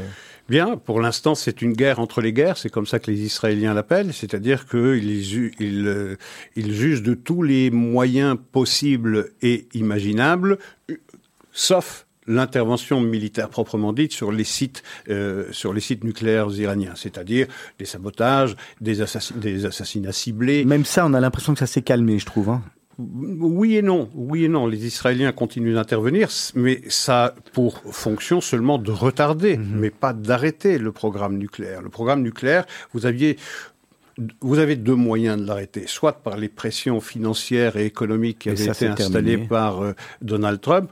Bien, 0.50 0.78
pour 0.78 1.02
l'instant, 1.02 1.36
c'est 1.36 1.62
une 1.62 1.74
guerre 1.74 2.00
entre 2.00 2.22
les 2.22 2.32
guerres, 2.32 2.58
c'est 2.58 2.70
comme 2.70 2.88
ça 2.88 3.00
que 3.00 3.12
les 3.12 3.22
Israéliens 3.22 3.74
l'appellent, 3.74 4.14
c'est-à-dire 4.14 4.66
qu'ils 4.68 5.52
ils, 5.60 6.18
ils 6.56 6.74
jugent 6.74 7.04
de 7.04 7.14
tous 7.14 7.44
les 7.44 7.70
moyens 7.70 8.38
possibles 8.52 9.32
et 9.42 9.68
imaginables, 9.74 10.58
sauf 11.52 12.08
l'intervention 12.28 13.02
militaire 13.02 13.50
proprement 13.50 13.94
dite 13.94 14.12
sur 14.12 14.32
les 14.32 14.44
sites 14.44 14.84
euh, 15.10 15.52
sur 15.52 15.74
les 15.74 15.82
sites 15.82 16.04
nucléaires 16.04 16.50
iraniens, 16.52 16.94
c'est-à-dire 16.96 17.48
des 17.80 17.86
sabotages, 17.86 18.56
des, 18.82 19.02
assassinats 19.02 20.12
ciblés. 20.12 20.66
Même 20.66 20.86
ça, 20.86 21.06
on 21.06 21.14
a 21.14 21.20
l'impression 21.20 21.54
que 21.54 21.60
ça 21.60 21.68
s'est 21.68 21.82
calmé, 21.82 22.20
je 22.20 22.26
trouve. 22.26 22.50
Hein. 22.50 22.62
Oui 23.00 23.78
et 23.78 23.84
non, 23.84 24.10
oui 24.16 24.46
et 24.46 24.48
non. 24.48 24.66
Les 24.66 24.86
Israéliens 24.88 25.32
continuent 25.32 25.76
d'intervenir, 25.76 26.30
mais 26.56 26.82
ça 26.88 27.26
a 27.26 27.32
pour 27.54 27.82
fonction 27.92 28.42
seulement 28.42 28.80
de 28.80 28.92
retarder, 28.92 29.58
mm 29.58 29.62
-hmm. 29.62 29.80
mais 29.80 29.92
pas 29.92 30.14
d'arrêter 30.14 30.80
le 30.80 30.92
programme 30.92 31.38
nucléaire. 31.38 31.82
Le 31.84 31.90
programme 31.90 32.22
nucléaire, 32.24 32.66
vous 32.94 33.06
aviez 33.06 33.38
vous 34.42 34.58
avez 34.58 34.76
deux 34.76 34.96
moyens 34.96 35.40
de 35.40 35.46
l'arrêter, 35.48 35.84
soit 35.88 36.14
par 36.24 36.38
les 36.38 36.50
pressions 36.50 37.00
financières 37.02 37.78
et 37.78 37.86
économiques 37.86 38.40
qui 38.40 38.50
avaient 38.50 38.66
été 38.66 38.88
installées 38.88 39.38
terminé. 39.38 39.48
par 39.48 39.82
euh, 39.82 39.94
Donald 40.22 40.60
Trump, 40.60 40.90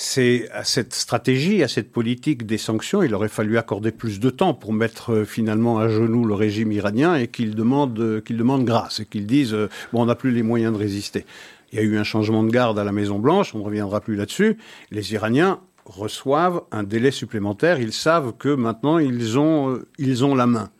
c'est 0.00 0.48
à 0.52 0.62
cette 0.62 0.94
stratégie, 0.94 1.64
à 1.64 1.66
cette 1.66 1.90
politique 1.90 2.46
des 2.46 2.56
sanctions, 2.56 3.02
il 3.02 3.12
aurait 3.16 3.28
fallu 3.28 3.58
accorder 3.58 3.90
plus 3.90 4.20
de 4.20 4.30
temps 4.30 4.54
pour 4.54 4.72
mettre 4.72 5.12
euh, 5.12 5.24
finalement 5.24 5.80
à 5.80 5.88
genoux 5.88 6.24
le 6.24 6.34
régime 6.34 6.70
iranien 6.70 7.16
et 7.16 7.26
qu'il 7.26 7.56
demande, 7.56 7.98
euh, 7.98 8.20
qu'il 8.20 8.36
demande 8.36 8.64
grâce 8.64 9.00
et 9.00 9.06
qu'il 9.06 9.26
dise 9.26 9.52
euh, 9.54 9.68
bon, 9.92 10.02
on 10.02 10.06
n'a 10.06 10.14
plus 10.14 10.30
les 10.30 10.44
moyens 10.44 10.72
de 10.72 10.78
résister. 10.78 11.26
Il 11.72 11.80
y 11.80 11.82
a 11.82 11.84
eu 11.84 11.98
un 11.98 12.04
changement 12.04 12.44
de 12.44 12.50
garde 12.50 12.78
à 12.78 12.84
la 12.84 12.92
Maison 12.92 13.18
Blanche, 13.18 13.56
on 13.56 13.58
ne 13.58 13.64
reviendra 13.64 14.00
plus 14.00 14.14
là-dessus. 14.14 14.56
Les 14.92 15.14
Iraniens 15.14 15.58
reçoivent 15.84 16.62
un 16.70 16.84
délai 16.84 17.10
supplémentaire. 17.10 17.80
Ils 17.80 17.92
savent 17.92 18.34
que 18.38 18.50
maintenant 18.50 18.98
ils 18.98 19.36
ont, 19.36 19.80
ils 19.98 20.24
ont 20.24 20.36
la 20.36 20.46
main. 20.46 20.70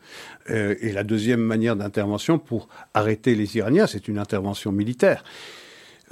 Et 0.49 0.93
la 0.93 1.03
deuxième 1.03 1.43
manière 1.43 1.77
d'intervention 1.77 2.39
pour 2.39 2.69
arrêter 2.95 3.35
les 3.35 3.57
Iraniens, 3.57 3.87
c'est 3.87 4.09
une 4.09 4.19
intervention 4.19 4.73
militaire. 4.73 5.23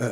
Euh, 0.01 0.11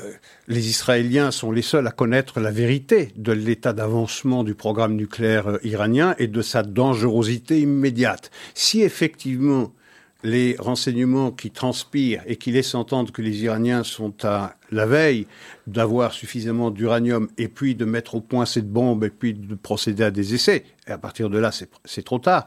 les 0.48 0.68
Israéliens 0.68 1.30
sont 1.30 1.52
les 1.52 1.62
seuls 1.62 1.86
à 1.86 1.90
connaître 1.90 2.40
la 2.40 2.50
vérité 2.50 3.12
de 3.16 3.32
l'état 3.32 3.72
d'avancement 3.72 4.42
du 4.42 4.54
programme 4.54 4.94
nucléaire 4.94 5.48
euh, 5.48 5.58
iranien 5.62 6.14
et 6.18 6.26
de 6.26 6.42
sa 6.42 6.62
dangerosité 6.62 7.60
immédiate. 7.60 8.30
Si 8.54 8.82
effectivement 8.82 9.72
les 10.22 10.56
renseignements 10.58 11.30
qui 11.30 11.50
transpirent 11.50 12.22
et 12.26 12.36
qui 12.36 12.50
laissent 12.50 12.74
entendre 12.74 13.12
que 13.12 13.20
les 13.20 13.44
Iraniens 13.44 13.84
sont 13.84 14.14
à 14.24 14.56
la 14.72 14.86
veille 14.86 15.26
d'avoir 15.66 16.14
suffisamment 16.14 16.70
d'uranium 16.70 17.28
et 17.36 17.48
puis 17.48 17.74
de 17.74 17.84
mettre 17.84 18.14
au 18.14 18.22
point 18.22 18.46
cette 18.46 18.70
bombe 18.70 19.04
et 19.04 19.10
puis 19.10 19.34
de 19.34 19.54
procéder 19.54 20.02
à 20.02 20.10
des 20.10 20.34
essais, 20.34 20.64
et 20.88 20.90
à 20.90 20.98
partir 20.98 21.28
de 21.28 21.38
là 21.38 21.50
c'est 21.84 22.02
trop 22.02 22.18
tard, 22.18 22.46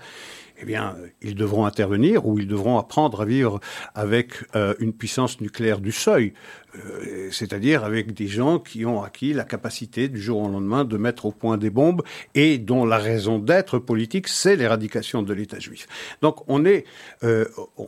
eh 0.59 0.65
bien, 0.65 0.95
ils 1.21 1.35
devront 1.35 1.65
intervenir 1.65 2.25
ou 2.25 2.39
ils 2.39 2.47
devront 2.47 2.77
apprendre 2.77 3.21
à 3.21 3.25
vivre 3.25 3.59
avec 3.93 4.33
euh, 4.55 4.73
une 4.79 4.93
puissance 4.93 5.39
nucléaire 5.39 5.79
du 5.79 5.91
seuil, 5.91 6.33
euh, 6.75 7.29
c'est-à-dire 7.31 7.83
avec 7.83 8.13
des 8.13 8.27
gens 8.27 8.57
qui 8.57 8.85
ont 8.85 9.03
acquis 9.03 9.33
la 9.33 9.43
capacité 9.43 10.07
du 10.09 10.19
jour 10.19 10.41
au 10.41 10.49
lendemain 10.49 10.83
de 10.83 10.97
mettre 10.97 11.25
au 11.25 11.31
point 11.31 11.57
des 11.57 11.69
bombes 11.69 12.01
et 12.33 12.57
dont 12.57 12.85
la 12.85 12.97
raison 12.97 13.37
d'être 13.37 13.77
politique, 13.77 14.27
c'est 14.27 14.55
l'éradication 14.55 15.21
de 15.21 15.33
l'État 15.33 15.59
juif. 15.59 15.87
Donc, 16.21 16.37
on 16.47 16.65
est, 16.65 16.85
euh, 17.23 17.45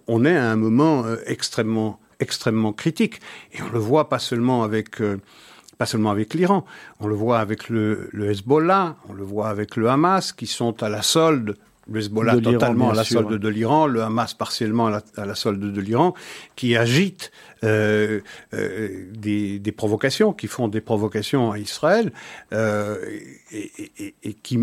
on 0.08 0.24
est 0.26 0.36
à 0.36 0.52
un 0.52 0.56
moment 0.56 1.06
extrêmement 1.26 2.00
extrêmement 2.22 2.74
critique 2.74 3.22
et 3.54 3.62
on 3.62 3.70
le 3.70 3.80
voit 3.80 4.10
pas 4.10 4.20
seulement 4.20 4.64
avec 4.64 5.02
pas 5.78 5.86
seulement 5.86 6.12
avec 6.12 6.34
l'Iran, 6.34 6.66
on 7.00 7.08
le 7.08 7.16
voit 7.16 7.40
avec 7.40 7.70
le 7.70 8.10
Hezbollah, 8.14 8.98
on 9.08 9.14
le 9.14 9.24
voit 9.24 9.48
avec 9.48 9.78
le 9.78 9.90
Hamas, 9.90 10.34
qui 10.34 10.46
sont 10.46 10.84
à 10.84 10.90
la 10.90 11.02
solde 11.02 11.56
le 11.92 12.00
Hezbollah 12.00 12.38
totalement 12.42 12.92
à 12.92 12.94
la 12.94 13.04
solde 13.04 13.34
de 13.34 13.48
l'Iran, 13.48 13.88
le 13.88 14.02
Hamas 14.04 14.34
partiellement 14.34 14.88
à 14.88 15.26
la, 15.26 15.36
solde 15.36 15.60
de 15.60 15.82
l'Iran, 15.82 16.14
qui 16.56 16.76
agite 16.76 17.32
euh, 17.64 18.22
euh, 18.54 19.06
des, 19.14 19.60
des, 19.60 19.72
provocations, 19.72 20.34
qui 20.34 20.48
font 20.48 20.68
des 20.68 20.82
provocations 20.82 21.52
à 21.52 21.60
Israël, 21.60 22.12
euh, 22.54 22.98
et, 23.52 23.72
et, 23.98 24.16
et, 24.24 24.34
qui 24.34 24.60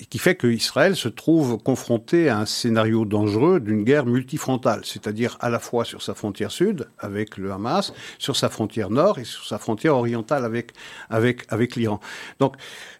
et 0.00 0.04
qui 0.04 0.18
fait 0.18 0.36
que 0.36 0.46
Israël 0.46 0.94
se 0.94 1.08
trouve 1.08 1.58
confronté 1.58 2.28
à 2.28 2.38
un 2.38 2.46
scénario 2.46 3.04
dangereux 3.04 3.58
d'une 3.58 3.82
guerre 3.82 4.06
multifrontale, 4.06 4.82
c'est-à-dire 4.84 5.36
à 5.40 5.50
la 5.50 5.58
fois 5.58 5.84
sur 5.84 6.02
sa 6.02 6.14
frontière 6.14 6.52
sud 6.52 6.88
avec 6.98 7.36
le 7.36 7.50
Hamas, 7.52 7.92
sur 8.18 8.36
sa 8.36 8.48
frontière 8.48 8.90
nord 8.90 9.18
et 9.18 9.24
sur 9.24 9.44
sa 9.44 9.58
frontière 9.58 9.96
orientale 9.96 10.44
avec 10.44 10.72
avec 11.10 11.44
avec 11.48 11.74
l'Iran. 11.74 12.00
Donc 12.38 12.54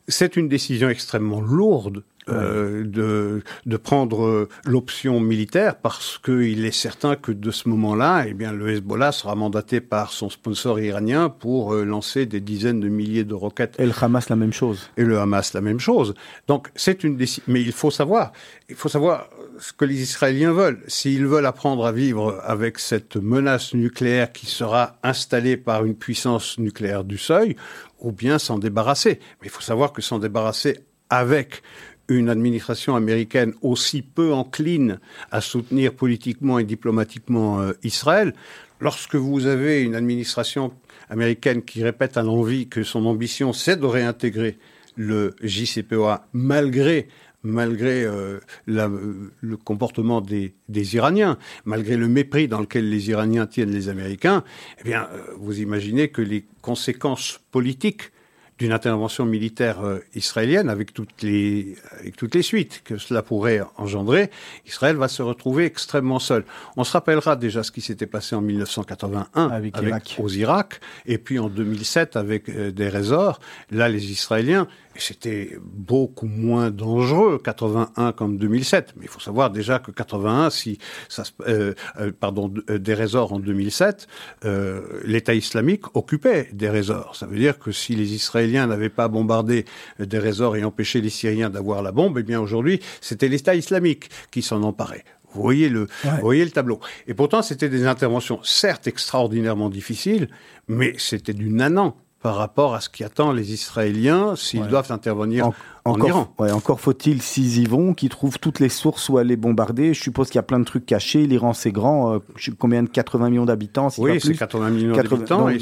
c'est 0.08 0.36
une 0.36 0.48
décision 0.48 0.88
extrêmement 0.88 1.40
lourde 1.40 2.02
euh, 2.30 2.84
de, 2.84 3.42
de 3.66 3.76
prendre 3.76 4.48
l'option 4.64 5.20
militaire 5.20 5.76
parce 5.76 6.18
qu'il 6.18 6.64
est 6.64 6.70
certain 6.70 7.16
que 7.16 7.32
de 7.32 7.50
ce 7.50 7.68
moment-là, 7.68 8.24
eh 8.26 8.34
bien, 8.34 8.52
le 8.52 8.70
Hezbollah 8.70 9.12
sera 9.12 9.34
mandaté 9.34 9.80
par 9.80 10.12
son 10.12 10.30
sponsor 10.30 10.80
iranien 10.80 11.28
pour 11.28 11.74
euh, 11.74 11.84
lancer 11.84 12.26
des 12.26 12.40
dizaines 12.40 12.80
de 12.80 12.88
milliers 12.88 13.24
de 13.24 13.34
roquettes. 13.34 13.76
Et 13.78 13.86
le 13.86 13.92
Hamas 14.00 14.28
la 14.28 14.36
même 14.36 14.52
chose. 14.52 14.90
Et 14.96 15.04
le 15.04 15.18
Hamas 15.18 15.54
la 15.54 15.60
même 15.60 15.80
chose. 15.80 16.14
Donc 16.46 16.68
c'est 16.74 17.04
une 17.04 17.16
décision. 17.16 17.44
Mais 17.46 17.62
il 17.62 17.72
faut 17.72 17.90
savoir, 17.90 18.32
il 18.68 18.74
faut 18.76 18.88
savoir 18.88 19.28
ce 19.58 19.72
que 19.72 19.84
les 19.84 20.00
Israéliens 20.02 20.52
veulent. 20.52 20.80
S'ils 20.86 21.26
veulent 21.26 21.46
apprendre 21.46 21.86
à 21.86 21.92
vivre 21.92 22.40
avec 22.44 22.78
cette 22.78 23.16
menace 23.16 23.74
nucléaire 23.74 24.32
qui 24.32 24.46
sera 24.46 24.96
installée 25.02 25.56
par 25.56 25.84
une 25.84 25.94
puissance 25.94 26.58
nucléaire 26.58 27.04
du 27.04 27.18
seuil, 27.18 27.56
ou 28.00 28.12
bien 28.12 28.38
s'en 28.38 28.58
débarrasser. 28.58 29.18
Mais 29.40 29.48
il 29.48 29.50
faut 29.50 29.62
savoir 29.62 29.92
que 29.92 30.02
s'en 30.02 30.18
débarrasser 30.18 30.78
avec 31.10 31.62
une 32.08 32.28
administration 32.28 32.96
américaine 32.96 33.52
aussi 33.62 34.02
peu 34.02 34.32
encline 34.32 34.98
à 35.30 35.40
soutenir 35.40 35.94
politiquement 35.94 36.58
et 36.58 36.64
diplomatiquement 36.64 37.60
euh, 37.60 37.72
Israël, 37.82 38.32
lorsque 38.80 39.14
vous 39.14 39.46
avez 39.46 39.82
une 39.82 39.94
administration 39.94 40.72
américaine 41.10 41.62
qui 41.62 41.82
répète 41.82 42.16
à 42.16 42.22
l'envie 42.22 42.68
que 42.68 42.82
son 42.82 43.06
ambition 43.06 43.52
c'est 43.52 43.78
de 43.78 43.86
réintégrer 43.86 44.58
le 44.96 45.34
JCPOA 45.42 46.26
malgré 46.32 47.08
malgré 47.44 48.04
euh, 48.04 48.40
le 48.66 49.56
comportement 49.56 50.20
des, 50.20 50.54
des, 50.68 50.96
Iraniens, 50.96 51.38
malgré 51.64 51.96
le 51.96 52.08
mépris 52.08 52.48
dans 52.48 52.60
lequel 52.60 52.90
les 52.90 53.10
Iraniens 53.10 53.46
tiennent 53.46 53.70
les 53.70 53.88
Américains, 53.88 54.42
eh 54.80 54.84
bien, 54.84 55.08
euh, 55.12 55.22
vous 55.38 55.60
imaginez 55.60 56.08
que 56.08 56.20
les 56.20 56.44
conséquences 56.62 57.40
politiques 57.52 58.10
d'une 58.58 58.72
intervention 58.72 59.24
militaire 59.24 59.84
euh, 59.84 59.98
israélienne 60.14 60.68
avec 60.68 60.92
toutes 60.92 61.22
les 61.22 61.76
avec 62.00 62.16
toutes 62.16 62.34
les 62.34 62.42
suites 62.42 62.82
que 62.84 62.98
cela 62.98 63.22
pourrait 63.22 63.62
engendrer, 63.76 64.30
Israël 64.66 64.96
va 64.96 65.08
se 65.08 65.22
retrouver 65.22 65.64
extrêmement 65.64 66.18
seul. 66.18 66.44
On 66.76 66.84
se 66.84 66.92
rappellera 66.92 67.36
déjà 67.36 67.62
ce 67.62 67.70
qui 67.70 67.80
s'était 67.80 68.06
passé 68.06 68.34
en 68.34 68.40
1981 68.40 69.48
avec, 69.48 69.76
avec 69.76 70.16
aux 70.18 70.28
Irak 70.28 70.80
et 71.06 71.18
puis 71.18 71.38
en 71.38 71.48
2007 71.48 72.16
avec 72.16 72.48
euh, 72.48 72.70
des 72.70 72.88
résors. 72.88 73.40
Là, 73.70 73.88
les 73.88 74.10
Israéliens 74.10 74.66
c'était 75.02 75.58
beaucoup 75.62 76.26
moins 76.26 76.70
dangereux 76.70 77.40
81 77.42 78.12
comme 78.12 78.36
2007. 78.36 78.94
Mais 78.96 79.04
il 79.04 79.08
faut 79.08 79.20
savoir 79.20 79.50
déjà 79.50 79.78
que 79.78 79.90
81, 79.90 80.50
si 80.50 80.78
ça, 81.08 81.22
euh, 81.46 81.74
euh, 81.98 82.12
pardon, 82.18 82.52
euh, 82.70 82.78
des 82.78 82.94
résorts 82.94 83.32
en 83.32 83.38
2007, 83.38 84.06
euh, 84.44 85.00
l'État 85.04 85.34
islamique 85.34 85.84
occupait 85.94 86.48
des 86.52 86.68
résorts. 86.68 87.16
Ça 87.16 87.26
veut 87.26 87.38
dire 87.38 87.58
que 87.58 87.72
si 87.72 87.94
les 87.94 88.14
Israéliens 88.14 88.66
n'avaient 88.66 88.88
pas 88.88 89.08
bombardé 89.08 89.64
des 89.98 90.18
résorts 90.18 90.56
et 90.56 90.64
empêché 90.64 91.00
les 91.00 91.10
Syriens 91.10 91.50
d'avoir 91.50 91.82
la 91.82 91.92
bombe, 91.92 92.18
eh 92.18 92.22
bien 92.22 92.40
aujourd'hui, 92.40 92.80
c'était 93.00 93.28
l'État 93.28 93.54
islamique 93.54 94.10
qui 94.30 94.42
s'en 94.42 94.62
emparait. 94.62 95.04
Vous 95.32 95.42
voyez 95.42 95.68
le, 95.68 95.88
vous 96.04 96.20
voyez 96.20 96.44
le 96.44 96.50
tableau. 96.50 96.80
Et 97.06 97.14
pourtant, 97.14 97.42
c'était 97.42 97.68
des 97.68 97.86
interventions 97.86 98.40
certes 98.42 98.86
extraordinairement 98.86 99.68
difficiles, 99.68 100.28
mais 100.68 100.94
c'était 100.96 101.34
du 101.34 101.50
nanan 101.50 101.94
par 102.20 102.36
rapport 102.36 102.74
à 102.74 102.80
ce 102.80 102.88
qui 102.88 103.04
attend 103.04 103.32
les 103.32 103.52
Israéliens 103.52 104.34
s'ils 104.36 104.66
doivent 104.66 104.90
intervenir 104.90 105.50
encore, 105.88 106.32
Ouais, 106.38 106.50
encore 106.50 106.80
faut-il, 106.80 107.22
s'ils 107.22 107.58
y 107.58 107.66
vont, 107.66 107.94
qu'ils 107.94 108.08
trouvent 108.08 108.38
toutes 108.38 108.60
les 108.60 108.68
sources 108.68 109.08
où 109.08 109.18
aller 109.18 109.36
bombarder. 109.36 109.94
Je 109.94 110.00
suppose 110.00 110.28
qu'il 110.28 110.36
y 110.36 110.38
a 110.38 110.44
plein 110.44 110.58
de 110.60 110.64
trucs 110.64 110.86
cachés. 110.86 111.26
L'Iran, 111.26 111.52
c'est 111.52 111.72
grand. 111.72 112.14
Euh, 112.14 112.18
combien 112.58 112.82
de 112.82 112.88
80 112.88 113.30
millions 113.30 113.44
d'habitants 113.44 113.88
Oui, 113.98 114.20
c'est 114.20 114.34
80 114.34 114.70
millions 114.70 114.96
d'habitants. 114.96 115.48
Et, 115.48 115.58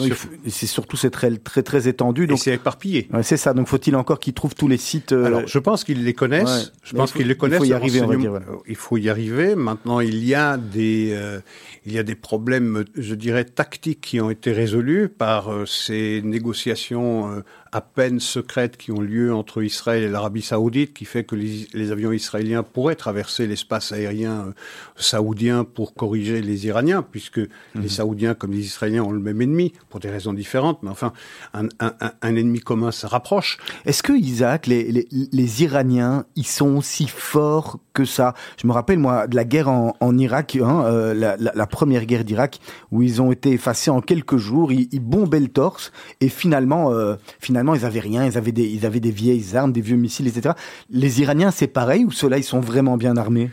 c'est 0.48 0.66
surtout 0.66 0.96
c'est 0.96 1.10
très, 1.10 1.36
très, 1.36 1.62
très 1.62 1.88
étendu. 1.88 2.26
Donc 2.26 2.38
c'est 2.38 2.54
éparpillé. 2.54 3.08
Ouais, 3.12 3.22
c'est 3.22 3.36
ça. 3.36 3.54
Donc 3.54 3.68
faut-il 3.68 3.96
encore 3.96 4.18
qu'ils 4.18 4.34
trouvent 4.34 4.54
tous 4.54 4.68
les 4.68 4.76
sites 4.76 5.12
euh... 5.12 5.24
Alors, 5.24 5.46
je 5.46 5.58
pense 5.58 5.84
qu'ils 5.84 6.04
les 6.04 6.14
connaissent. 6.14 6.72
je 6.82 6.94
pense 6.94 7.12
qu'ils 7.12 7.28
les 7.28 7.36
connaissent. 7.36 7.60
Il 7.62 7.66
faut 7.66 7.70
y 7.70 7.74
arriver. 7.74 8.02
On 8.02 8.08
va 8.08 8.16
dire, 8.16 8.40
Il 8.66 8.76
faut 8.76 8.96
y 8.96 9.08
arriver. 9.08 9.54
Maintenant, 9.54 10.00
il 10.00 10.24
y 10.24 10.34
a 10.34 10.56
des, 10.56 11.10
euh, 11.12 11.40
il 11.84 11.92
y 11.92 11.98
a 11.98 12.02
des 12.02 12.14
problèmes, 12.14 12.84
je 12.96 13.14
dirais, 13.14 13.44
tactiques 13.44 14.00
qui 14.00 14.20
ont 14.20 14.30
été 14.30 14.52
résolus 14.52 15.08
par 15.08 15.50
ces 15.66 16.22
négociations 16.24 17.42
à 17.72 17.80
peine 17.80 18.20
secrètes 18.20 18.76
qui 18.76 18.92
ont 18.92 19.00
lieu 19.00 19.34
entre 19.34 19.62
Israël 19.62 20.02
et 20.02 20.08
l'Arabie 20.08 20.42
saoudite, 20.42 20.94
qui 20.94 21.04
fait 21.04 21.24
que 21.24 21.34
les, 21.34 21.90
avions 21.90 22.12
israéliens 22.12 22.62
pourraient 22.62 22.94
traverser 22.94 23.46
l'espace 23.46 23.92
aérien 23.92 24.46
euh, 24.48 24.52
saoudien 24.96 25.64
pour 25.64 25.94
corriger 25.94 26.42
les 26.42 26.66
Iraniens, 26.66 27.02
puisque 27.02 27.38
les 27.38 27.48
mhm. 27.74 27.88
Saoudiens 27.88 28.34
comme 28.34 28.52
les 28.52 28.60
Israéliens 28.64 29.02
ont 29.02 29.12
le 29.12 29.20
même 29.20 29.40
ennemi, 29.40 29.72
pour 29.88 30.00
des 30.00 30.10
raisons 30.10 30.32
différentes, 30.32 30.82
mais 30.82 30.90
enfin, 30.90 31.12
un, 31.54 31.68
un, 31.80 31.92
un 32.22 32.36
ennemi 32.36 32.60
commun 32.60 32.90
se 32.90 33.06
rapproche. 33.06 33.58
Est-ce 33.84 34.02
que, 34.02 34.12
Isaac, 34.12 34.66
les, 34.66 34.90
les, 34.90 35.08
les, 35.10 35.62
Iraniens, 35.62 36.24
ils 36.36 36.46
sont 36.46 36.76
aussi 36.76 37.06
forts 37.06 37.78
que 37.92 38.04
ça? 38.04 38.34
Je 38.60 38.66
me 38.66 38.72
rappelle, 38.72 38.98
moi, 38.98 39.26
de 39.26 39.36
la 39.36 39.44
guerre 39.44 39.68
en, 39.68 39.96
en 40.00 40.18
Irak, 40.18 40.56
hein, 40.60 40.84
euh, 40.84 41.14
la, 41.14 41.36
la, 41.36 41.52
la, 41.54 41.66
première 41.66 42.04
guerre 42.06 42.24
d'Irak, 42.24 42.60
où 42.90 43.02
ils 43.02 43.20
ont 43.20 43.32
été 43.32 43.52
effacés 43.52 43.90
en 43.90 44.00
quelques 44.00 44.36
jours, 44.36 44.72
ils, 44.72 44.88
ils 44.92 45.00
bombaient 45.00 45.40
le 45.40 45.48
torse, 45.48 45.92
et 46.20 46.28
finalement, 46.28 46.92
euh, 46.92 47.16
finalement 47.40 47.55
ils 47.74 47.84
avaient 47.84 48.00
rien, 48.00 48.26
ils 48.26 48.36
avaient 48.36 48.52
des, 48.52 48.66
ils 48.66 48.86
avaient 48.86 49.00
des 49.00 49.10
vieilles 49.10 49.56
armes, 49.56 49.72
des 49.72 49.80
vieux 49.80 49.96
missiles, 49.96 50.28
etc. 50.28 50.54
Les 50.90 51.20
Iraniens, 51.20 51.50
c'est 51.50 51.66
pareil 51.66 52.04
ou 52.04 52.10
ceux-là, 52.10 52.38
ils 52.38 52.44
sont 52.44 52.60
vraiment 52.60 52.96
bien 52.96 53.16
armés? 53.16 53.50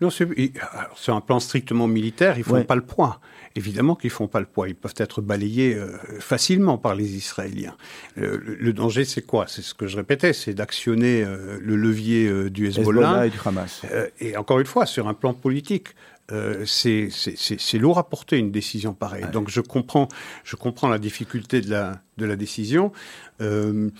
Non, 0.00 0.10
c'est 0.10 1.12
un 1.12 1.20
plan 1.22 1.40
strictement 1.40 1.86
militaire, 1.86 2.36
ils 2.36 2.44
font 2.44 2.64
pas 2.64 2.74
le 2.74 2.82
poids. 2.82 3.18
Évidemment 3.54 3.94
qu'ils 3.94 4.10
font 4.10 4.28
pas 4.28 4.40
le 4.40 4.46
poids. 4.46 4.68
Ils 4.68 4.74
peuvent 4.74 4.92
être 4.98 5.22
balayés 5.22 5.74
euh, 5.74 5.96
facilement 6.20 6.76
par 6.76 6.94
les 6.94 7.16
Israéliens. 7.16 7.74
Euh, 8.18 8.38
le, 8.44 8.72
danger, 8.74 9.06
c'est 9.06 9.22
quoi? 9.22 9.46
C'est 9.48 9.62
ce 9.62 9.72
que 9.72 9.86
je 9.86 9.96
répétais, 9.96 10.34
c'est 10.34 10.52
d'actionner 10.52 11.24
euh, 11.24 11.58
le 11.62 11.76
levier 11.76 12.50
du 12.50 12.68
Hezbollah, 12.68 13.26
et 13.26 13.30
du 13.30 13.38
Hamas. 13.42 13.82
et 14.20 14.36
encore 14.36 14.60
une 14.60 14.66
fois, 14.66 14.84
sur 14.84 15.08
un 15.08 15.14
plan 15.14 15.32
politique. 15.32 15.88
Euh, 16.32 16.64
c'est 16.66 17.78
lourd 17.78 17.98
à 17.98 18.08
porter 18.08 18.38
une 18.38 18.50
décision 18.50 18.94
pareille. 18.94 19.26
Donc 19.32 19.48
je 19.48 19.60
comprends, 19.60 20.08
je 20.44 20.56
comprends 20.56 20.88
la 20.88 20.98
difficulté 20.98 21.60
de 21.60 21.70
la, 21.70 22.00
de 22.16 22.26
la 22.26 22.36
décision. 22.36 22.92
Euh, 23.40 23.90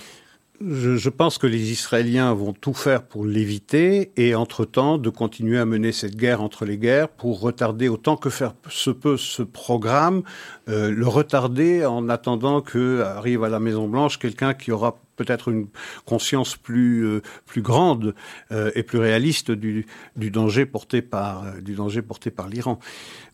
je, 0.61 0.97
je, 0.97 1.11
pense 1.11 1.37
que 1.39 1.47
les 1.47 1.71
Israéliens 1.71 2.33
vont 2.33 2.53
tout 2.55 2.73
faire 2.73 3.03
pour 3.03 3.27
l'éviter 3.27 4.13
et, 4.17 4.35
entre-temps, 4.35 4.97
de 4.97 5.11
continuer 5.11 5.59
à 5.59 5.67
mener 5.67 5.93
cette 5.93 6.17
guerre 6.17 6.43
entre 6.43 6.65
les 6.65 6.79
guerres 6.79 7.11
pour 7.11 7.41
retarder 7.41 7.89
autant 7.89 8.17
que 8.17 8.31
faire 8.31 8.55
se 8.69 8.91
peut 8.91 9.19
ce 9.19 9.43
programme, 9.43 10.23
euh, 10.69 10.91
le 10.91 11.07
retarder 11.07 11.85
en 11.85 12.09
attendant 12.09 12.63
que 12.63 13.03
arrive 13.03 13.45
à 13.45 13.51
la 13.51 13.61
Maison 13.61 13.87
Blanche 13.87 14.19
quelqu'un 14.19 14.55
qui 14.55 14.73
aura 14.73 14.99
peut-être 15.17 15.49
une 15.49 15.67
conscience 16.05 16.57
plus 16.57 17.05
euh, 17.05 17.23
plus 17.47 17.63
grande 17.63 18.15
euh, 18.53 18.71
et 18.75 18.83
plus 18.83 18.99
réaliste 18.99 19.51
du, 19.51 19.87
du 20.17 20.31
danger 20.31 20.67
porté 20.67 21.03
par 21.03 21.45
euh, 21.45 21.61
du 21.61 21.75
danger 21.75 22.03
porté 22.03 22.31
par 22.31 22.49
l'Iran. 22.49 22.79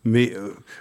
Mais 0.05 0.35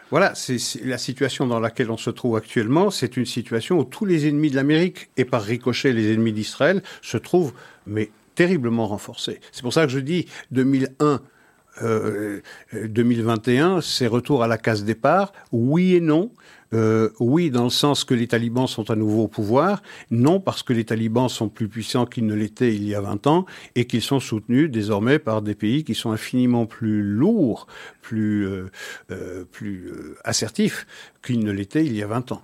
voilà, 0.10 0.34
c'est 0.34 0.58
la 0.84 0.98
situation 0.98 1.46
dans 1.46 1.60
laquelle 1.60 1.92
on 1.92 1.98
se 1.98 2.10
trouve 2.10 2.38
actuellement. 2.38 2.90
C'est 2.90 3.18
une 3.18 3.28
situation 3.28 3.78
où 3.78 3.84
tous 3.84 4.06
les 4.06 4.28
ennemis 4.28 4.50
de 4.50 4.56
l'Amérique 4.56 5.12
et 5.16 5.26
par 5.26 5.44
ricochet 5.44 5.94
les 5.94 6.12
ennemis 6.12 6.34
d'Israël 6.34 6.82
se 7.04 7.18
trouvent 7.18 7.54
mais 7.86 8.10
terriblement 8.34 8.88
renforcés. 8.88 9.40
C'est 9.52 9.62
pour 9.62 9.74
ça 9.74 9.86
que 9.86 9.92
je 9.92 10.00
dis 10.00 10.26
2001. 10.52 11.22
Euh, 11.82 12.42
2021, 12.74 13.82
c'est 13.82 14.08
retour 14.08 14.44
à 14.44 14.48
la 14.48 14.58
case 14.58 14.84
départ, 14.84 15.32
oui 15.52 15.96
et 15.96 16.02
non. 16.02 16.32
Euh, 16.74 17.10
oui, 17.20 17.50
dans 17.50 17.66
le 17.66 17.70
sens 17.70 18.04
que 18.04 18.14
les 18.14 18.28
talibans 18.28 18.68
sont 18.68 18.90
à 18.92 18.96
nouveau 18.96 19.24
au 19.24 19.28
pouvoir, 19.28 19.82
non 20.10 20.40
parce 20.40 20.64
que 20.64 20.72
les 20.74 20.86
talibans 20.86 21.28
sont 21.28 21.50
plus 21.50 21.68
puissants 21.68 22.06
qu'ils 22.06 22.26
ne 22.26 22.34
l'étaient 22.34 22.74
il 22.74 22.88
y 22.88 22.96
a 22.96 23.02
20 23.02 23.28
ans 23.28 23.46
et 23.76 23.86
qu'ils 23.86 24.02
sont 24.02 24.20
soutenus 24.20 24.70
désormais 24.72 25.20
par 25.20 25.42
des 25.42 25.56
pays 25.56 25.84
qui 25.84 25.96
sont 25.96 26.12
infiniment 26.12 26.66
plus 26.66 27.04
lourds, 27.04 27.68
plus, 28.02 28.48
euh, 28.48 28.72
euh, 29.12 29.44
plus 29.44 29.92
assertifs 30.24 30.88
qu'ils 31.22 31.44
ne 31.44 31.52
l'étaient 31.52 31.86
il 31.86 31.96
y 31.96 32.04
a 32.04 32.08
20 32.08 32.32
ans. 32.32 32.44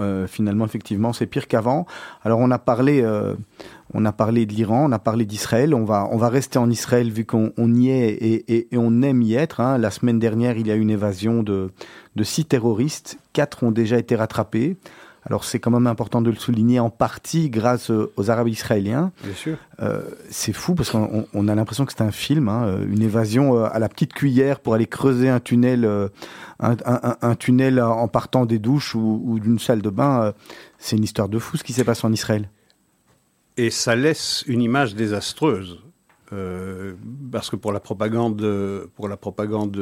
Euh, 0.00 0.26
finalement, 0.26 0.64
effectivement, 0.64 1.12
c'est 1.12 1.26
pire 1.26 1.48
qu'avant. 1.48 1.86
Alors, 2.22 2.38
on 2.40 2.50
a 2.50 2.58
parlé, 2.58 3.02
euh, 3.02 3.34
on 3.94 4.04
a 4.04 4.12
parlé 4.12 4.46
de 4.46 4.52
l'Iran, 4.52 4.86
on 4.88 4.92
a 4.92 4.98
parlé 4.98 5.24
d'Israël. 5.24 5.74
On 5.74 5.84
va, 5.84 6.28
rester 6.28 6.58
en 6.58 6.70
Israël 6.70 7.10
vu 7.10 7.24
qu'on 7.24 7.52
on 7.56 7.74
y 7.74 7.90
est 7.90 8.44
et, 8.48 8.68
on 8.76 9.02
aime 9.02 9.22
y 9.22 9.34
être. 9.34 9.60
Hein. 9.60 9.78
La 9.78 9.90
semaine 9.90 10.18
dernière, 10.18 10.56
il 10.56 10.66
y 10.66 10.70
a 10.70 10.74
eu 10.74 10.80
une 10.80 10.90
évasion 10.90 11.42
de 11.42 11.70
six 12.22 12.44
terroristes. 12.44 13.18
Quatre 13.32 13.62
ont 13.62 13.72
déjà 13.72 13.98
été 13.98 14.16
rattrapés. 14.16 14.76
Alors 15.26 15.44
c'est 15.44 15.58
quand 15.58 15.70
même 15.70 15.86
important 15.86 16.22
de 16.22 16.30
le 16.30 16.36
souligner 16.36 16.80
en 16.80 16.88
partie 16.88 17.50
grâce 17.50 17.90
aux 17.90 18.30
Arabes 18.30 18.48
israéliens. 18.48 19.12
Bien 19.24 19.34
sûr. 19.34 19.56
Euh, 19.80 20.02
c'est 20.30 20.52
fou 20.52 20.74
parce 20.74 20.90
qu'on 20.90 21.48
a 21.48 21.54
l'impression 21.54 21.84
que 21.84 21.92
c'est 21.92 22.02
un 22.02 22.12
film, 22.12 22.48
hein, 22.48 22.78
une 22.88 23.02
évasion 23.02 23.64
à 23.64 23.78
la 23.78 23.88
petite 23.88 24.12
cuillère 24.12 24.60
pour 24.60 24.74
aller 24.74 24.86
creuser 24.86 25.28
un 25.28 25.40
tunnel, 25.40 25.88
un, 26.60 27.34
tunnel 27.34 27.80
en 27.82 28.08
partant 28.08 28.46
des 28.46 28.58
douches 28.58 28.94
ou, 28.94 29.22
ou 29.24 29.40
d'une 29.40 29.58
salle 29.58 29.82
de 29.82 29.90
bain. 29.90 30.32
C'est 30.78 30.96
une 30.96 31.04
histoire 31.04 31.28
de 31.28 31.38
fou 31.38 31.56
ce 31.56 31.64
qui 31.64 31.72
s'est 31.72 31.84
passé 31.84 32.06
en 32.06 32.12
Israël. 32.12 32.48
Et 33.56 33.70
ça 33.70 33.96
laisse 33.96 34.44
une 34.46 34.62
image 34.62 34.94
désastreuse. 34.94 35.78
Euh, 36.32 36.94
parce 37.30 37.50
que 37.50 37.56
pour 37.56 37.72
la 37.72 37.80
propagande, 37.80 38.44
pour 38.94 39.08
la 39.08 39.16
propagande 39.16 39.80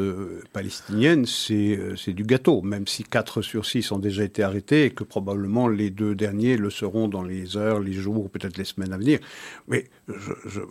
palestinienne, 0.53 1.27
c'est 1.27 2.13
du 2.13 2.25
gâteau, 2.25 2.63
même 2.63 2.87
si 2.87 3.03
4 3.05 3.43
sur 3.43 3.65
6 3.65 3.93
ont 3.93 3.99
déjà 3.99 4.25
été 4.25 4.43
arrêtés 4.43 4.85
et 4.85 4.91
que 4.91 5.05
probablement 5.05 5.69
les 5.69 5.91
deux 5.91 6.15
derniers 6.15 6.57
le 6.57 6.71
seront 6.71 7.09
dans 7.09 7.23
les 7.23 7.57
heures, 7.57 7.81
les 7.81 7.93
jours, 7.95 8.31
peut-être 8.31 8.57
les 8.57 8.65
semaines 8.65 8.93
à 8.93 8.99
venir. 8.99 9.21
Mais 9.69 9.85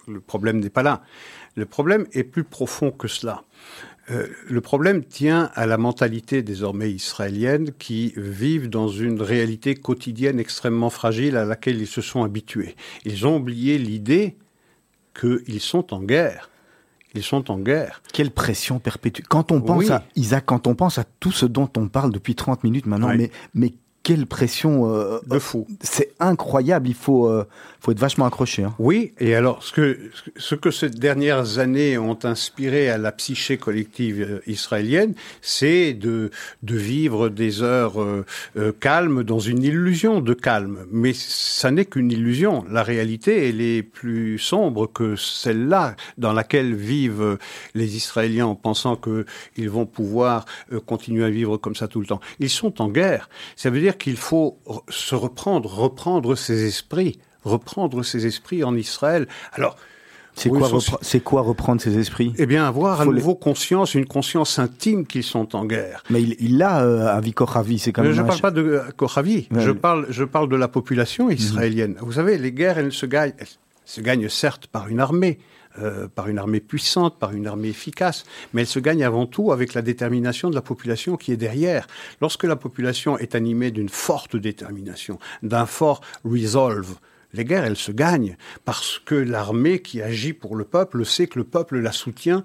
le 0.07 0.19
problème 0.19 0.59
n'est 0.59 0.69
pas 0.69 0.83
là. 0.83 1.01
Le 1.55 1.65
problème 1.65 2.05
est 2.13 2.23
plus 2.23 2.43
profond 2.43 2.91
que 2.91 3.07
cela. 3.07 3.43
Euh, 4.11 4.27
le 4.49 4.59
problème 4.59 5.03
tient 5.03 5.49
à 5.55 5.65
la 5.65 5.77
mentalité 5.77 6.43
désormais 6.43 6.91
israélienne 6.91 7.71
qui 7.79 8.13
vivent 8.17 8.69
dans 8.69 8.89
une 8.89 9.21
réalité 9.21 9.75
quotidienne 9.75 10.39
extrêmement 10.39 10.89
fragile 10.89 11.37
à 11.37 11.45
laquelle 11.45 11.79
ils 11.79 11.87
se 11.87 12.01
sont 12.01 12.23
habitués. 12.23 12.75
Ils 13.05 13.25
ont 13.25 13.37
oublié 13.37 13.77
l'idée 13.77 14.35
qu'ils 15.19 15.59
sont 15.59 15.93
en 15.93 16.01
guerre. 16.01 16.49
Ils 17.15 17.23
sont 17.23 17.51
en 17.51 17.59
guerre. 17.59 18.01
Quelle 18.11 18.31
pression 18.31 18.79
perpétue. 18.79 19.21
Quand 19.29 19.51
on 19.51 19.61
pense 19.61 19.89
à 19.91 20.03
Isaac, 20.15 20.45
quand 20.45 20.65
on 20.65 20.73
pense 20.73 20.97
à 20.97 21.03
tout 21.03 21.31
ce 21.31 21.45
dont 21.45 21.69
on 21.77 21.87
parle 21.87 22.11
depuis 22.11 22.33
30 22.33 22.63
minutes 22.63 22.87
maintenant, 22.87 23.13
mais, 23.15 23.29
mais 23.53 23.73
quelle 24.03 24.27
pression 24.27 24.93
euh, 24.93 25.19
de 25.25 25.39
fou. 25.39 25.65
C'est 25.79 26.13
incroyable, 26.19 26.89
il 26.89 26.93
faut, 26.93 27.27
euh, 27.27 27.45
faut 27.79 27.91
être 27.91 27.99
vachement 27.99 28.25
accroché. 28.25 28.63
Hein. 28.63 28.75
Oui, 28.77 29.13
et 29.17 29.33
alors 29.33 29.63
ce 29.63 29.71
que, 29.71 29.97
ce 30.35 30.55
que 30.55 30.71
ces 30.71 30.89
dernières 30.89 31.57
années 31.57 31.97
ont 31.97 32.19
inspiré 32.23 32.89
à 32.89 32.97
la 32.97 33.13
psyché 33.13 33.55
collective 33.57 34.21
euh, 34.21 34.39
israélienne, 34.45 35.13
c'est 35.41 35.93
de, 35.93 36.31
de 36.63 36.75
vivre 36.75 37.29
des 37.29 37.61
heures 37.61 37.93
calmes 38.81 39.23
dans 39.23 39.39
une 39.39 39.63
illusion 39.63 40.19
de 40.19 40.33
calme. 40.33 40.85
Mais 40.91 41.13
ça 41.13 41.71
n'est 41.71 41.85
qu'une 41.85 42.11
illusion. 42.11 42.65
La 42.69 42.83
réalité, 42.83 43.47
elle 43.47 43.61
est 43.61 43.83
plus 43.83 44.37
sombre 44.37 44.91
que 44.91 45.15
celle-là 45.15 45.95
dans 46.17 46.33
laquelle 46.33 46.75
vivent 46.75 47.37
les 47.73 47.95
Israéliens 47.95 48.47
en 48.47 48.55
pensant 48.55 48.97
qu'ils 48.97 49.69
vont 49.69 49.85
pouvoir 49.85 50.45
continuer 50.85 51.23
à 51.23 51.29
vivre 51.29 51.55
comme 51.57 51.75
ça 51.75 51.87
tout 51.87 52.01
le 52.01 52.05
temps. 52.05 52.19
Ils 52.39 52.49
sont 52.49 52.81
en 52.81 52.89
guerre. 52.89 53.29
Ça 53.55 53.69
veut 53.69 53.79
dire 53.79 53.92
qu'il 53.97 54.17
faut 54.17 54.57
se 54.89 55.15
reprendre, 55.15 55.69
reprendre 55.73 56.35
ses 56.35 56.65
esprits, 56.65 57.19
reprendre 57.43 58.03
ses 58.03 58.25
esprits 58.25 58.63
en 58.63 58.75
Israël. 58.75 59.27
Alors, 59.53 59.75
c'est 60.35 60.49
quoi, 60.49 60.67
quoi, 61.23 61.41
reprendre 61.41 61.81
ses 61.81 61.97
esprits? 61.97 62.33
Eh 62.37 62.45
bien, 62.45 62.65
avoir 62.65 63.01
à 63.01 63.05
nouveau 63.05 63.35
conscience, 63.35 63.93
une 63.93 64.05
conscience 64.05 64.57
intime 64.57 65.05
qu'ils 65.05 65.23
sont 65.23 65.55
en 65.55 65.65
guerre. 65.65 66.03
Mais 66.09 66.23
il 66.23 66.57
l'a 66.57 66.83
euh, 66.83 67.15
à 67.15 67.21
Kochavi, 67.21 67.79
c'est 67.79 67.91
quand 67.91 68.01
même. 68.01 68.13
Je 68.13 68.21
ne 68.21 68.27
parle 68.27 68.41
pas 68.41 68.51
de 68.51 68.81
Kochavi, 68.97 69.47
je 69.55 69.71
parle, 69.71 70.07
je 70.09 70.23
parle 70.23 70.49
de 70.49 70.55
la 70.55 70.67
population 70.67 71.29
israélienne. 71.29 71.97
Vous 72.01 72.13
savez, 72.13 72.37
les 72.37 72.51
guerres, 72.51 72.79
elles 72.79 72.91
se 72.91 73.05
gagnent, 73.05 73.33
elles 73.37 73.47
se 73.85 74.01
gagnent 74.01 74.29
certes 74.29 74.67
par 74.67 74.87
une 74.87 74.99
armée, 74.99 75.39
euh, 75.79 76.07
par 76.07 76.27
une 76.27 76.37
armée 76.37 76.59
puissante, 76.59 77.17
par 77.19 77.33
une 77.33 77.47
armée 77.47 77.69
efficace, 77.69 78.25
mais 78.53 78.61
elle 78.61 78.67
se 78.67 78.79
gagne 78.79 79.03
avant 79.03 79.25
tout 79.25 79.51
avec 79.51 79.73
la 79.73 79.81
détermination 79.81 80.49
de 80.49 80.55
la 80.55 80.61
population 80.61 81.17
qui 81.17 81.31
est 81.31 81.37
derrière. 81.37 81.87
Lorsque 82.21 82.43
la 82.43 82.55
population 82.55 83.17
est 83.17 83.35
animée 83.35 83.71
d'une 83.71 83.89
forte 83.89 84.35
détermination, 84.35 85.19
d'un 85.41 85.65
fort 85.65 86.01
resolve, 86.23 86.95
les 87.33 87.45
guerres, 87.45 87.65
elles 87.65 87.77
se 87.77 87.91
gagnent 87.91 88.37
parce 88.65 88.99
que 89.03 89.15
l'armée 89.15 89.81
qui 89.81 90.01
agit 90.01 90.33
pour 90.33 90.55
le 90.55 90.65
peuple 90.65 91.05
sait 91.05 91.27
que 91.27 91.39
le 91.39 91.45
peuple 91.45 91.79
la 91.79 91.91
soutient 91.91 92.43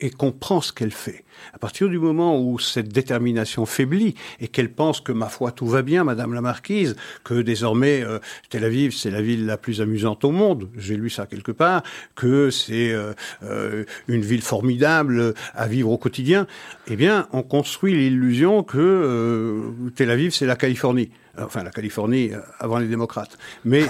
et 0.00 0.10
comprend 0.10 0.60
ce 0.60 0.72
qu'elle 0.72 0.90
fait. 0.90 1.24
À 1.54 1.58
partir 1.58 1.88
du 1.88 1.98
moment 1.98 2.40
où 2.40 2.58
cette 2.58 2.88
détermination 2.88 3.66
faiblit 3.66 4.14
et 4.40 4.48
qu'elle 4.48 4.70
pense 4.70 5.00
que 5.00 5.12
ma 5.12 5.28
foi 5.28 5.52
tout 5.52 5.66
va 5.66 5.82
bien, 5.82 6.04
Madame 6.04 6.34
la 6.34 6.40
Marquise, 6.40 6.96
que 7.24 7.34
désormais 7.34 8.02
euh, 8.02 8.18
Tel 8.50 8.64
Aviv 8.64 8.92
c'est 8.94 9.10
la 9.10 9.22
ville 9.22 9.46
la 9.46 9.56
plus 9.56 9.80
amusante 9.80 10.24
au 10.24 10.30
monde, 10.30 10.68
j'ai 10.76 10.96
lu 10.96 11.10
ça 11.10 11.26
quelque 11.26 11.52
part, 11.52 11.82
que 12.14 12.50
c'est 12.50 12.92
euh, 12.92 13.12
euh, 13.42 13.84
une 14.08 14.22
ville 14.22 14.42
formidable 14.42 15.34
à 15.54 15.66
vivre 15.66 15.90
au 15.90 15.98
quotidien, 15.98 16.46
eh 16.88 16.96
bien 16.96 17.28
on 17.32 17.42
construit 17.42 17.94
l'illusion 17.94 18.62
que 18.62 19.72
Tel 19.94 20.10
Aviv 20.10 20.32
c'est 20.32 20.46
la 20.46 20.56
Californie 20.56 21.10
enfin 21.38 21.62
la 21.62 21.70
Californie 21.70 22.30
avant 22.58 22.78
les 22.78 22.88
démocrates. 22.88 23.36
Mais 23.64 23.84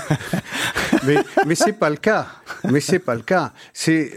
mais 1.05 1.17
mais 1.47 1.55
c'est 1.55 1.73
pas 1.73 1.91
le 1.91 1.97
cas. 1.97 2.27
Mais 2.71 2.81
c'est 2.81 2.99
pas 2.99 3.15
le 3.15 3.23
cas. 3.23 3.53
C'est 3.73 4.11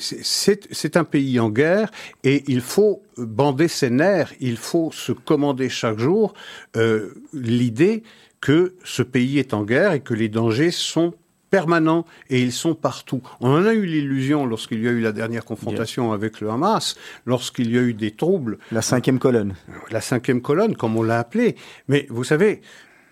c'est 0.00 0.96
un 0.96 1.04
pays 1.04 1.38
en 1.40 1.50
guerre 1.50 1.90
et 2.22 2.44
il 2.48 2.60
faut 2.60 3.02
bander 3.16 3.68
ses 3.68 3.90
nerfs, 3.90 4.32
il 4.40 4.56
faut 4.56 4.90
se 4.92 5.12
commander 5.12 5.68
chaque 5.68 5.98
jour 5.98 6.34
euh, 6.76 7.14
l'idée 7.32 8.02
que 8.40 8.74
ce 8.84 9.02
pays 9.02 9.38
est 9.38 9.54
en 9.54 9.64
guerre 9.64 9.92
et 9.92 10.00
que 10.00 10.14
les 10.14 10.28
dangers 10.28 10.70
sont 10.70 11.14
permanents 11.54 12.04
et 12.30 12.42
ils 12.42 12.50
sont 12.50 12.74
partout. 12.74 13.22
On 13.38 13.48
en 13.50 13.64
a 13.64 13.74
eu 13.74 13.86
l'illusion 13.86 14.44
lorsqu'il 14.44 14.82
y 14.82 14.88
a 14.88 14.90
eu 14.90 15.00
la 15.00 15.12
dernière 15.12 15.44
confrontation 15.44 16.10
avec 16.10 16.40
le 16.40 16.50
Hamas, 16.50 16.96
lorsqu'il 17.26 17.70
y 17.70 17.78
a 17.78 17.82
eu 17.82 17.94
des 17.94 18.10
troubles. 18.10 18.58
La 18.72 18.82
cinquième 18.82 19.20
colonne. 19.20 19.54
La 19.92 20.00
cinquième 20.00 20.42
colonne, 20.42 20.74
comme 20.74 20.96
on 20.96 21.04
l'a 21.04 21.20
appelé. 21.20 21.54
Mais 21.86 22.08
vous 22.10 22.24
savez, 22.24 22.60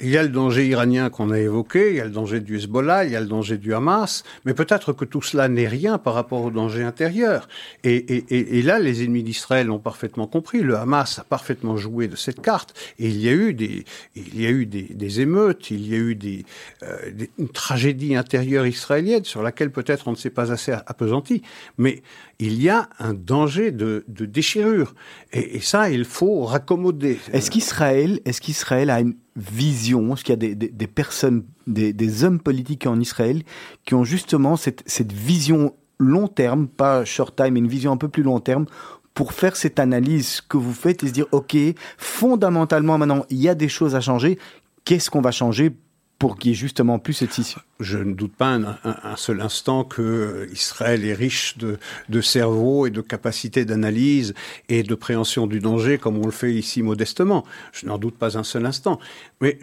il 0.01 0.11
y 0.11 0.17
a 0.17 0.23
le 0.23 0.29
danger 0.29 0.67
iranien 0.67 1.11
qu'on 1.11 1.31
a 1.31 1.39
évoqué, 1.39 1.91
il 1.91 1.97
y 1.97 2.01
a 2.01 2.05
le 2.05 2.11
danger 2.11 2.41
du 2.41 2.57
Hezbollah, 2.57 3.05
il 3.05 3.13
y 3.13 3.17
a 3.17 3.21
le 3.21 3.27
danger 3.27 3.57
du 3.57 3.73
Hamas, 3.75 4.25
mais 4.45 4.55
peut-être 4.55 4.93
que 4.93 5.05
tout 5.05 5.23
cela 5.23 5.49
n'est 5.49 5.69
rien 5.69 5.99
par 5.99 6.15
rapport 6.15 6.43
au 6.43 6.51
danger 6.51 6.83
intérieur. 6.83 7.49
Et, 7.85 8.63
là, 8.63 8.79
les 8.79 9.05
ennemis 9.05 9.23
d'Israël 9.23 9.71
ont 9.71 9.79
parfaitement 9.79 10.27
compris. 10.27 10.61
Le 10.61 10.77
Hamas 10.77 11.19
a 11.19 11.25
parfaitement 11.25 11.77
joué 11.77 12.09
de 12.09 12.17
cette 12.17 12.41
carte. 12.41 12.75
Et 12.99 13.09
il 13.09 13.21
y 13.21 13.29
a 13.29 13.33
eu 13.33 13.55
des, 13.55 13.85
il 14.17 14.41
y 14.41 14.47
a 14.47 14.51
eu 14.51 14.67
des, 14.67 15.21
émeutes, 15.21 15.71
il 15.71 15.89
y 15.89 15.95
a 15.95 15.99
eu 15.99 16.15
des, 16.15 16.45
euh, 16.83 16.97
une 17.39 17.49
tragédie 17.49 18.17
intérieure 18.17 18.67
israélienne 18.67 19.25
sur 19.25 19.43
laquelle 19.43 19.71
peut-être 19.71 20.09
on 20.09 20.13
ne 20.13 20.17
s'est 20.17 20.31
pas 20.31 20.53
assez 20.53 20.73
appesanti. 20.73 21.43
Mais 21.79 22.03
il 22.47 22.61
y 22.61 22.69
a 22.69 22.89
un 22.99 23.15
danger 23.15 23.71
de, 23.71 24.05
déchirure. 24.09 24.95
Et, 25.33 25.61
ça, 25.61 25.91
il 25.91 26.05
faut 26.05 26.45
raccommoder. 26.45 27.21
Est-ce 27.33 27.51
qu'Israël, 27.51 28.21
qu'Israël 28.41 28.91
a 28.91 29.01
une 29.01 29.15
vision? 29.37 30.15
Est-ce 30.15 30.25
qu'il 30.25 30.43
y 30.43 30.51
a 30.51 30.55
des, 30.55 30.87
personnes, 30.87 31.45
des, 31.67 32.25
hommes 32.25 32.41
politiques 32.41 32.87
en 32.87 32.99
Israël 32.99 33.43
qui 33.85 33.95
ont 33.95 34.05
justement 34.05 34.57
cette, 34.57 34.83
cette 34.87 35.13
vision 35.13 35.75
long 35.99 36.27
terme, 36.27 36.67
pas 36.67 37.05
short 37.05 37.37
time, 37.37 37.53
mais 37.53 37.61
une 37.61 37.69
vision 37.69 37.93
un 37.93 37.97
peu 37.97 38.09
plus 38.09 38.25
long 38.25 38.41
terme 38.41 38.67
pour 39.15 39.33
faire 39.33 39.55
cette 39.55 39.79
analyse 39.79 40.41
que 40.41 40.57
vous 40.57 40.73
faites 40.73 41.05
et 41.05 41.09
se 41.09 41.13
dire, 41.13 41.27
OK, 41.33 41.57
fondamentalement 41.97 42.99
maintenant, 42.99 43.25
il 43.31 43.39
y 43.39 43.49
a 43.49 43.55
des 43.55 43.69
choses 43.69 43.95
à 43.95 44.01
changer. 44.01 44.39
Qu'est-ce 44.85 45.11
qu'on 45.11 45.21
va 45.21 45.31
changer 45.31 45.77
pour 46.23 46.39
qu'il 46.39 46.53
y 46.53 46.55
ait 46.55 46.57
justement 46.57 47.01
plus 47.01 47.15
cette 47.15 47.33
scission 47.33 47.61
Je 47.81 47.99
ne 47.99 48.15
doute 48.15 48.33
pas 48.33 48.55
un, 48.55 49.17
seul 49.17 49.41
instant 49.41 49.83
que 49.83 50.49
Israël 50.53 51.05
est 51.05 51.15
riche 51.15 51.59
de, 51.59 51.81
de 52.11 52.21
cerveau 52.21 52.87
et 52.87 52.91
de 52.91 53.01
capacité 53.01 53.65
d'analyse 53.65 54.33
et 54.69 54.85
de 54.85 54.95
préhension 54.95 55.49
du 55.49 55.59
danger, 55.59 55.99
comme 55.99 56.19
on 56.19 56.25
le 56.25 56.31
fait 56.31 56.55
ici 56.55 56.81
modestement. 56.81 57.45
Je 57.73 57.87
n'en 57.87 57.99
doute 57.99 58.15
pas 58.15 58.39
un 58.39 58.45
seul 58.45 58.67
instant. 58.67 59.01
Mais 59.43 59.59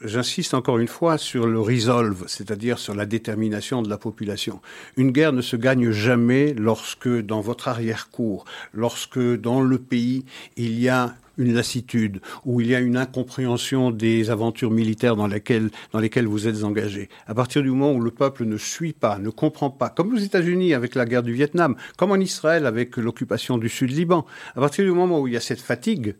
j'insiste 0.00 0.54
encore 0.54 0.78
une 0.78 0.86
fois 0.86 1.18
sur 1.18 1.48
le 1.48 1.60
resolve, 1.60 2.24
c'est-à-dire 2.28 2.78
sur 2.78 2.94
la 2.94 3.04
détermination 3.04 3.82
de 3.82 3.90
la 3.90 3.98
population. 3.98 4.60
Une 4.96 5.10
guerre 5.10 5.32
ne 5.32 5.42
se 5.42 5.56
gagne 5.56 5.90
jamais 5.90 6.54
lorsque, 6.54 7.08
dans 7.08 7.40
votre 7.40 7.66
arrière-cour, 7.66 8.44
lorsque 8.72 9.18
dans 9.18 9.60
le 9.60 9.78
pays, 9.78 10.24
il 10.56 10.78
y 10.78 10.88
a 10.88 11.16
une 11.36 11.52
lassitude, 11.52 12.20
où 12.44 12.60
il 12.60 12.68
y 12.68 12.76
a 12.76 12.80
une 12.80 12.96
incompréhension 12.96 13.90
des 13.90 14.30
aventures 14.30 14.70
militaires 14.70 15.16
dans 15.16 15.26
dans 15.26 15.98
lesquelles 15.98 16.28
vous 16.28 16.46
êtes 16.46 16.62
engagé. 16.62 17.08
À 17.26 17.34
partir 17.34 17.60
du 17.60 17.70
moment 17.70 17.92
où 17.92 18.00
le 18.00 18.12
peuple 18.12 18.44
ne 18.44 18.56
suit 18.56 18.92
pas, 18.92 19.18
ne 19.18 19.30
comprend 19.30 19.68
pas, 19.68 19.88
comme 19.88 20.14
aux 20.14 20.18
États-Unis 20.18 20.74
avec 20.74 20.94
la 20.94 21.06
guerre 21.06 21.24
du 21.24 21.32
Vietnam, 21.32 21.74
comme 21.96 22.12
en 22.12 22.20
Israël 22.20 22.66
avec 22.66 22.96
l'occupation 22.98 23.58
du 23.58 23.68
Sud-Liban, 23.68 24.26
à 24.54 24.60
partir 24.60 24.84
du 24.84 24.92
moment 24.92 25.20
où 25.20 25.26
il 25.26 25.34
y 25.34 25.36
a 25.36 25.40
cette 25.40 25.60
fatigue, 25.60 26.14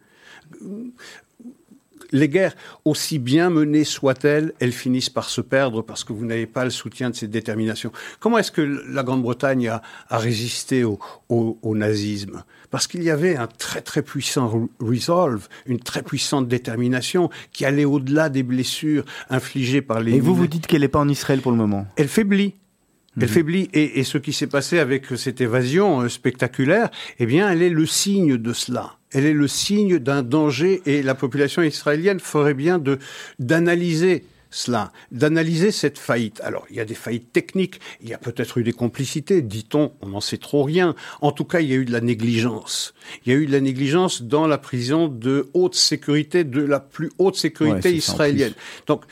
les 2.14 2.28
guerres, 2.28 2.54
aussi 2.84 3.18
bien 3.18 3.50
menées 3.50 3.84
soient-elles, 3.84 4.54
elles 4.60 4.72
finissent 4.72 5.10
par 5.10 5.28
se 5.28 5.40
perdre 5.40 5.82
parce 5.82 6.04
que 6.04 6.12
vous 6.12 6.24
n'avez 6.24 6.46
pas 6.46 6.64
le 6.64 6.70
soutien 6.70 7.10
de 7.10 7.16
cette 7.16 7.30
détermination. 7.30 7.92
Comment 8.20 8.38
est-ce 8.38 8.52
que 8.52 8.62
la 8.62 9.02
Grande-Bretagne 9.02 9.68
a, 9.68 9.82
résisté 10.10 10.84
au, 10.84 10.98
nazisme? 11.74 12.44
Parce 12.70 12.86
qu'il 12.86 13.02
y 13.02 13.10
avait 13.10 13.36
un 13.36 13.48
très 13.48 13.82
très 13.82 14.02
puissant 14.02 14.68
resolve, 14.78 15.48
une 15.66 15.80
très 15.80 16.02
puissante 16.02 16.48
détermination 16.48 17.30
qui 17.52 17.64
allait 17.64 17.84
au-delà 17.84 18.28
des 18.28 18.42
blessures 18.42 19.04
infligées 19.28 19.82
par 19.82 20.00
les... 20.00 20.14
Et 20.14 20.20
vous 20.20 20.34
vous 20.34 20.46
dites 20.46 20.66
qu'elle 20.66 20.82
n'est 20.82 20.88
pas 20.88 21.00
en 21.00 21.08
Israël 21.08 21.40
pour 21.40 21.52
le 21.52 21.58
moment 21.58 21.86
Elle 21.96 22.08
faiblit. 22.08 22.54
Elle 23.16 23.24
mhm. 23.24 23.28
faiblit. 23.28 23.68
Et, 23.72 24.04
ce 24.04 24.18
qui 24.18 24.32
s'est 24.32 24.46
passé 24.46 24.78
avec 24.78 25.06
cette 25.16 25.40
évasion 25.40 26.02
euh, 26.02 26.08
spectaculaire, 26.08 26.90
eh 27.18 27.26
bien, 27.26 27.50
elle 27.50 27.62
est 27.62 27.70
le 27.70 27.86
signe 27.86 28.36
de 28.36 28.52
cela 28.52 28.98
elle 29.14 29.24
est 29.24 29.32
le 29.32 29.48
signe 29.48 29.98
d'un 29.98 30.22
danger 30.22 30.82
et 30.86 31.02
la 31.02 31.14
population 31.14 31.62
israélienne 31.62 32.20
ferait 32.20 32.54
bien 32.54 32.78
de 32.78 32.98
d'analyser 33.38 34.24
cela, 34.50 34.92
d'analyser 35.10 35.72
cette 35.72 35.98
faillite. 35.98 36.40
Alors, 36.44 36.64
il 36.70 36.76
y 36.76 36.80
a 36.80 36.84
des 36.84 36.94
faillites 36.94 37.32
techniques, 37.32 37.80
il 38.00 38.08
y 38.08 38.14
a 38.14 38.18
peut-être 38.18 38.58
eu 38.58 38.62
des 38.62 38.72
complicités, 38.72 39.42
dit-on, 39.42 39.92
on 40.00 40.10
n'en 40.10 40.20
sait 40.20 40.38
trop 40.38 40.62
rien. 40.62 40.94
En 41.20 41.32
tout 41.32 41.44
cas, 41.44 41.60
il 41.60 41.68
y 41.68 41.72
a 41.72 41.76
eu 41.76 41.84
de 41.84 41.90
la 41.90 42.00
négligence. 42.00 42.94
Il 43.26 43.32
y 43.32 43.36
a 43.36 43.38
eu 43.38 43.46
de 43.46 43.52
la 43.52 43.60
négligence 43.60 44.22
dans 44.22 44.46
la 44.46 44.58
prison 44.58 45.08
de 45.08 45.50
haute 45.54 45.74
sécurité, 45.74 46.44
de 46.44 46.62
la 46.62 46.78
plus 46.78 47.10
haute 47.18 47.34
sécurité 47.34 47.92
israélienne. 47.92 48.54
Donc, 48.86 49.02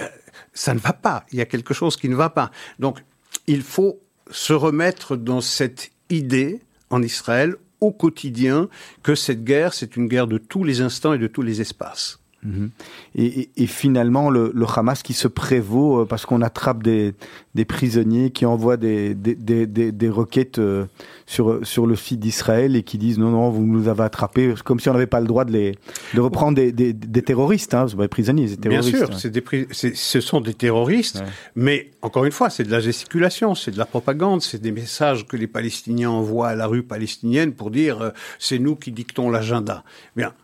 euh, 0.00 0.06
ça 0.52 0.74
ne 0.74 0.78
va 0.78 0.92
pas. 0.92 1.26
Il 1.32 1.38
y 1.38 1.42
a 1.42 1.46
quelque 1.46 1.74
chose 1.74 1.96
qui 1.96 2.08
ne 2.08 2.14
va 2.14 2.30
pas. 2.30 2.52
Donc, 2.78 3.00
il 3.48 3.62
faut 3.62 4.00
se 4.30 4.52
remettre 4.52 5.16
dans 5.16 5.40
cette 5.40 5.90
idée 6.08 6.60
en 6.90 7.02
Israël 7.02 7.56
au 7.84 7.92
quotidien 7.92 8.68
que 9.02 9.14
cette 9.14 9.44
guerre, 9.44 9.74
c'est 9.74 9.96
une 9.96 10.08
guerre 10.08 10.26
de 10.26 10.38
tous 10.38 10.64
les 10.64 10.80
instants 10.80 11.12
et 11.12 11.18
de 11.18 11.26
tous 11.26 11.42
les 11.42 11.60
espaces. 11.60 12.23
Mhm. 12.44 12.70
Et, 13.14 13.48
et, 13.56 13.66
finalement, 13.66 14.28
le, 14.28 14.52
le, 14.54 14.66
Hamas 14.76 15.02
qui 15.02 15.14
se 15.14 15.28
prévaut 15.28 16.02
euh, 16.02 16.04
parce 16.04 16.26
qu'on 16.26 16.42
attrape 16.42 16.82
des, 16.82 17.14
des, 17.54 17.64
prisonniers 17.64 18.30
qui 18.30 18.44
envoient 18.44 18.76
des, 18.76 19.14
des, 19.14 19.34
des, 19.34 19.66
des 19.66 20.08
requêtes 20.10 20.58
euh, 20.58 20.84
sur, 21.24 21.66
sur 21.66 21.86
le 21.86 21.96
site 21.96 22.20
d'Israël 22.20 22.76
et 22.76 22.82
qui 22.82 22.98
disent 22.98 23.18
non, 23.18 23.30
non, 23.30 23.48
vous 23.48 23.64
nous 23.64 23.88
avez 23.88 24.02
attrapés, 24.02 24.52
comme 24.62 24.78
si 24.78 24.90
on 24.90 24.92
n'avait 24.92 25.06
pas 25.06 25.20
le 25.20 25.26
droit 25.26 25.46
de, 25.46 25.52
les, 25.52 25.78
de 26.12 26.20
reprendre 26.20 26.56
des, 26.56 26.70
des, 26.70 26.92
des 26.92 27.22
terroristes, 27.22 27.72
hein, 27.72 27.86
pas 27.96 28.02
des 28.02 28.08
prisonniers, 28.08 28.48
c'est 28.48 28.58
terroristes. 28.58 28.90
Bien 28.90 29.06
sûr, 29.06 29.18
c'est 29.18 29.30
des, 29.30 29.42
ce 29.72 30.20
sont 30.20 30.42
des 30.42 30.54
terroristes, 30.54 31.24
mais 31.56 31.92
encore 32.02 32.26
une 32.26 32.32
fois, 32.32 32.50
c'est 32.50 32.64
de 32.64 32.70
la 32.70 32.80
gesticulation, 32.80 33.54
c'est 33.54 33.70
de 33.70 33.78
la 33.78 33.86
propagande, 33.86 34.42
c'est 34.42 34.60
des 34.60 34.72
messages 34.72 35.26
que 35.26 35.38
les 35.38 35.46
Palestiniens 35.46 36.10
envoient 36.10 36.48
à 36.48 36.54
la 36.54 36.66
rue 36.66 36.82
palestinienne 36.82 37.54
pour 37.54 37.70
dire 37.70 38.02
euh, 38.02 38.10
c'est 38.38 38.58
nous 38.58 38.76
qui 38.76 38.92
dictons 38.92 39.30
l'agenda. 39.30 39.82
Bien, 40.14 40.34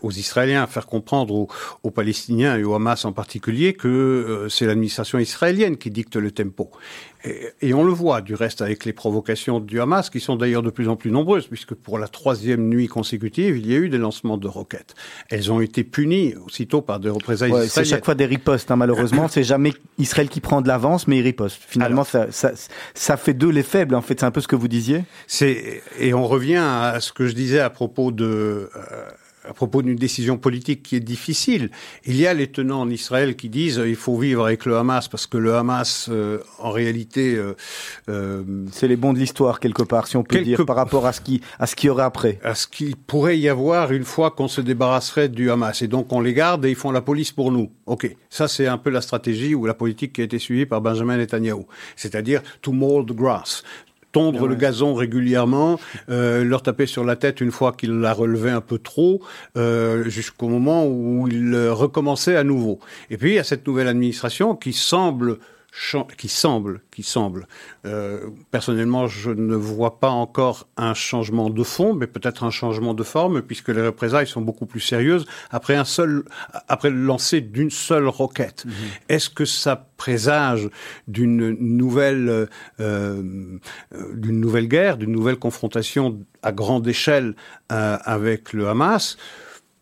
aux 0.00 0.10
Israéliens, 0.10 0.66
faire 0.66 0.86
comprendre 0.86 1.23
aux, 1.30 1.48
aux, 1.82 1.90
Palestiniens 1.90 2.56
et 2.56 2.64
au 2.64 2.74
Hamas 2.74 3.04
en 3.04 3.12
particulier 3.12 3.74
que 3.74 3.88
euh, 3.88 4.48
c'est 4.48 4.66
l'administration 4.66 5.18
israélienne 5.18 5.76
qui 5.76 5.90
dicte 5.90 6.16
le 6.16 6.30
tempo. 6.30 6.70
Et, 7.24 7.52
et, 7.62 7.74
on 7.74 7.84
le 7.84 7.92
voit 7.92 8.20
du 8.20 8.34
reste 8.34 8.60
avec 8.60 8.84
les 8.84 8.92
provocations 8.92 9.58
du 9.58 9.80
Hamas, 9.80 10.10
qui 10.10 10.20
sont 10.20 10.36
d'ailleurs 10.36 10.62
de 10.62 10.70
plus 10.70 10.88
en 10.88 10.96
plus 10.96 11.10
nombreuses, 11.10 11.46
puisque 11.46 11.74
pour 11.74 11.98
la 11.98 12.06
troisième 12.06 12.68
nuit 12.68 12.86
consécutive, 12.86 13.56
il 13.56 13.70
y 13.70 13.74
a 13.74 13.78
eu 13.78 13.88
des 13.88 13.98
lancements 13.98 14.36
de 14.36 14.46
roquettes. 14.46 14.94
Elles 15.30 15.50
ont 15.50 15.60
été 15.60 15.84
punies 15.84 16.34
aussitôt 16.44 16.82
par 16.82 17.00
des 17.00 17.08
représailles 17.08 17.52
ouais, 17.52 17.68
C'est 17.68 17.84
chaque 17.84 18.04
fois 18.04 18.14
des 18.14 18.26
ripostes, 18.26 18.70
hein, 18.70 18.76
malheureusement. 18.76 19.28
c'est 19.30 19.42
jamais 19.42 19.72
Israël 19.98 20.28
qui 20.28 20.40
prend 20.40 20.60
de 20.60 20.68
l'avance, 20.68 21.08
mais 21.08 21.18
il 21.18 21.22
riposte. 21.22 21.58
Finalement, 21.66 22.02
Alors, 22.12 22.30
ça, 22.30 22.50
ça, 22.52 22.70
ça, 22.92 23.16
fait 23.16 23.34
d'eux 23.34 23.50
les 23.50 23.62
faibles, 23.62 23.94
en 23.94 24.02
fait. 24.02 24.20
C'est 24.20 24.26
un 24.26 24.30
peu 24.30 24.40
ce 24.40 24.48
que 24.48 24.56
vous 24.56 24.68
disiez? 24.68 25.04
Et 25.98 26.14
on 26.14 26.26
revient 26.26 26.62
à 26.62 26.98
ce 27.00 27.12
que 27.12 27.26
je 27.26 27.34
disais 27.34 27.60
à 27.60 27.70
propos 27.70 28.12
de... 28.12 28.70
Euh, 28.76 29.10
à 29.48 29.52
propos 29.52 29.82
d'une 29.82 29.96
décision 29.96 30.38
politique 30.38 30.82
qui 30.82 30.96
est 30.96 31.00
difficile. 31.00 31.70
Il 32.04 32.16
y 32.16 32.26
a 32.26 32.34
les 32.34 32.46
tenants 32.46 32.80
en 32.80 32.90
Israël 32.90 33.36
qui 33.36 33.48
disent 33.48 33.78
euh, 33.78 33.88
il 33.88 33.96
faut 33.96 34.16
vivre 34.18 34.44
avec 34.44 34.64
le 34.64 34.76
Hamas 34.76 35.08
parce 35.08 35.26
que 35.26 35.36
le 35.36 35.54
Hamas, 35.54 36.08
euh, 36.10 36.38
en 36.58 36.70
réalité, 36.70 37.38
euh, 38.08 38.42
c'est 38.72 38.88
les 38.88 38.96
bons 38.96 39.12
de 39.12 39.18
l'histoire 39.18 39.60
quelque 39.60 39.82
part, 39.82 40.06
si 40.06 40.16
on 40.16 40.22
peut 40.22 40.36
quelque... 40.36 40.44
dire, 40.44 40.66
par 40.66 40.76
rapport 40.76 41.06
à 41.06 41.12
ce 41.12 41.20
qui 41.20 41.40
à 41.58 41.66
ce 41.66 41.76
qu'il 41.76 41.88
y 41.88 41.90
aurait 41.90 42.04
après. 42.04 42.38
À 42.42 42.54
ce 42.54 42.66
qu'il 42.66 42.96
pourrait 42.96 43.38
y 43.38 43.48
avoir 43.48 43.92
une 43.92 44.04
fois 44.04 44.30
qu'on 44.30 44.48
se 44.48 44.60
débarrasserait 44.60 45.28
du 45.28 45.50
Hamas 45.50 45.82
et 45.82 45.88
donc 45.88 46.12
on 46.12 46.20
les 46.20 46.34
garde 46.34 46.64
et 46.64 46.70
ils 46.70 46.76
font 46.76 46.90
la 46.90 47.02
police 47.02 47.32
pour 47.32 47.52
nous. 47.52 47.70
Ok, 47.86 48.14
ça 48.30 48.48
c'est 48.48 48.66
un 48.66 48.78
peu 48.78 48.90
la 48.90 49.00
stratégie 49.00 49.54
ou 49.54 49.66
la 49.66 49.74
politique 49.74 50.14
qui 50.14 50.20
a 50.22 50.24
été 50.24 50.38
suivie 50.38 50.66
par 50.66 50.80
Benjamin 50.80 51.16
Netanyahu, 51.16 51.64
c'est-à-dire 51.96 52.42
to 52.62 52.72
mold 52.72 53.12
grass 53.12 53.62
tondre 54.14 54.42
ouais. 54.42 54.48
le 54.48 54.54
gazon 54.54 54.94
régulièrement, 54.94 55.78
euh, 56.08 56.44
leur 56.44 56.62
taper 56.62 56.86
sur 56.86 57.04
la 57.04 57.16
tête 57.16 57.40
une 57.40 57.50
fois 57.50 57.72
qu'il 57.72 57.90
l'a 57.98 58.14
relevé 58.14 58.50
un 58.50 58.60
peu 58.60 58.78
trop, 58.78 59.20
euh, 59.58 60.08
jusqu'au 60.08 60.48
moment 60.48 60.86
où 60.86 61.28
il 61.28 61.54
recommençait 61.68 62.36
à 62.36 62.44
nouveau. 62.44 62.78
Et 63.10 63.18
puis 63.18 63.32
il 63.32 63.34
y 63.34 63.38
a 63.38 63.44
cette 63.44 63.66
nouvelle 63.66 63.88
administration 63.88 64.54
qui 64.54 64.72
semble 64.72 65.38
qui 66.16 66.28
semble, 66.28 66.80
qui 66.92 67.02
semble. 67.02 67.48
Euh, 67.84 68.30
personnellement, 68.50 69.06
je 69.08 69.30
ne 69.30 69.56
vois 69.56 69.98
pas 69.98 70.10
encore 70.10 70.68
un 70.76 70.94
changement 70.94 71.50
de 71.50 71.62
fond, 71.64 71.94
mais 71.94 72.06
peut-être 72.06 72.44
un 72.44 72.50
changement 72.50 72.94
de 72.94 73.02
forme, 73.02 73.42
puisque 73.42 73.70
les 73.70 73.84
représailles 73.84 74.26
sont 74.26 74.40
beaucoup 74.40 74.66
plus 74.66 74.80
sérieuses 74.80 75.26
après 75.50 75.74
un 75.74 75.84
seul, 75.84 76.24
après 76.68 76.90
le 76.90 77.02
lancer 77.02 77.40
d'une 77.40 77.70
seule 77.70 78.06
roquette. 78.06 78.64
-hmm. 78.66 78.72
Est-ce 79.08 79.30
que 79.30 79.44
ça 79.44 79.88
présage 79.96 80.68
d'une 81.08 81.50
nouvelle, 81.58 82.48
euh, 82.80 83.22
d'une 84.14 84.40
nouvelle 84.40 84.68
guerre, 84.68 84.96
d'une 84.96 85.12
nouvelle 85.12 85.38
confrontation 85.38 86.20
à 86.42 86.52
grande 86.52 86.86
échelle 86.86 87.34
euh, 87.72 87.98
avec 88.04 88.52
le 88.52 88.68
Hamas? 88.68 89.16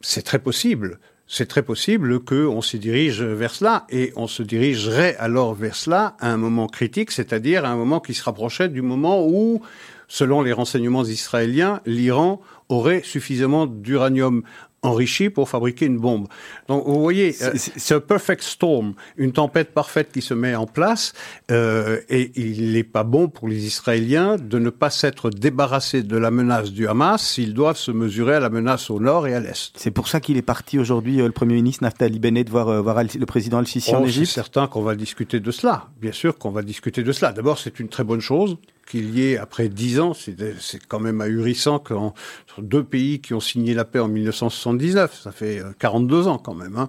C'est 0.01 0.23
très 0.23 0.39
possible 0.39 0.99
c'est 1.33 1.47
très 1.47 1.63
possible 1.63 2.21
qu'on 2.21 2.61
s'y 2.61 2.79
dirige 2.79 3.23
vers 3.23 3.55
cela 3.55 3.87
et 3.89 4.13
on 4.17 4.27
se 4.27 4.43
dirigerait 4.43 5.17
alors 5.19 5.55
vers 5.55 5.75
cela 5.75 6.15
à 6.21 6.31
un 6.31 6.37
moment 6.37 6.67
critique, 6.67 7.11
c'est-à-dire 7.11 7.65
à 7.65 7.71
un 7.71 7.77
moment 7.77 8.01
qui 8.01 8.13
se 8.13 8.23
rapprochait 8.23 8.69
du 8.69 8.83
moment 8.83 9.27
où, 9.27 9.63
selon 10.09 10.43
les 10.43 10.53
renseignements 10.53 11.05
israéliens, 11.05 11.81
l'Iran 11.87 12.43
aurait 12.69 13.01
suffisamment 13.03 13.65
d'uranium 13.65 14.43
enrichi 14.83 15.31
pour 15.31 15.49
fabriquer 15.49 15.87
une 15.87 15.99
bombe. 15.99 16.27
Donc 16.69 16.85
vous 16.87 17.01
voyez, 17.01 17.33
c'est 17.33 17.95
un 17.95 18.01
perfect 18.01 18.43
storm, 18.43 18.95
une 19.17 19.33
tempête 19.33 19.73
parfaite 19.73 20.11
qui 20.13 20.23
se 20.23 20.35
met 20.35 20.55
en 20.55 20.67
place, 20.67 21.13
euh, 21.51 22.01
et 22.09 22.33
il 22.35 22.73
n'est 22.73 22.83
pas 22.83 23.05
bon 23.05 23.29
pour 23.29 23.49
les 23.49 23.67
Israéliens 23.67 24.37
de 24.37 24.59
ne 24.59 24.71
pas 24.71 24.91
s'être 24.91 25.31
débarrassés 25.31 26.03
de 26.03 26.17
la 26.17 26.31
menace 26.31 26.73
du 26.73 26.89
Hamas 26.89 27.23
s'ils 27.23 27.55
doivent 27.55 27.77
se 27.77 27.93
mesurer 27.93 28.35
à 28.35 28.41
la 28.41 28.51
menace 28.51 28.91
au 28.91 28.99
nord 28.99 29.27
et 29.29 29.35
à 29.35 29.41
l'est. 29.41 29.73
C'est 29.77 29.93
pour 29.93 30.09
ça 30.09 30.21
qu'il 30.21 30.37
est 30.37 30.43
parti 30.43 30.79
aujourd'hui, 30.79 31.21
euh, 31.21 31.27
le 31.27 31.33
Premier 31.33 31.55
ministre 31.55 31.85
Naftali 31.85 32.19
Bennett, 32.19 32.49
voir, 32.51 32.69
euh, 32.69 32.81
voir 32.81 33.03
le 33.03 33.27
président 33.27 33.59
Al-Sisi 33.59 33.93
oh, 33.95 33.99
en 33.99 34.05
Égypte 34.05 34.27
C'est 34.27 34.35
certain 34.35 34.67
qu'on 34.67 34.83
va 34.83 34.97
discuter 34.97 35.39
de 35.39 35.51
cela, 35.53 35.89
bien 36.01 36.13
sûr 36.13 36.39
qu'on 36.39 36.51
va 36.51 36.63
discuter 36.63 37.05
de 37.05 37.13
cela. 37.13 37.33
D'abord, 37.33 37.59
c'est 37.59 37.79
une 37.79 37.89
très 37.89 38.05
bonne 38.05 38.21
chose 38.21 38.57
qu'il 38.87 39.17
y 39.19 39.33
ait, 39.33 39.39
après 39.39 39.69
dix 39.69 40.01
ans, 40.01 40.13
c'est 40.15 40.87
quand 40.87 41.01
même 41.01 41.21
ahurissant 41.21 41.79
qu'en 41.79 42.15
deux 42.59 42.85
pays 42.85 43.21
qui 43.21 43.35
ont 43.35 43.41
signé 43.41 43.75
la 43.75 43.85
paix 43.85 43.99
en 43.99 44.09
1979, 44.09 45.21
ça 45.23 45.33
fait 45.33 45.63
42 45.79 46.29
ans 46.29 46.39
quand 46.39 46.55
même, 46.55 46.77
hein, 46.77 46.89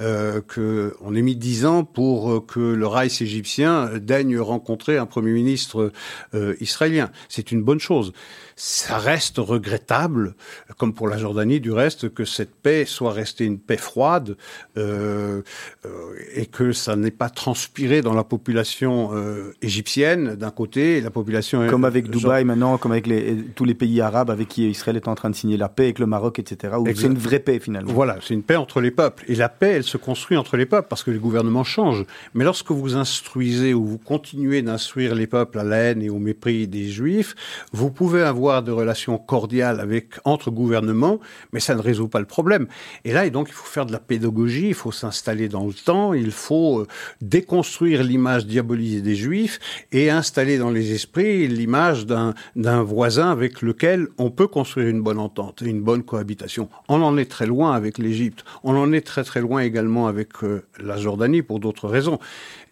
euh, 0.00 0.40
qu'on 0.40 1.14
ait 1.14 1.22
mis 1.22 1.36
dix 1.36 1.66
ans 1.66 1.84
pour 1.84 2.46
que 2.46 2.60
le 2.60 2.86
Reich 2.86 3.22
égyptien 3.22 3.90
daigne 3.98 4.38
rencontrer 4.38 4.98
un 4.98 5.06
Premier 5.06 5.32
ministre 5.32 5.92
euh, 6.34 6.54
israélien. 6.60 7.10
C'est 7.28 7.52
une 7.52 7.62
bonne 7.62 7.80
chose. 7.80 8.12
Ça 8.56 8.98
reste 8.98 9.38
regrettable, 9.38 10.34
comme 10.78 10.94
pour 10.94 11.08
la 11.08 11.18
Jordanie 11.18 11.60
du 11.60 11.72
reste, 11.72 12.12
que 12.12 12.24
cette 12.24 12.54
paix 12.54 12.84
soit 12.84 13.12
restée 13.12 13.44
une 13.44 13.58
paix 13.58 13.76
froide 13.76 14.36
euh, 14.76 15.42
euh, 15.84 15.90
et 16.34 16.46
que 16.46 16.72
ça 16.72 16.94
n'ait 16.94 17.10
pas 17.10 17.30
transpiré 17.30 18.00
dans 18.00 18.14
la 18.14 18.22
population 18.22 19.10
euh, 19.12 19.52
égyptienne 19.60 20.36
d'un 20.36 20.50
côté 20.50 20.98
et 20.98 21.00
la 21.00 21.10
population 21.10 21.66
comme 21.68 21.84
avec 21.84 22.08
Dubaï 22.08 22.42
genre... 22.42 22.46
maintenant, 22.46 22.78
comme 22.78 22.92
avec 22.92 23.06
les, 23.06 23.36
tous 23.56 23.64
les 23.64 23.74
pays 23.74 24.00
arabes 24.00 24.30
avec 24.30 24.48
qui 24.48 24.68
Israël 24.68 24.96
est 24.96 25.08
en 25.08 25.14
train 25.14 25.30
de 25.30 25.34
signer 25.34 25.56
la 25.56 25.68
paix, 25.68 25.84
avec 25.84 25.98
le 25.98 26.06
Maroc, 26.06 26.38
etc. 26.38 26.74
Où 26.78 26.86
c'est 26.94 27.06
une 27.06 27.18
vraie 27.18 27.40
paix 27.40 27.58
finalement. 27.58 27.92
Voilà, 27.92 28.18
c'est 28.22 28.34
une 28.34 28.44
paix 28.44 28.56
entre 28.56 28.80
les 28.80 28.92
peuples 28.92 29.24
et 29.26 29.34
la 29.34 29.48
paix, 29.48 29.72
elle 29.72 29.84
se 29.84 29.96
construit 29.96 30.36
entre 30.36 30.56
les 30.56 30.66
peuples 30.66 30.86
parce 30.88 31.02
que 31.02 31.10
les 31.10 31.18
gouvernements 31.18 31.64
changent. 31.64 32.04
Mais 32.34 32.44
lorsque 32.44 32.70
vous 32.70 32.94
instruisez 32.94 33.74
ou 33.74 33.84
vous 33.84 33.98
continuez 33.98 34.62
d'instruire 34.62 35.14
les 35.14 35.26
peuples 35.26 35.58
à 35.58 35.64
la 35.64 35.76
haine 35.76 36.02
et 36.02 36.10
au 36.10 36.18
mépris 36.18 36.68
des 36.68 36.88
Juifs, 36.88 37.34
vous 37.72 37.90
pouvez 37.90 38.22
avoir 38.22 38.43
de 38.44 38.72
relations 38.72 39.18
cordiales 39.18 39.80
avec 39.80 40.14
entre 40.24 40.50
gouvernements, 40.50 41.18
mais 41.52 41.60
ça 41.60 41.74
ne 41.74 41.80
résout 41.80 42.08
pas 42.08 42.20
le 42.20 42.26
problème. 42.26 42.66
Et 43.04 43.12
là, 43.12 43.26
et 43.26 43.30
donc, 43.30 43.48
il 43.48 43.54
faut 43.54 43.66
faire 43.66 43.86
de 43.86 43.92
la 43.92 43.98
pédagogie, 43.98 44.68
il 44.68 44.74
faut 44.74 44.92
s'installer 44.92 45.48
dans 45.48 45.66
le 45.66 45.72
temps, 45.72 46.12
il 46.12 46.30
faut 46.30 46.80
euh, 46.80 46.86
déconstruire 47.20 48.02
l'image 48.02 48.46
diabolisée 48.46 49.00
des 49.00 49.16
Juifs 49.16 49.58
et 49.92 50.10
installer 50.10 50.58
dans 50.58 50.70
les 50.70 50.92
esprits 50.92 51.48
l'image 51.48 52.06
d'un 52.06 52.82
voisin 52.82 53.30
avec 53.30 53.62
lequel 53.62 54.08
on 54.18 54.30
peut 54.30 54.48
construire 54.48 54.88
une 54.88 55.02
bonne 55.02 55.18
entente, 55.18 55.62
une 55.62 55.80
bonne 55.80 56.02
cohabitation. 56.02 56.68
On 56.88 57.02
en 57.02 57.16
est 57.16 57.30
très 57.30 57.46
loin 57.46 57.72
avec 57.72 57.98
l'Égypte, 57.98 58.44
on 58.62 58.76
en 58.76 58.92
est 58.92 59.06
très 59.06 59.24
très 59.24 59.40
loin 59.40 59.60
également 59.62 60.06
avec 60.06 60.42
euh, 60.42 60.64
la 60.78 60.96
Jordanie 60.96 61.42
pour 61.42 61.60
d'autres 61.60 61.88
raisons. 61.88 62.18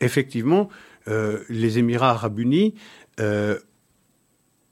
Effectivement, 0.00 0.68
euh, 1.08 1.40
les 1.48 1.78
Émirats 1.78 2.10
arabes 2.10 2.38
unis 2.38 2.74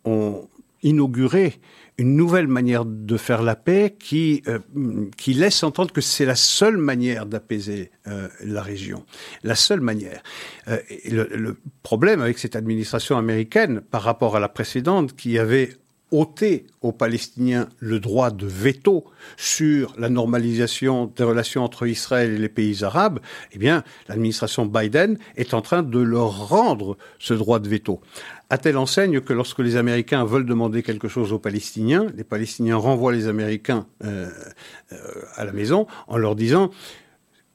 ont 0.05 0.49
inaugurer 0.83 1.61
une 2.01 2.17
nouvelle 2.17 2.49
manière 2.49 2.87
de 2.87 3.17
faire 3.19 3.43
la 3.43 3.55
paix 3.55 3.95
qui, 3.99 4.43
euh, 4.49 4.59
qui 5.19 5.35
laisse 5.35 5.63
entendre 5.63 5.93
que 5.93 6.01
c'est 6.01 6.25
la 6.25 6.35
seule 6.35 6.79
manière 6.79 7.27
d'apaiser 7.27 7.91
euh, 8.07 8.29
la 8.43 8.63
région. 8.63 9.05
La 9.43 9.55
seule 9.55 9.83
manière. 9.83 10.23
Euh, 10.69 10.79
le, 11.11 11.57
problème 11.83 12.23
avec 12.23 12.39
cette 12.39 12.57
administration 12.57 13.19
américaine 13.19 13.83
par 13.83 14.03
rapport 14.03 14.35
à 14.35 14.41
la 14.41 14.49
précédente 14.49 15.15
qui 15.15 15.39
avait 15.39 15.77
ôter 16.11 16.67
aux 16.81 16.93
Palestiniens 16.93 17.69
le 17.79 18.01
droit 18.01 18.31
de 18.31 18.47
veto 18.47 19.05
sur 19.37 19.95
la 19.99 20.09
normalisation 20.09 21.07
des 21.07 21.23
relations 21.25 21.63
entre 21.63 21.87
Israël 21.87 22.33
et 22.33 22.39
les 22.39 22.49
pays 22.49 22.83
arabes, 22.83 23.21
eh 23.53 23.59
bien, 23.59 23.85
l'administration 24.09 24.67
Biden 24.67 25.19
est 25.37 25.55
en 25.55 25.61
train 25.61 25.83
de 25.83 25.99
leur 25.99 26.49
rendre 26.49 26.97
ce 27.19 27.35
droit 27.35 27.61
de 27.61 27.69
veto. 27.69 28.01
À 28.53 28.59
telle 28.59 28.77
enseigne 28.77 29.21
que 29.21 29.33
lorsque 29.33 29.61
les 29.61 29.77
Américains 29.77 30.25
veulent 30.25 30.45
demander 30.45 30.83
quelque 30.83 31.07
chose 31.07 31.33
aux 31.33 31.39
Palestiniens, 31.39 32.07
les 32.17 32.25
Palestiniens 32.25 32.75
renvoient 32.75 33.13
les 33.13 33.29
Américains 33.29 33.87
euh, 34.03 34.29
euh, 34.93 34.97
à 35.37 35.45
la 35.45 35.53
maison 35.53 35.87
en 36.09 36.17
leur 36.17 36.35
disant 36.35 36.73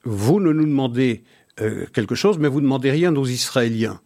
vous 0.04 0.40
ne 0.40 0.52
nous 0.52 0.64
demandez 0.64 1.22
euh, 1.60 1.84
quelque 1.92 2.14
chose, 2.14 2.38
mais 2.38 2.48
vous 2.48 2.60
ne 2.60 2.64
demandez 2.64 2.90
rien 2.90 3.14
aux 3.14 3.26
Israéliens. 3.26 4.00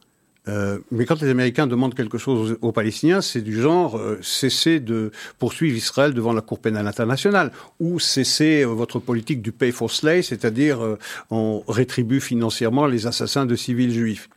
Mais 0.90 1.04
quand 1.06 1.22
les 1.22 1.28
Américains 1.28 1.68
demandent 1.68 1.94
quelque 1.94 2.18
chose 2.18 2.58
aux, 2.60 2.72
Palestiniens, 2.72 3.20
c'est 3.20 3.40
du 3.40 3.60
genre 3.60 4.00
cessez 4.20 4.80
de 4.80 5.12
poursuivre 5.38 5.76
Israël 5.76 6.12
devant 6.12 6.32
la 6.32 6.40
Cour 6.40 6.58
pénale 6.58 6.88
internationale 6.88 7.52
ou 7.78 8.00
cessez 8.00 8.64
votre 8.64 8.98
politique 8.98 9.42
du 9.42 9.52
pay 9.52 9.70
for 9.70 9.92
slay, 9.92 10.22
c'est-à-dire 10.22 10.96
on 11.30 11.62
rétribue 11.68 12.20
financièrement 12.20 12.88
les 12.88 13.06
assassins 13.06 13.46
de 13.46 13.54
civils 13.54 13.92
juifs. 13.92 14.28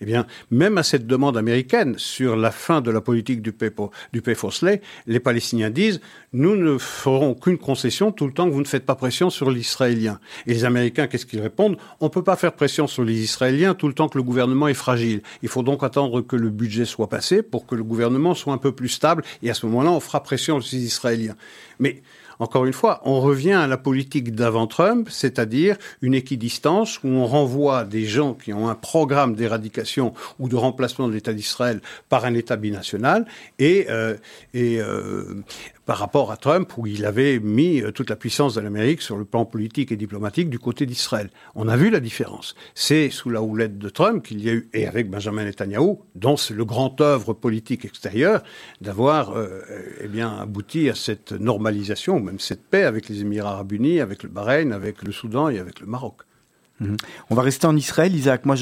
Eh 0.00 0.04
bien, 0.04 0.26
même 0.50 0.78
à 0.78 0.82
cette 0.82 1.06
demande 1.06 1.36
américaine 1.36 1.94
sur 1.98 2.36
la 2.36 2.50
fin 2.50 2.80
de 2.80 2.90
la 2.90 3.00
politique 3.00 3.42
du 3.42 3.54
for, 3.74 3.90
du 4.12 4.22
slay, 4.50 4.80
les 5.06 5.20
Palestiniens 5.20 5.70
disent 5.70 6.00
nous 6.32 6.56
ne 6.56 6.76
ferons 6.78 7.30
aucune 7.30 7.56
concession 7.56 8.12
tout 8.12 8.26
le 8.26 8.32
temps 8.32 8.46
que 8.46 8.52
vous 8.52 8.60
ne 8.60 8.66
faites 8.66 8.84
pas 8.84 8.94
pression 8.94 9.30
sur 9.30 9.50
l'Israélien. 9.50 10.20
Et 10.46 10.52
les 10.52 10.64
Américains, 10.64 11.06
qu'est-ce 11.06 11.26
qu'ils 11.26 11.40
répondent? 11.40 11.78
On 12.00 12.06
ne 12.06 12.10
peut 12.10 12.22
pas 12.22 12.36
faire 12.36 12.52
pression 12.52 12.86
sur 12.86 13.04
les 13.04 13.18
Israéliens 13.22 13.74
tout 13.74 13.88
le 13.88 13.94
temps 13.94 14.08
que 14.08 14.18
le 14.18 14.22
gouvernement 14.22 14.68
est 14.68 14.74
fragile. 14.74 15.22
Il 15.42 15.48
faut 15.48 15.62
donc 15.62 15.82
attendre 15.82 16.20
que 16.20 16.36
le 16.36 16.50
budget 16.50 16.84
soit 16.84 17.08
passé 17.08 17.42
pour 17.42 17.66
que 17.66 17.74
le 17.74 17.84
gouvernement 17.84 18.34
soit 18.34 18.52
un 18.52 18.58
peu 18.58 18.72
plus 18.72 18.88
stable. 18.88 19.22
Et 19.42 19.50
à 19.50 19.54
ce 19.54 19.66
moment-là, 19.66 19.90
on 19.90 20.00
fera 20.00 20.22
pression 20.22 20.60
sur 20.60 20.76
les 20.76 20.84
Israéliens. 20.84 21.36
Mais 21.78 22.02
encore 22.38 22.66
une 22.66 22.72
fois, 22.72 23.00
on 23.04 23.20
revient 23.20 23.52
à 23.52 23.66
la 23.66 23.76
politique 23.76 24.34
d'avant 24.34 24.66
Trump, 24.66 25.08
c'est-à-dire 25.10 25.76
une 26.02 26.14
équidistance 26.14 27.02
où 27.02 27.08
on 27.08 27.26
renvoie 27.26 27.84
des 27.84 28.04
gens 28.04 28.34
qui 28.34 28.52
ont 28.52 28.68
un 28.68 28.74
programme 28.74 29.34
d'éradication 29.34 30.12
ou 30.38 30.48
de 30.48 30.56
remplacement 30.56 31.08
de 31.08 31.14
l'État 31.14 31.32
d'Israël 31.32 31.80
par 32.08 32.24
un 32.24 32.34
État 32.34 32.56
binational 32.56 33.26
et, 33.58 33.86
euh, 33.90 34.16
et 34.54 34.80
euh, 34.80 35.42
par 35.86 35.98
rapport 35.98 36.32
à 36.32 36.36
Trump, 36.36 36.70
où 36.76 36.86
il 36.86 37.06
avait 37.06 37.38
mis 37.38 37.80
euh, 37.80 37.92
toute 37.92 38.10
la 38.10 38.16
puissance 38.16 38.54
de 38.54 38.60
l'Amérique 38.60 39.00
sur 39.00 39.16
le 39.16 39.24
plan 39.24 39.44
politique 39.44 39.92
et 39.92 39.96
diplomatique 39.96 40.50
du 40.50 40.58
côté 40.58 40.84
d'Israël. 40.84 41.30
On 41.54 41.68
a 41.68 41.76
vu 41.76 41.90
la 41.90 42.00
différence. 42.00 42.56
C'est 42.74 43.08
sous 43.08 43.30
la 43.30 43.40
houlette 43.40 43.78
de 43.78 43.88
Trump 43.88 44.24
qu'il 44.24 44.44
y 44.44 44.50
a 44.50 44.52
eu, 44.52 44.68
et 44.74 44.86
avec 44.86 45.08
Benjamin 45.08 45.44
Netanyahu, 45.44 45.96
dont 46.16 46.36
c'est 46.36 46.54
le 46.54 46.64
grand 46.64 47.00
œuvre 47.00 47.32
politique 47.32 47.84
extérieur, 47.84 48.42
d'avoir 48.80 49.36
euh, 49.36 49.60
eh 50.00 50.08
bien 50.08 50.36
abouti 50.36 50.90
à 50.90 50.94
cette 50.96 51.32
normalisation, 51.32 52.16
ou 52.16 52.20
même 52.20 52.40
cette 52.40 52.66
paix 52.66 52.82
avec 52.82 53.08
les 53.08 53.20
Émirats 53.20 53.52
arabes 53.52 53.72
unis, 53.72 54.00
avec 54.00 54.24
le 54.24 54.28
Bahreïn, 54.28 54.72
avec 54.72 55.02
le 55.02 55.12
Soudan 55.12 55.48
et 55.48 55.60
avec 55.60 55.78
le 55.80 55.86
Maroc. 55.86 56.22
Mhm. 56.80 56.96
On 57.30 57.34
va 57.34 57.42
rester 57.42 57.66
en 57.66 57.76
Israël, 57.76 58.14
Isaac. 58.14 58.44
Moi, 58.44 58.56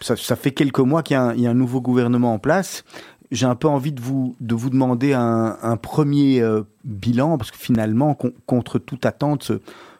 ça, 0.00 0.36
fait 0.36 0.50
quelques 0.50 0.80
mois 0.80 1.02
qu'il 1.02 1.14
y, 1.14 1.46
a 1.46 1.50
un 1.50 1.54
nouveau 1.54 1.80
gouvernement 1.80 2.34
en 2.34 2.38
place 2.38 2.84
j'ai 3.32 3.46
un 3.46 3.54
peu 3.54 3.66
envie 3.66 3.92
de 3.92 4.00
vous, 4.00 4.36
de 4.40 4.54
vous 4.54 4.70
demander 4.70 5.14
un, 5.14 5.76
premier 5.78 6.40
euh, 6.40 6.62
bilan, 6.84 7.38
parce 7.38 7.50
que 7.50 7.56
finalement, 7.56 8.16
contre 8.46 8.78
toute 8.78 9.06
attente, 9.06 9.52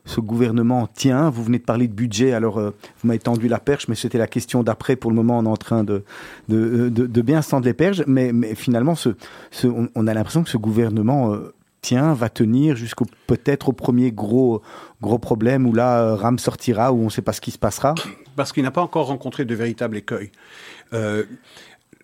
ce, 0.05 0.21
gouvernement 0.21 0.87
tient. 0.87 1.31
Vous 1.31 1.43
venez 1.43 1.59
de 1.59 1.65
parler 1.65 1.89
de 1.89 1.95
budget, 1.95 2.35
alors 2.35 2.59
euh, 2.59 2.71
vous 3.01 3.09
m'avez 3.09 3.19
tendu 3.19 3.49
la 3.49 3.59
perche, 3.59 3.89
mais 3.89 3.95
c'était 3.95 4.19
la 4.19 4.27
question 4.27 4.63
d'après. 4.63 4.97
Pour 4.97 5.11
le 5.11 5.17
moment, 5.17 5.39
on 5.39 5.47
est 5.47 5.49
en 5.49 5.57
train 5.57 5.83
de, 5.83 6.05
de, 6.51 6.91
de 6.91 7.23
bien 7.23 7.41
se 7.41 7.59
les 7.63 7.73
perches, 7.73 8.03
mais, 8.07 8.33
finalement, 8.55 8.95
on, 9.65 10.07
a 10.07 10.15
l'impression 10.15 10.43
que 10.43 10.51
ce 10.51 10.59
gouvernement 10.59 11.33
euh, 11.33 11.55
tient, 11.81 12.13
va 12.13 12.29
tenir 12.29 12.77
jusqu'au 12.77 13.07
peut-être 13.27 13.71
au 13.71 13.73
premier 13.73 14.13
gros, 14.13 14.61
gros 15.01 15.19
problème 15.19 15.67
où 15.67 15.73
là, 15.73 16.17
Ram 16.17 16.39
sortira, 16.39 16.93
où 16.93 17.01
on 17.01 17.05
ne 17.05 17.11
sait 17.11 17.23
pas 17.23 17.33
ce 17.33 17.41
qui 17.41 17.51
se 17.51 17.59
passera. 17.59 17.95
Parce 18.37 18.53
qu'il 18.53 18.63
n'a 18.63 18.71
pas 18.71 18.83
encore 18.83 19.07
rencontré 19.07 19.45
de 19.45 19.55
véritable 19.55 19.97
écueil. 19.97 20.31
Euh, 20.95 21.25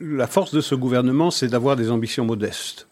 la 0.01 0.27
force 0.27 0.55
de 0.55 0.61
ce 0.61 0.75
gouvernement, 0.75 1.31
c'est 1.31 1.49
d'avoir 1.49 1.77
des 1.77 1.91
ambitions 1.91 2.25
modestes. 2.25 2.89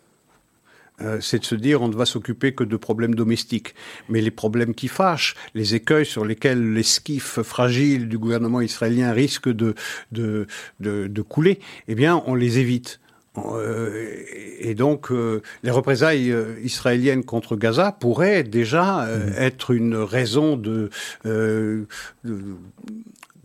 Euh, 1.03 1.19
c'est 1.21 1.41
de 1.41 1.45
se 1.45 1.55
dire 1.55 1.83
on 1.83 1.89
ne 1.89 1.95
va 1.95 2.07
s'occuper 2.07 2.55
que 2.55 2.65
de 2.65 2.77
problèmes 2.77 3.15
domestiques. 3.15 3.75
Mais 4.09 4.21
les 4.21 4.31
problèmes 4.31 4.75
qui 4.75 4.89
fâchent, 4.89 5.35
les 5.55 5.75
écueils 5.75 6.07
sur 6.07 6.25
lesquels 6.25 6.73
l'esquif 6.73 7.41
fragile 7.43 8.09
du 8.09 8.19
gouvernement 8.19 8.61
israélien 8.61 9.13
risque 9.13 9.49
de, 9.49 9.75
de, 10.13 10.47
de, 10.81 11.23
couler, 11.23 11.61
eh 11.89 11.95
bien, 11.95 12.23
on 12.27 12.35
les 12.35 12.59
évite. 12.59 13.01
Euh, 13.37 14.15
et 14.59 14.75
donc, 14.75 15.11
euh, 15.11 15.43
les 15.63 15.71
représailles 15.71 16.35
israéliennes 16.65 17.25
contre 17.25 17.57
Gaza 17.57 17.93
pourraient 17.93 18.43
déjà 18.43 19.07
mmh. 19.07 19.33
être 19.37 19.73
une 19.73 19.97
raison 19.97 20.57
de, 20.57 20.89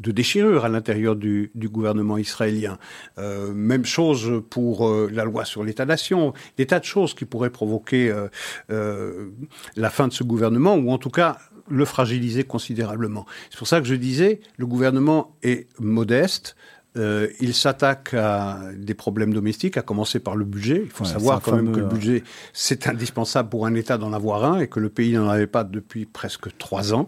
de 0.02 0.12
déchirure 0.12 0.66
à 0.66 0.70
l'intérieur 0.70 1.16
du, 1.16 1.52
gouvernement 1.56 2.18
israélien. 2.18 2.78
Euh, 3.18 3.54
même 3.54 3.86
chose 3.86 4.44
pour 4.50 4.88
euh, 4.88 5.10
la 5.12 5.24
loi 5.24 5.46
sur 5.46 5.64
l'État-nation, 5.64 6.34
des 6.58 6.66
tas 6.66 6.80
de 6.80 6.86
choses 6.86 7.14
qui 7.14 7.26
pourraient 7.26 7.52
provoquer 7.52 8.14
euh, 8.70 9.30
la 9.76 9.90
fin 9.90 10.08
de 10.08 10.14
ce 10.14 10.24
gouvernement, 10.24 10.76
ou 10.76 10.92
en 10.92 10.98
tout 10.98 11.10
cas 11.10 11.38
le 11.70 11.86
fragiliser 11.86 12.44
considérablement. 12.44 13.26
C'est 13.50 13.58
pour 13.58 13.68
ça 13.68 13.80
que 13.80 13.88
je 13.88 13.96
disais, 13.96 14.42
le 14.58 14.66
gouvernement 14.66 15.36
est 15.44 15.68
modeste, 15.80 16.56
il 16.96 17.54
s'attaque 17.54 18.14
à 18.14 18.60
des 18.76 18.94
problèmes 18.94 19.34
domestiques, 19.34 19.78
à 19.78 19.82
commencer 19.82 20.20
par 20.20 20.36
le 20.36 20.46
budget. 20.46 20.82
Il 20.84 20.92
faut 20.92 21.06
savoir 21.06 21.42
quand 21.42 21.56
même 21.56 21.72
que 21.72 21.80
le 21.80 21.86
budget, 21.86 22.24
c'est 22.54 22.88
indispensable 22.88 23.50
pour 23.50 23.66
un 23.66 23.76
État 23.76 23.98
d'en 23.98 24.14
avoir 24.14 24.44
un 24.44 24.60
et 24.60 24.68
que 24.68 24.80
le 24.80 24.90
pays 24.90 25.14
n'en 25.14 25.30
avait 25.30 25.48
pas 25.48 25.64
depuis 25.64 26.06
presque 26.06 26.56
trois 26.58 26.94
ans 26.94 27.08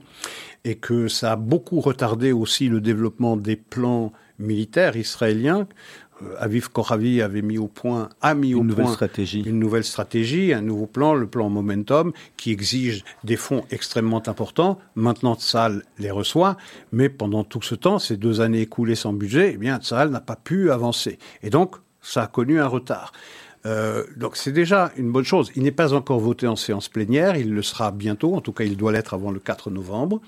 et 0.66 0.76
que 0.76 1.08
ça 1.08 1.34
a 1.34 1.36
beaucoup 1.36 1.82
retardé 1.82 2.32
aussi 2.32 2.70
le 2.70 2.80
développement 2.80 3.36
des 3.36 3.56
plans 3.56 4.14
militaires 4.40 4.96
israéliens. 4.96 5.68
Euh, 6.22 6.36
Aviv 6.40 6.70
Koravi 6.70 7.22
avait 7.22 7.42
mis 7.42 7.58
au 7.58 7.68
point, 7.68 8.10
a 8.22 8.34
mis 8.36 8.52
une 8.52 8.58
au 8.58 8.64
nouvelle 8.64 8.86
point 8.86 8.94
stratégie. 8.94 9.42
une 9.46 9.60
nouvelle 9.60 9.84
stratégie, 9.84 10.54
un 10.54 10.62
nouveau 10.62 10.86
plan, 10.86 11.14
le 11.14 11.28
plan 11.28 11.50
Momentum, 11.50 12.12
qui 12.38 12.52
exige 12.52 13.04
des 13.24 13.36
fonds 13.36 13.64
extrêmement 13.72 14.28
importants. 14.28 14.80
Maintenant, 14.96 15.36
Tsahal 15.36 15.84
les 15.98 16.12
reçoit, 16.12 16.58
mais 16.92 17.10
pendant 17.10 17.44
tout 17.44 17.62
ce 17.62 17.76
temps, 17.76 18.00
ces 18.00 18.18
deux 18.18 18.42
années 18.42 18.62
écoulées 18.62 18.96
sans 18.96 19.14
budget, 19.14 19.52
eh 19.56 19.58
bien, 19.58 19.80
Tsahal 19.80 20.10
n'a 20.10 20.22
pas 20.22 20.36
pu 20.36 20.72
avancer. 20.72 21.18
Et 21.42 21.50
donc, 21.50 21.76
ça 22.02 22.24
a 22.24 22.28
connu 22.28 22.60
un 22.60 22.68
retard. 22.68 23.14
Euh, 23.66 24.04
donc 24.18 24.36
c'est 24.36 24.52
déjà 24.52 24.92
une 24.98 25.12
bonne 25.12 25.24
chose. 25.24 25.52
Il 25.56 25.64
n'est 25.64 25.72
pas 25.72 25.94
encore 25.94 26.20
voté 26.20 26.48
en 26.48 26.56
séance 26.56 26.90
plénière, 26.90 27.38
il 27.38 27.54
le 27.54 27.62
sera 27.62 27.92
bientôt, 27.92 28.36
en 28.36 28.42
tout 28.42 28.52
cas 28.52 28.66
il 28.66 28.76
doit 28.76 28.92
l'être 28.92 29.14
avant 29.14 29.32
le 29.32 29.40
4 29.40 29.72
novembre. 29.72 30.22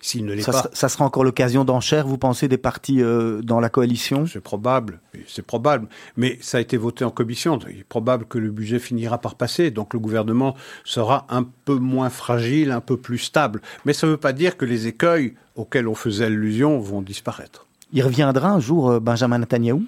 S'il 0.00 0.24
ne 0.24 0.32
l'est 0.32 0.44
pas... 0.44 0.68
Ça 0.72 0.88
sera 0.88 1.04
encore 1.04 1.22
l'occasion 1.22 1.64
d'enchère, 1.64 2.06
vous 2.06 2.18
pensez, 2.18 2.48
des 2.48 2.58
partis 2.58 3.02
euh, 3.02 3.40
dans 3.40 3.60
la 3.60 3.68
coalition? 3.68 4.26
C'est 4.26 4.40
probable, 4.40 5.00
c'est 5.28 5.46
probable. 5.46 5.88
Mais 6.16 6.38
ça 6.40 6.58
a 6.58 6.60
été 6.60 6.76
voté 6.76 7.04
en 7.04 7.10
commission, 7.10 7.58
il 7.70 7.80
est 7.80 7.84
probable 7.84 8.24
que 8.24 8.38
le 8.38 8.50
budget 8.50 8.80
finira 8.80 9.18
par 9.18 9.36
passer, 9.36 9.70
donc 9.70 9.94
le 9.94 10.00
gouvernement 10.00 10.56
sera 10.84 11.26
un 11.28 11.44
peu 11.64 11.76
moins 11.76 12.10
fragile, 12.10 12.72
un 12.72 12.80
peu 12.80 12.96
plus 12.96 13.18
stable. 13.18 13.62
Mais 13.84 13.92
ça 13.92 14.06
ne 14.06 14.12
veut 14.12 14.18
pas 14.18 14.32
dire 14.32 14.56
que 14.56 14.64
les 14.64 14.88
écueils 14.88 15.34
auxquels 15.54 15.86
on 15.86 15.94
faisait 15.94 16.24
allusion 16.24 16.80
vont 16.80 17.02
disparaître. 17.02 17.66
Il 17.94 18.02
reviendra 18.02 18.48
un 18.50 18.60
jour, 18.60 18.90
euh, 18.90 19.00
Benjamin 19.00 19.38
Netanyahu? 19.38 19.82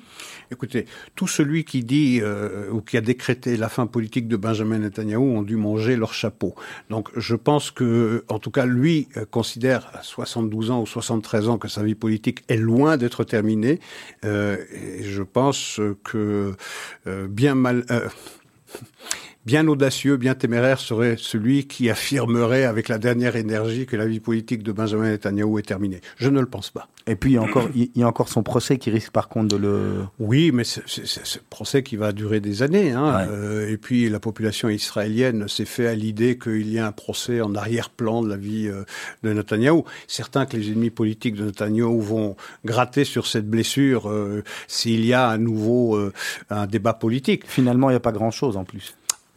Écoutez, 0.51 0.85
tout 1.15 1.27
celui 1.27 1.65
qui 1.65 1.83
dit 1.83 2.21
euh, 2.23 2.71
ou 2.71 2.83
qui 2.83 2.99
a 2.99 3.01
décrété 3.01 3.57
la 3.57 3.71
fin 3.71 3.87
politique 3.87 4.29
de 4.29 4.37
Benjamin 4.37 4.79
Netanyahu 4.79 5.23
ont 5.23 5.43
dû 5.43 5.57
manger 5.57 5.97
leur 5.97 6.13
chapeau. 6.13 6.55
Donc 6.91 7.09
je 7.17 7.35
pense 7.35 7.71
que, 7.71 8.25
en 8.29 8.39
tout 8.39 8.51
cas, 8.51 8.67
lui 8.67 9.09
euh, 9.17 9.25
considère 9.31 9.91
à 9.95 10.03
72 10.03 10.71
ans 10.71 10.83
ou 10.83 10.87
73 10.87 11.49
ans 11.49 11.57
que 11.57 11.69
sa 11.69 11.83
vie 11.83 11.95
politique 11.95 12.45
est 12.49 12.59
loin 12.59 12.99
d'être 12.99 13.25
terminée. 13.25 13.81
Et 14.23 15.03
je 15.03 15.23
pense 15.23 15.81
que 16.03 16.55
bien 17.07 17.55
mal 17.55 17.85
bien 19.47 19.67
audacieux, 19.69 20.17
bien 20.17 20.35
téméraire 20.35 20.81
serait 20.81 21.17
celui 21.19 21.67
qui 21.67 21.91
affirmerait 21.91 22.65
avec 22.65 22.89
la 22.89 22.99
dernière 22.99 23.37
énergie 23.37 23.87
que 23.87 23.97
la 23.97 24.07
vie 24.07 24.21
politique 24.21 24.63
de 24.63 24.73
Benjamin 24.73 25.11
Netanyahu 25.11 25.59
est 25.59 25.63
terminée. 25.63 26.01
Je 26.17 26.29
ne 26.29 26.41
le 26.41 26.47
pense 26.47 26.71
pas. 26.71 26.89
Et 27.07 27.17
puis 27.17 27.33
il 27.33 27.35
y 27.35 27.37
a 27.37 27.43
encore, 27.43 27.69
il 27.75 27.91
y 27.95 28.03
a 28.03 28.09
encore 28.09 28.31
son 28.31 28.43
procès 28.43 28.79
qui 28.79 28.91
risque 28.91 29.11
par 29.11 29.29
contre 29.29 29.49
de 29.49 29.57
le. 29.57 30.05
Oui, 30.19 30.53
mais 30.53 30.65
c'est 30.65 30.87
ce 30.87 31.39
procès 31.51 31.83
qui 31.83 31.97
va 31.97 32.13
durer 32.13 32.41
des 32.41 32.63
années. 32.63 32.93
Hein. 32.93 33.27
Euh, 33.29 33.71
et 33.71 33.77
puis 33.77 34.09
la 34.09 34.21
population 34.21 34.71
israélienne 34.71 35.47
s'est 35.47 35.67
fait 35.67 35.87
à 35.87 35.95
l'idée 35.95 36.39
qu'il 36.39 36.73
y 36.73 36.79
a 36.79 36.87
un 36.87 36.93
procès 36.93 37.43
en 37.43 37.55
arrière-plan 37.55 38.23
de 38.23 38.29
la 38.31 38.39
vie 38.39 38.69
euh, 38.69 38.85
de 39.23 39.35
Netanyahou. 39.35 39.85
Certains 40.09 40.47
que 40.47 40.57
les 40.57 40.69
ennemis 40.69 40.91
politiques 40.91 41.35
de 41.35 41.45
Netanyahou 41.45 42.01
vont 42.01 42.37
gratter 42.65 43.05
sur 43.05 43.27
cette 43.27 43.49
blessure 43.49 44.09
euh, 44.09 44.43
s'il 44.67 45.05
y 45.05 45.13
a 45.13 45.29
à 45.29 45.37
nouveau 45.37 45.99
un 46.51 46.67
débat 46.67 46.95
politique. 46.95 47.43
Finalement, 47.47 47.91
il 47.91 47.93
n'y 47.93 47.97
a 47.97 48.01
pas 48.01 48.13
grand-chose 48.13 48.57
en 48.57 48.65
plus. 48.65 48.95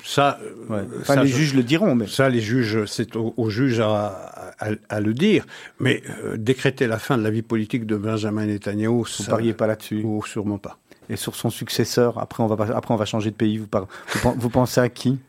Ça, 0.08 0.40
euh, 0.72 0.86
les 1.22 1.28
juges 1.28 1.54
le 1.54 1.64
diront. 1.64 1.94
Mais... 1.94 2.08
Ça, 2.08 2.30
les 2.30 2.40
juges, 2.40 2.86
c'est 2.86 3.18
aux, 3.18 3.50
juges 3.50 3.82
à, 3.82 5.00
le 5.02 5.14
dire. 5.14 5.46
Mais 5.82 6.02
euh, 6.24 6.38
décréter 6.38 6.88
la 6.88 6.98
fin 6.98 7.18
de 7.18 7.24
la 7.24 7.30
vie 7.30 7.42
politique 7.42 7.86
de 7.86 7.98
Benjamin 7.98 8.46
Netanyahu, 8.46 9.04
vous 9.04 9.24
pariez 9.28 9.54
pas 9.54 9.68
là-dessus 9.68 10.02
Ou 10.06 10.24
sûrement 10.26 10.60
pas. 10.60 10.78
Et 11.10 11.18
sur 11.18 11.36
son 11.36 11.50
successeur, 11.50 12.20
après 12.20 12.42
on 12.42 12.48
va, 12.48 12.74
après 12.74 12.94
on 12.94 12.98
va 12.98 13.04
changer 13.04 13.32
de 13.32 13.36
pays, 13.36 13.58
vous, 13.58 13.68
vous, 13.68 14.34
vous 14.38 14.50
pensez 14.50 14.80
à 14.80 14.88
qui? 14.88 15.20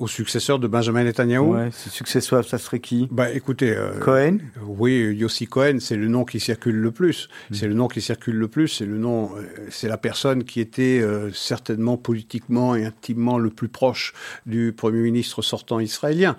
Au 0.00 0.08
successeur 0.08 0.58
de 0.58 0.66
Benjamin 0.66 1.04
Netanyahu. 1.04 1.44
Ouais, 1.44 1.70
ce 1.72 1.90
successeur, 1.90 2.44
ça 2.44 2.58
serait 2.58 2.80
qui? 2.80 3.06
Bah, 3.10 3.30
écoutez, 3.30 3.70
euh, 3.76 3.98
Cohen? 4.00 4.38
Oui, 4.62 5.14
Yossi 5.14 5.46
Cohen, 5.46 5.76
c'est 5.78 5.96
le 5.96 6.08
nom 6.08 6.24
qui 6.24 6.40
circule 6.40 6.76
le 6.76 6.90
plus. 6.90 7.28
Hmm. 7.50 7.54
C'est 7.54 7.68
le 7.68 7.74
nom 7.74 7.86
qui 7.86 8.00
circule 8.00 8.36
le 8.36 8.48
plus. 8.48 8.68
C'est 8.68 8.86
le 8.86 8.96
nom, 8.96 9.30
euh, 9.36 9.42
c'est 9.68 9.88
la 9.88 9.98
personne 9.98 10.44
qui 10.44 10.60
était 10.60 11.00
euh, 11.00 11.30
certainement 11.32 11.98
politiquement 11.98 12.74
et 12.74 12.86
intimement 12.86 13.38
le 13.38 13.50
plus 13.50 13.68
proche 13.68 14.14
du 14.46 14.72
premier 14.72 15.02
ministre 15.02 15.42
sortant 15.42 15.80
israélien. 15.80 16.36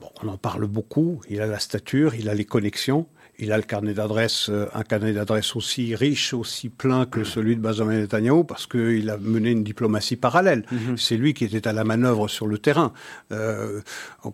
Bon, 0.00 0.08
on 0.22 0.28
en 0.28 0.38
parle 0.38 0.66
beaucoup. 0.66 1.20
Il 1.28 1.42
a 1.42 1.46
la 1.46 1.58
stature, 1.58 2.14
il 2.14 2.30
a 2.30 2.34
les 2.34 2.46
connexions 2.46 3.06
il 3.38 3.52
a 3.52 3.56
le 3.56 3.62
carnet 3.62 3.94
d'adresses, 3.94 4.48
euh, 4.48 4.66
un 4.74 4.82
carnet 4.82 5.12
d'adresses 5.12 5.54
aussi 5.54 5.94
riche, 5.94 6.34
aussi 6.34 6.68
plein 6.68 7.06
que 7.06 7.22
celui 7.22 7.54
de 7.54 7.60
Benjamin 7.60 8.00
Netanyahu, 8.00 8.44
parce 8.44 8.66
qu'il 8.66 9.08
a 9.10 9.16
mené 9.16 9.52
une 9.52 9.62
diplomatie 9.62 10.16
parallèle. 10.16 10.64
Mhm. 10.72 10.96
C'est 10.96 11.16
lui 11.16 11.34
qui 11.34 11.44
était 11.44 11.68
à 11.68 11.72
la 11.72 11.84
manœuvre 11.84 12.26
sur 12.26 12.48
le 12.48 12.58
terrain, 12.58 12.92
euh, 13.30 13.80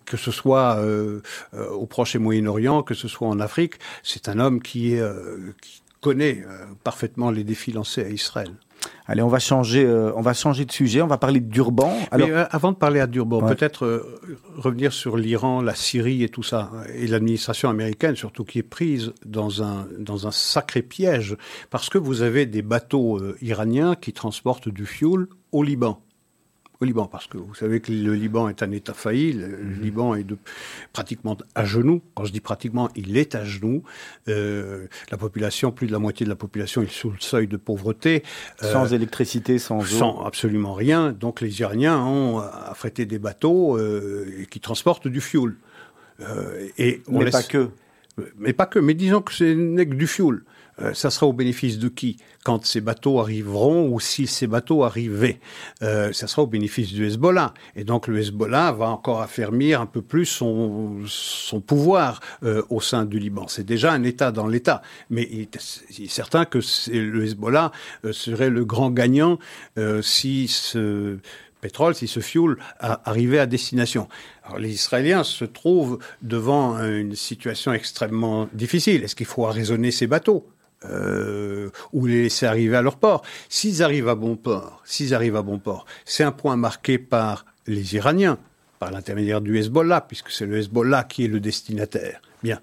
que 0.07 0.17
ce 0.17 0.31
soit 0.31 0.79
euh, 0.79 1.21
au 1.53 1.87
Proche 1.87 2.15
et 2.15 2.19
Moyen-Orient, 2.19 2.83
que 2.83 2.95
ce 2.95 3.09
soit 3.09 3.29
en 3.29 3.41
Afrique. 3.41 3.75
C'est 4.03 4.29
un 4.29 4.39
homme 4.39 4.63
qui, 4.63 4.97
qui 5.61 5.83
connaît 6.01 6.45
parfaitement 6.83 7.31
les 7.31 7.45
défis 7.45 7.73
lancés 7.73 8.05
à 8.05 8.09
Israël. 8.09 8.53
Allez, 9.07 9.23
on 9.23 9.29
va 9.29 9.39
changer, 9.39 9.85
euh, 9.85 10.13
on 10.17 10.23
va 10.23 10.33
changer 10.33 10.65
de 10.65 10.73
sujet. 10.73 11.03
On 11.03 11.07
va 11.07 11.19
parler 11.19 11.41
de 11.41 11.49
Durban. 11.51 11.93
Alors, 12.11 12.29
Mais, 12.29 12.35
euh, 12.35 12.45
avant 12.51 12.73
de 12.73 12.77
parler 12.77 13.01
à 13.01 13.07
Durban, 13.07 13.41
peut-être 13.41 13.85
euh, 13.85 14.21
revenir 14.57 14.93
sur 14.93 15.17
l'Iran, 15.17 15.61
la 15.61 15.75
Syrie 15.75 16.23
et 16.23 16.29
tout 16.29 16.43
ça, 16.43 16.71
et 16.95 17.07
l'administration 17.07 17.69
américaine 17.69 18.17
surtout 18.17 18.45
qui 18.45 18.59
est 18.59 18.63
prise 18.63 19.13
dans 19.25 19.63
un 19.63 19.87
dans 19.99 20.27
un 20.27 20.31
sacré 20.31 20.83
piège 20.83 21.37
parce 21.71 21.89
que 21.89 21.99
vous 21.99 22.23
avez 22.23 22.47
des 22.47 22.63
bateaux 22.63 23.21
iraniens 23.43 23.95
qui 23.95 24.13
transportent 24.13 24.69
du 24.69 24.87
fioul 24.87 25.29
au 25.53 25.63
Liban 25.63 26.01
au 26.81 26.85
Liban, 26.85 27.07
parce 27.07 27.27
que 27.27 27.39
vous 27.39 27.55
savez 27.55 27.81
que 27.81 27.93
le 27.93 28.15
Liban 28.15 28.49
est 28.49 28.63
un 28.63 28.71
État 28.73 28.95
failli, 28.95 29.33
le, 29.33 29.47
mhm. 29.47 29.81
Liban 29.81 30.15
est 30.15 30.25
de, 30.25 30.37
pratiquement 30.93 31.37
à 31.55 31.65
genoux. 31.65 32.03
Quand 32.15 32.25
je 32.25 32.33
dis 32.33 32.41
pratiquement, 32.41 32.89
il 32.97 33.17
est 33.17 33.35
à 33.35 33.45
genoux. 33.45 33.83
Euh, 34.29 34.87
la 35.11 35.17
population, 35.17 35.71
plus 35.71 35.87
de 35.87 35.93
la 35.93 35.99
moitié 35.99 36.25
de 36.25 36.31
la 36.31 36.37
population 36.37 36.83
est 36.83 36.91
sous 36.91 37.11
le 37.11 37.21
seuil 37.21 37.47
de 37.47 37.57
pauvreté. 37.57 38.25
Euh, 38.63 38.73
sans 38.73 38.93
électricité, 38.93 39.59
sans 39.59 39.81
eau. 39.81 39.85
Sans 39.85 40.25
absolument 40.25 40.75
rien. 40.75 41.13
Donc 41.13 41.41
les 41.41 41.61
Iraniens 41.61 42.03
ont 42.05 42.39
affrété 42.39 43.07
des 43.07 43.19
bateaux 43.19 43.79
euh, 43.79 44.45
qui 44.51 44.61
transportent 44.61 45.09
du 45.09 45.21
fioul. 45.21 45.57
et 46.79 47.03
on 47.09 47.21
Mais 47.21 47.31
pas 47.31 47.43
que. 47.43 47.71
Mais 48.39 48.53
pas 48.53 48.67
que. 48.67 48.79
Mais 48.79 48.95
disons 48.95 49.23
que 49.23 49.33
c'est 49.33 49.55
n'est 49.55 49.87
que 49.87 49.95
du 49.95 50.07
fioul. 50.07 50.45
Euh, 50.81 50.93
ça 50.95 51.11
sera 51.11 51.27
au 51.27 51.33
bénéfice 51.33 51.79
de 51.79 51.89
qui? 51.89 52.17
Quand 52.45 52.65
ces 52.65 52.81
bateaux 52.81 53.21
arriveront 53.21 53.89
ou 53.89 54.01
si 54.01 54.27
ces 54.27 54.47
bateaux 54.47 54.85
arrivaient 54.85 55.41
euh, 55.83 56.13
Ça 56.13 56.27
sera 56.27 56.43
au 56.43 56.47
bénéfice 56.47 56.93
du 56.93 57.07
Hezbollah. 57.07 57.55
Et 57.77 57.85
donc 57.85 58.07
le 58.07 58.19
Hezbollah 58.19 58.73
va 58.73 58.89
encore 58.89 59.23
affermir 59.23 59.81
un 59.81 59.87
peu 59.87 60.03
plus 60.03 60.27
son, 60.27 61.05
pouvoir 61.67 62.21
euh, 62.43 62.63
au 62.71 62.81
sein 62.81 63.05
du 63.05 63.19
Liban. 63.19 63.47
C'est 63.49 63.65
déjà 63.65 63.93
un 63.93 64.03
État 64.03 64.33
dans 64.33 64.47
l'État. 64.47 64.83
Mais 65.11 65.29
il 65.31 65.43
est, 65.43 66.11
certain 66.11 66.45
que 66.45 66.59
le 66.91 67.25
Hezbollah 67.25 67.73
serait 68.11 68.51
le 68.51 68.65
grand 68.65 68.91
gagnant 68.91 69.39
si 70.03 70.49
ce 70.49 71.19
pétrole, 71.61 71.95
si 71.95 72.09
ce 72.09 72.21
fuel 72.21 72.57
arrivait 72.79 73.39
à 73.39 73.47
destination. 73.47 74.09
Alors, 74.45 74.59
les 74.59 74.71
Israéliens 74.71 75.25
se 75.25 75.45
trouvent 75.45 75.99
devant 76.21 76.79
une 76.79 77.15
situation 77.15 77.73
extrêmement 77.73 78.49
difficile. 78.53 79.03
Est-ce 79.03 79.17
qu'il 79.17 79.27
faut 79.27 79.47
arraisonner 79.47 79.91
ces 79.91 80.07
bateaux? 80.07 80.47
Euh, 80.91 81.71
ou 81.93 82.07
les 82.07 82.25
laisser 82.25 82.47
arriver 82.47 82.77
à 82.77 82.83
leur 82.83 82.97
port. 82.97 83.23
S'ils 83.49 83.83
arrivent 83.83 84.09
à 84.09 84.15
bon 84.15 84.37
port, 84.37 84.83
s'ils 84.85 85.15
arrivent 85.15 85.37
à 85.37 85.43
bon 85.43 85.59
port, 85.59 85.87
c'est 86.05 86.25
un 86.25 86.33
point 86.33 86.57
marqué 86.57 86.99
par 86.99 87.47
les 87.67 87.95
Iraniens, 87.97 88.39
par 88.79 88.91
l'intermédiaire 88.91 89.41
du 89.41 89.59
Hezbollah, 89.59 90.03
puisque 90.03 90.31
c'est 90.31 90.47
le 90.47 90.59
Hezbollah 90.59 91.05
qui 91.05 91.25
est 91.25 91.29
le 91.29 91.41
destinataire. 91.41 92.21
Bien. 92.43 92.61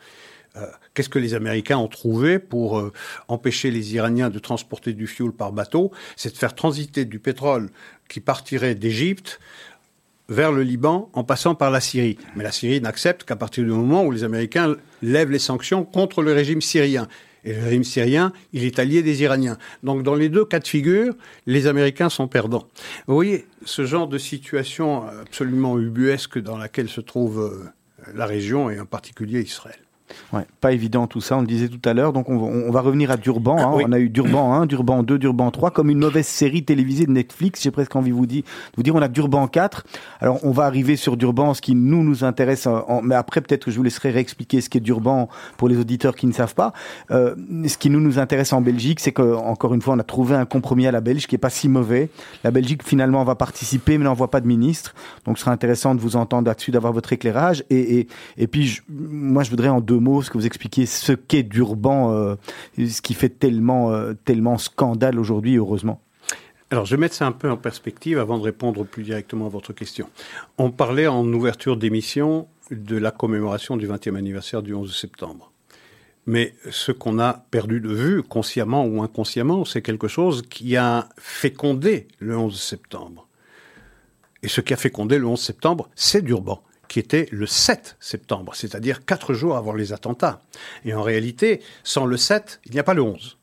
Euh, 0.57 0.65
qu'est-ce 0.93 1.07
que 1.07 1.19
les 1.19 1.33
Américains 1.33 1.77
ont 1.77 1.87
trouvé 1.87 2.37
pour 2.37 2.77
euh, 2.77 2.91
empêcher 3.29 3.71
les 3.71 3.95
Iraniens 3.95 4.29
de 4.29 4.37
transporter 4.37 4.91
du 4.93 5.07
fioul 5.07 5.31
par 5.31 5.53
bateau? 5.53 5.91
C'est 6.17 6.33
de 6.33 6.37
faire 6.37 6.53
transiter 6.53 7.05
du 7.05 7.19
pétrole 7.19 7.69
qui 8.09 8.19
partirait 8.19 8.75
d'Égypte 8.75 9.39
vers 10.27 10.51
le 10.51 10.63
Liban 10.63 11.09
en 11.13 11.23
passant 11.23 11.55
par 11.55 11.71
la 11.71 11.79
Syrie. 11.79 12.17
Mais 12.35 12.43
la 12.43 12.51
Syrie 12.51 12.81
n'accepte 12.81 13.23
qu'à 13.23 13.35
partir 13.35 13.63
du 13.63 13.69
moment 13.69 14.03
où 14.03 14.11
les 14.11 14.23
Américains 14.23 14.75
lèvent 15.01 15.31
les 15.31 15.39
sanctions 15.39 15.83
contre 15.83 16.21
le 16.21 16.33
régime 16.33 16.61
syrien. 16.61 17.07
Et 17.43 17.53
le 17.53 17.63
régime 17.63 17.83
syrien, 17.83 18.33
il 18.53 18.63
est 18.63 18.79
allié 18.79 19.01
des 19.01 19.23
Iraniens. 19.23 19.57
Donc 19.83 20.03
dans 20.03 20.15
les 20.15 20.29
deux 20.29 20.45
cas 20.45 20.59
de 20.59 20.67
figure, 20.67 21.13
les 21.45 21.67
Américains 21.67 22.09
sont 22.09 22.27
perdants. 22.27 22.67
Vous 23.07 23.15
voyez, 23.15 23.45
ce 23.65 23.85
genre 23.85 24.07
de 24.07 24.17
situation 24.17 25.07
absolument 25.07 25.77
ubuesque 25.79 26.39
dans 26.39 26.57
laquelle 26.57 26.89
se 26.89 27.01
trouve 27.01 27.39
euh, 27.39 28.13
la 28.13 28.25
région 28.25 28.69
et 28.69 28.79
en 28.79 28.85
particulier 28.85 29.41
Israël. 29.41 29.79
Ouais, 30.33 30.45
pas 30.59 30.71
évident 30.71 31.07
tout 31.07 31.21
ça, 31.21 31.37
on 31.37 31.41
le 31.41 31.47
disait 31.47 31.67
tout 31.67 31.81
à 31.87 31.93
l'heure. 31.93 32.13
Donc 32.13 32.29
on, 32.29 32.71
va 32.71 32.81
revenir 32.81 33.11
à 33.11 33.17
Durban. 33.17 33.57
Hein. 33.57 33.83
On 33.85 33.91
a 33.91 33.99
eu 33.99 34.09
Durban 34.09 34.53
1, 34.53 34.65
Durban 34.65 35.03
2, 35.03 35.17
Durban 35.17 35.51
3, 35.51 35.71
comme 35.71 35.89
une 35.89 35.99
mauvaise 35.99 36.27
série 36.27 36.63
télévisée 36.63 37.05
de 37.05 37.11
Netflix. 37.11 37.61
J'ai 37.63 37.71
presque 37.71 37.95
envie 37.95 38.11
de 38.11 38.15
vous 38.15 38.25
dire, 38.25 38.43
de 38.43 38.75
vous 38.77 38.83
dire, 38.83 38.95
on 38.95 39.01
a 39.01 39.07
Durban 39.07 39.47
4. 39.47 39.83
Alors 40.19 40.39
on 40.43 40.51
va 40.51 40.65
arriver 40.65 40.95
sur 40.95 41.17
Durban, 41.17 41.53
ce 41.53 41.61
qui 41.61 41.75
nous 41.75 42.03
nous 42.03 42.23
intéresse. 42.23 42.67
mais 43.03 43.15
après 43.15 43.41
peut-être 43.41 43.65
que 43.65 43.71
je 43.71 43.77
vous 43.77 43.83
laisserai 43.83 44.11
réexpliquer 44.11 44.61
ce 44.61 44.69
qu'est 44.69 44.79
Durban 44.79 45.29
pour 45.57 45.67
les 45.67 45.77
auditeurs 45.77 46.15
qui 46.15 46.27
ne 46.27 46.33
savent 46.33 46.55
pas. 46.55 46.73
Euh, 47.11 47.35
ce 47.67 47.77
qui 47.77 47.89
nous 47.89 47.99
nous 47.99 48.19
intéresse 48.19 48.53
en 48.53 48.61
Belgique, 48.61 48.99
c'est 48.99 49.11
que 49.11 49.35
encore 49.35 49.73
une 49.73 49.81
fois, 49.81 49.95
on 49.95 49.99
a 49.99 50.03
trouvé 50.03 50.35
un 50.35 50.45
compromis 50.45 50.87
à 50.87 50.91
la 50.91 51.01
Belge 51.01 51.27
qui 51.27 51.35
est 51.35 51.39
pas 51.39 51.49
si 51.49 51.69
mauvais. 51.69 52.09
La 52.43 52.51
Belgique 52.51 52.83
finalement 52.83 53.23
va 53.23 53.35
participer, 53.35 53.97
mais 53.97 54.05
n'envoie 54.05 54.29
pas 54.29 54.41
de 54.41 54.47
ministre. 54.47 54.93
Donc 55.25 55.37
ce 55.37 55.43
sera 55.43 55.51
intéressant 55.51 55.95
de 55.95 55.99
vous 55.99 56.15
entendre 56.15 56.47
là-dessus, 56.47 56.71
d'avoir 56.71 56.93
votre 56.93 57.13
éclairage. 57.13 57.63
Et, 57.69 57.99
et, 57.99 58.07
et 58.37 58.47
puis 58.47 58.79
moi 58.89 59.43
je 59.43 59.49
voudrais 59.49 59.69
en 59.69 59.81
deux 59.81 59.99
mots, 60.01 60.21
ce 60.21 60.29
que 60.29 60.37
vous 60.37 60.45
expliquiez 60.45 60.85
ce 60.85 61.13
qu'est 61.13 61.43
Durban, 61.43 62.11
euh, 62.11 62.35
ce 62.77 63.01
qui 63.01 63.13
fait 63.13 63.29
tellement, 63.29 63.91
euh, 63.91 64.13
tellement 64.25 64.57
scandale 64.57 65.19
aujourd'hui, 65.19 65.55
heureusement. 65.55 66.01
Alors, 66.69 66.85
je 66.85 66.95
vais 66.95 66.99
mettre 66.99 67.15
ça 67.15 67.27
un 67.27 67.31
peu 67.31 67.49
en 67.49 67.57
perspective 67.57 68.17
avant 68.17 68.37
de 68.37 68.43
répondre 68.43 68.85
plus 68.85 69.03
directement 69.03 69.47
à 69.47 69.49
votre 69.49 69.73
question. 69.73 70.09
On 70.57 70.71
parlait 70.71 71.07
en 71.07 71.25
ouverture 71.33 71.77
d'émission 71.77 72.47
de 72.71 72.97
la 72.97 73.11
commémoration 73.11 73.75
du 73.75 73.87
20e 73.87 74.15
anniversaire 74.15 74.63
du 74.63 74.73
11 74.73 74.95
septembre. 74.95 75.51
Mais 76.25 76.53
ce 76.69 76.91
qu'on 76.91 77.19
a 77.19 77.45
perdu 77.51 77.81
de 77.81 77.89
vue, 77.89 78.23
consciemment 78.23 78.85
ou 78.85 79.01
inconsciemment, 79.01 79.65
c'est 79.65 79.81
quelque 79.81 80.07
chose 80.07 80.43
qui 80.49 80.77
a 80.77 81.09
fécondé 81.17 82.07
le 82.19 82.37
11 82.37 82.59
septembre. 82.59 83.27
Et 84.43 84.47
ce 84.47 84.61
qui 84.61 84.73
a 84.73 84.77
fécondé 84.77 85.17
le 85.17 85.27
11 85.27 85.39
septembre, 85.39 85.89
c'est 85.95 86.21
Durban 86.21 86.63
qui 86.91 86.99
était 86.99 87.29
le 87.31 87.45
7 87.45 87.95
septembre, 88.01 88.53
c'est-à-dire 88.53 89.05
quatre 89.05 89.33
jours 89.33 89.55
avant 89.55 89.71
les 89.71 89.93
attentats. 89.93 90.41
Et 90.83 90.93
en 90.93 91.01
réalité, 91.01 91.61
sans 91.85 92.05
le 92.05 92.17
7, 92.17 92.59
il 92.65 92.73
n'y 92.73 92.79
a 92.79 92.83
pas 92.83 92.93
le 92.93 93.01
11. 93.01 93.37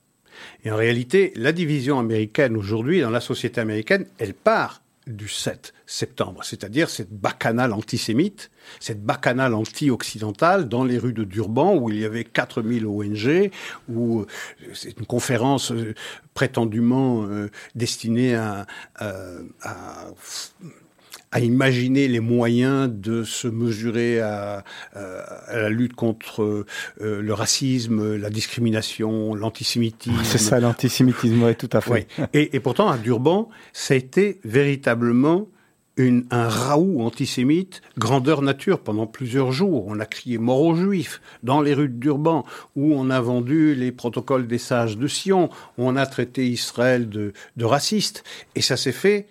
Et 0.65 0.71
en 0.71 0.77
réalité, 0.77 1.33
la 1.35 1.53
division 1.53 1.99
américaine 1.99 2.59
aujourd'hui, 2.59 3.01
dans 3.01 3.09
la 3.09 3.23
société 3.23 3.59
américaine, 3.59 4.05
elle 4.19 4.35
part 4.35 4.83
du 5.07 5.29
7 5.29 5.73
septembre, 5.87 6.45
c'est-à-dire 6.45 6.91
cette 6.91 7.11
bacchanale 7.11 7.73
antisémite, 7.73 8.51
cette 8.81 9.03
bacchanale 9.03 9.55
anti-occidentale 9.55 10.69
dans 10.69 10.85
les 10.85 10.99
rues 10.99 11.15
de 11.15 11.25
Durban 11.25 11.75
où 11.75 11.89
il 11.89 11.99
y 11.99 12.05
avait 12.05 12.25
4000 12.25 12.85
ONG, 12.85 13.51
où 13.89 14.21
euh, 14.21 14.27
c'est 14.75 14.99
une 14.99 15.07
conférence 15.07 15.73
euh, 15.73 15.95
prétendument 16.35 17.25
euh, 17.25 17.51
destinée 17.75 18.35
à, 18.35 18.67
à 18.97 19.15
à 19.63 20.09
imaginer 21.37 22.09
les 22.09 22.21
moyens 22.21 22.91
de 22.91 23.23
se 23.23 23.49
mesurer 23.49 24.21
à, 24.21 24.65
la 24.95 25.69
lutte 25.69 25.95
contre 25.95 26.43
euh, 26.43 26.65
le 26.99 27.33
racisme, 27.33 28.17
la 28.17 28.31
discrimination, 28.31 29.35
l'antisémitisme. 29.35 30.19
C'est 30.25 30.39
ça, 30.39 30.61
l'antisémitisme, 30.61 31.43
oui, 31.43 31.55
tout 31.55 31.71
à 31.73 31.81
fait. 31.81 32.07
Et, 32.33 32.57
et, 32.57 32.61
pourtant, 32.61 32.89
à 32.89 32.99
Durban, 32.99 33.49
ça 33.73 33.95
a 33.95 33.97
été 33.97 34.41
véritablement 34.45 35.49
une, 35.99 36.25
un 36.31 36.49
raout 36.49 37.01
antisémite 37.03 37.83
grandeur 37.99 38.41
nature 38.41 38.81
pendant 38.81 39.07
plusieurs 39.07 39.53
jours. 39.53 39.85
On 39.89 40.01
a 40.01 40.07
crié 40.07 40.39
mort 40.39 40.63
aux 40.63 40.75
juifs 40.75 41.21
dans 41.43 41.61
les 41.61 41.75
rues 41.75 41.89
de 41.89 41.99
Durban, 41.99 42.45
où 42.77 42.95
on 42.95 43.11
a 43.11 43.21
vendu 43.21 43.75
les 43.75 43.93
protocoles 43.93 44.47
des 44.47 44.59
sages 44.59 44.97
de 44.97 45.07
Sion, 45.07 45.51
où 45.77 45.89
on 45.89 45.97
a 45.97 46.07
traité 46.07 46.49
Israël 46.49 47.09
de, 47.09 47.33
de 47.57 47.65
raciste. 47.65 48.25
Et 48.55 48.63
ça 48.63 48.77
s'est 48.77 48.93
fait 48.93 49.27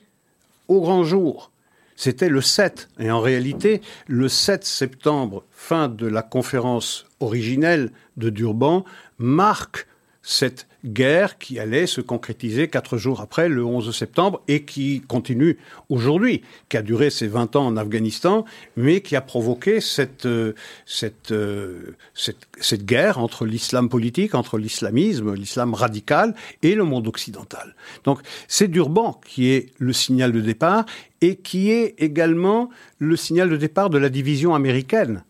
au 0.68 0.82
grand 0.82 1.04
jour 1.04 1.52
c'était 1.98 2.30
le 2.30 2.40
7. 2.40 2.88
Et 3.00 3.12
en 3.12 3.20
réalité, 3.20 3.82
le 4.08 4.30
7 4.30 4.64
septembre, 4.64 5.44
fin 5.52 5.90
de 5.90 6.08
la 6.08 6.22
conférence 6.22 7.08
originelle 7.20 7.92
de 8.16 8.30
Durban, 8.30 8.86
marque 9.18 9.88
cette 10.22 10.68
guerre 10.88 11.38
qui 11.38 11.60
allait 11.60 11.88
se 11.88 12.02
concrétiser 12.02 12.68
quatre 12.68 12.98
jours 12.98 13.22
après 13.22 13.50
le 13.50 13.64
11 13.64 13.96
septembre 13.96 14.42
et 14.48 14.64
qui 14.64 15.02
continue 15.02 15.58
aujourd'hui, 15.90 16.42
qui 16.70 16.78
a 16.78 16.82
duré 16.82 17.10
ses 17.10 17.28
20 17.28 17.56
ans 17.56 17.66
en 17.66 17.78
Afghanistan, 17.78 18.46
mais 18.76 19.02
qui 19.02 19.16
a 19.16 19.22
provoqué 19.22 19.82
cette, 19.82 20.26
euh, 20.26 20.54
cette, 20.86 21.32
euh, 21.32 21.96
cette, 22.14 22.48
cette 22.60 22.86
guerre 22.86 23.20
entre 23.20 23.46
l'islam 23.46 23.90
politique, 23.90 24.36
entre 24.36 24.58
l'islamisme, 24.58 25.34
l'islam 25.34 25.74
radical 25.74 26.36
et 26.64 26.76
le 26.76 26.84
monde 26.84 27.08
occidental. 27.08 27.76
Donc 28.04 28.20
c'est 28.48 28.68
Durban 28.68 29.20
qui 29.26 29.50
est 29.50 29.70
le 29.78 29.94
signal 29.94 30.32
de 30.32 30.42
départ 30.42 30.86
et 31.22 31.36
qui 31.36 31.72
est 31.72 31.96
également 31.98 32.70
le 33.00 33.16
signal 33.16 33.50
de 33.50 33.58
départ 33.58 33.90
de 33.90 33.98
la 33.98 34.10
division 34.10 34.56
américaine. 34.56 35.24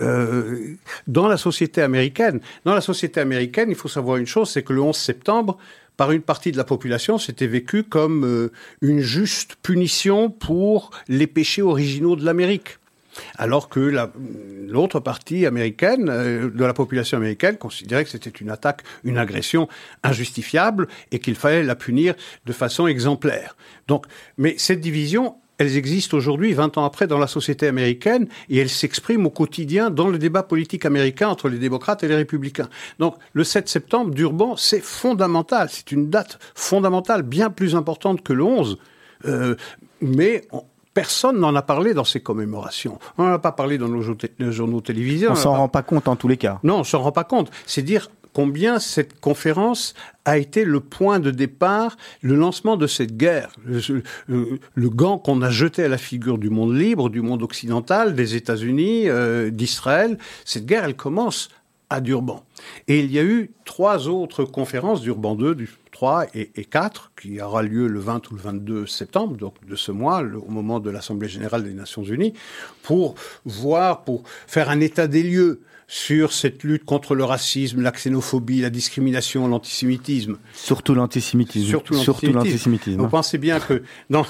Euh, 0.00 0.74
dans 1.08 1.26
la 1.26 1.36
société 1.36 1.82
américaine. 1.82 2.40
Dans 2.64 2.74
la 2.74 2.80
société 2.80 3.20
américaine, 3.20 3.68
il 3.70 3.74
faut 3.74 3.88
savoir 3.88 4.16
une 4.16 4.26
chose, 4.26 4.48
c'est 4.48 4.62
que 4.62 4.72
le 4.72 4.80
11 4.80 4.96
septembre, 4.96 5.58
par 5.96 6.12
une 6.12 6.22
partie 6.22 6.52
de 6.52 6.56
la 6.56 6.62
population, 6.62 7.18
c'était 7.18 7.48
vécu 7.48 7.82
comme 7.82 8.24
euh, 8.24 8.52
une 8.80 9.00
juste 9.00 9.56
punition 9.60 10.30
pour 10.30 10.90
les 11.08 11.26
péchés 11.26 11.62
originaux 11.62 12.14
de 12.14 12.24
l'Amérique. 12.24 12.78
Alors 13.36 13.68
que 13.68 13.80
l'autre 14.68 15.00
partie 15.00 15.46
américaine, 15.46 16.08
euh, 16.08 16.48
de 16.48 16.64
la 16.64 16.74
population 16.74 17.16
américaine, 17.16 17.56
considérait 17.56 18.04
que 18.04 18.10
c'était 18.10 18.30
une 18.30 18.50
attaque, 18.50 18.82
une 19.02 19.18
agression 19.18 19.68
injustifiable 20.04 20.86
et 21.10 21.18
qu'il 21.18 21.34
fallait 21.34 21.64
la 21.64 21.74
punir 21.74 22.14
de 22.46 22.52
façon 22.52 22.86
exemplaire. 22.86 23.56
Donc, 23.88 24.06
mais 24.36 24.54
cette 24.58 24.80
division, 24.80 25.34
elles 25.58 25.76
existent 25.76 26.16
aujourd'hui, 26.16 26.52
20 26.52 26.78
ans 26.78 26.84
après, 26.84 27.06
dans 27.06 27.18
la 27.18 27.26
société 27.26 27.66
américaine, 27.66 28.28
et 28.48 28.58
elles 28.58 28.68
s'expriment 28.68 29.26
au 29.26 29.30
quotidien 29.30 29.90
dans 29.90 30.08
le 30.08 30.18
débat 30.18 30.42
politique 30.42 30.86
américain 30.86 31.28
entre 31.28 31.48
les 31.48 31.58
démocrates 31.58 32.04
et 32.04 32.08
les 32.08 32.16
républicains. 32.16 32.68
Donc, 32.98 33.16
le 33.32 33.44
7 33.44 33.68
septembre, 33.68 34.14
Durban, 34.14 34.56
c'est 34.56 34.80
fondamental. 34.80 35.68
C'est 35.70 35.92
une 35.92 36.10
date 36.10 36.38
fondamentale, 36.54 37.22
bien 37.22 37.50
plus 37.50 37.74
importante 37.74 38.22
que 38.22 38.32
le 38.32 38.44
11. 38.44 38.78
Euh, 39.26 39.56
mais 40.00 40.46
personne 40.94 41.38
n'en 41.38 41.54
a 41.54 41.62
parlé 41.62 41.94
dans 41.94 42.04
ces 42.04 42.20
commémorations. 42.20 42.98
On 43.18 43.24
n'en 43.24 43.32
a 43.32 43.38
pas 43.38 43.52
parlé 43.52 43.78
dans 43.78 43.88
nos 43.88 44.02
journaux 44.52 44.80
télévisés. 44.80 45.28
On, 45.28 45.34
s'en 45.34 45.54
rend 45.54 45.68
pas 45.68 45.82
compte 45.82 46.08
en 46.08 46.16
tous 46.16 46.28
les 46.28 46.36
cas. 46.36 46.58
Non, 46.62 46.80
on 46.80 46.84
s'en 46.84 47.00
rend 47.00 47.12
pas 47.12 47.24
compte. 47.24 47.50
C'est 47.66 47.82
dire 47.82 48.10
combien 48.38 48.78
cette 48.78 49.18
conférence 49.18 49.94
a 50.24 50.38
été 50.38 50.64
le 50.64 50.78
point 50.78 51.18
de 51.18 51.32
départ, 51.32 51.96
le 52.22 52.36
lancement 52.36 52.76
de 52.76 52.86
cette 52.86 53.16
guerre, 53.16 53.50
le, 53.66 54.88
gant 54.90 55.18
qu'on 55.18 55.42
a 55.42 55.50
jeté 55.50 55.82
à 55.82 55.88
la 55.88 55.98
figure 55.98 56.38
du 56.38 56.48
monde 56.48 56.72
libre, 56.72 57.10
du 57.10 57.20
monde 57.20 57.42
occidental, 57.42 58.14
des 58.14 58.36
États-Unis, 58.36 59.08
euh, 59.08 59.50
d'Israël. 59.50 60.18
Cette 60.44 60.66
guerre, 60.66 60.84
elle 60.84 60.94
commence 60.94 61.48
à 61.90 62.00
Durban. 62.00 62.44
Et 62.86 63.00
il 63.00 63.10
y 63.10 63.18
a 63.18 63.24
eu 63.24 63.50
trois 63.64 64.06
autres 64.06 64.44
conférences, 64.44 65.00
Durban 65.00 65.34
2, 65.34 65.56
du 65.56 65.68
3 65.90 66.26
et, 66.32 66.52
et 66.54 66.64
4, 66.64 67.10
qui 67.20 67.40
aura 67.40 67.64
lieu 67.64 67.88
le 67.88 67.98
20 67.98 68.30
ou 68.30 68.36
le 68.36 68.40
22 68.40 68.86
septembre, 68.86 69.36
donc 69.36 69.54
de 69.66 69.74
ce 69.74 69.90
mois, 69.90 70.22
au 70.22 70.48
moment 70.48 70.78
de 70.78 70.90
l'Assemblée 70.90 71.28
générale 71.28 71.64
des 71.64 71.74
Nations 71.74 72.04
unies, 72.04 72.34
pour 72.84 73.16
voir, 73.44 74.04
pour 74.04 74.22
faire 74.46 74.70
un 74.70 74.78
état 74.78 75.08
des 75.08 75.24
lieux 75.24 75.60
sur 75.88 76.34
cette 76.34 76.62
lutte 76.64 76.84
contre 76.84 77.14
le 77.14 77.24
racisme, 77.24 77.80
la 77.80 77.90
xénophobie, 77.90 78.60
la 78.60 78.70
discrimination, 78.70 79.48
l'antisémitisme. 79.48 80.36
Surtout 80.52 80.94
l'antisémitisme. 80.94 81.66
Surtout 81.66 81.94
l'antisémitisme. 82.30 83.00
Vous 83.00 83.08
pensez 83.08 83.38
bien 83.38 83.58
que, 83.58 83.82
non. 84.10 84.26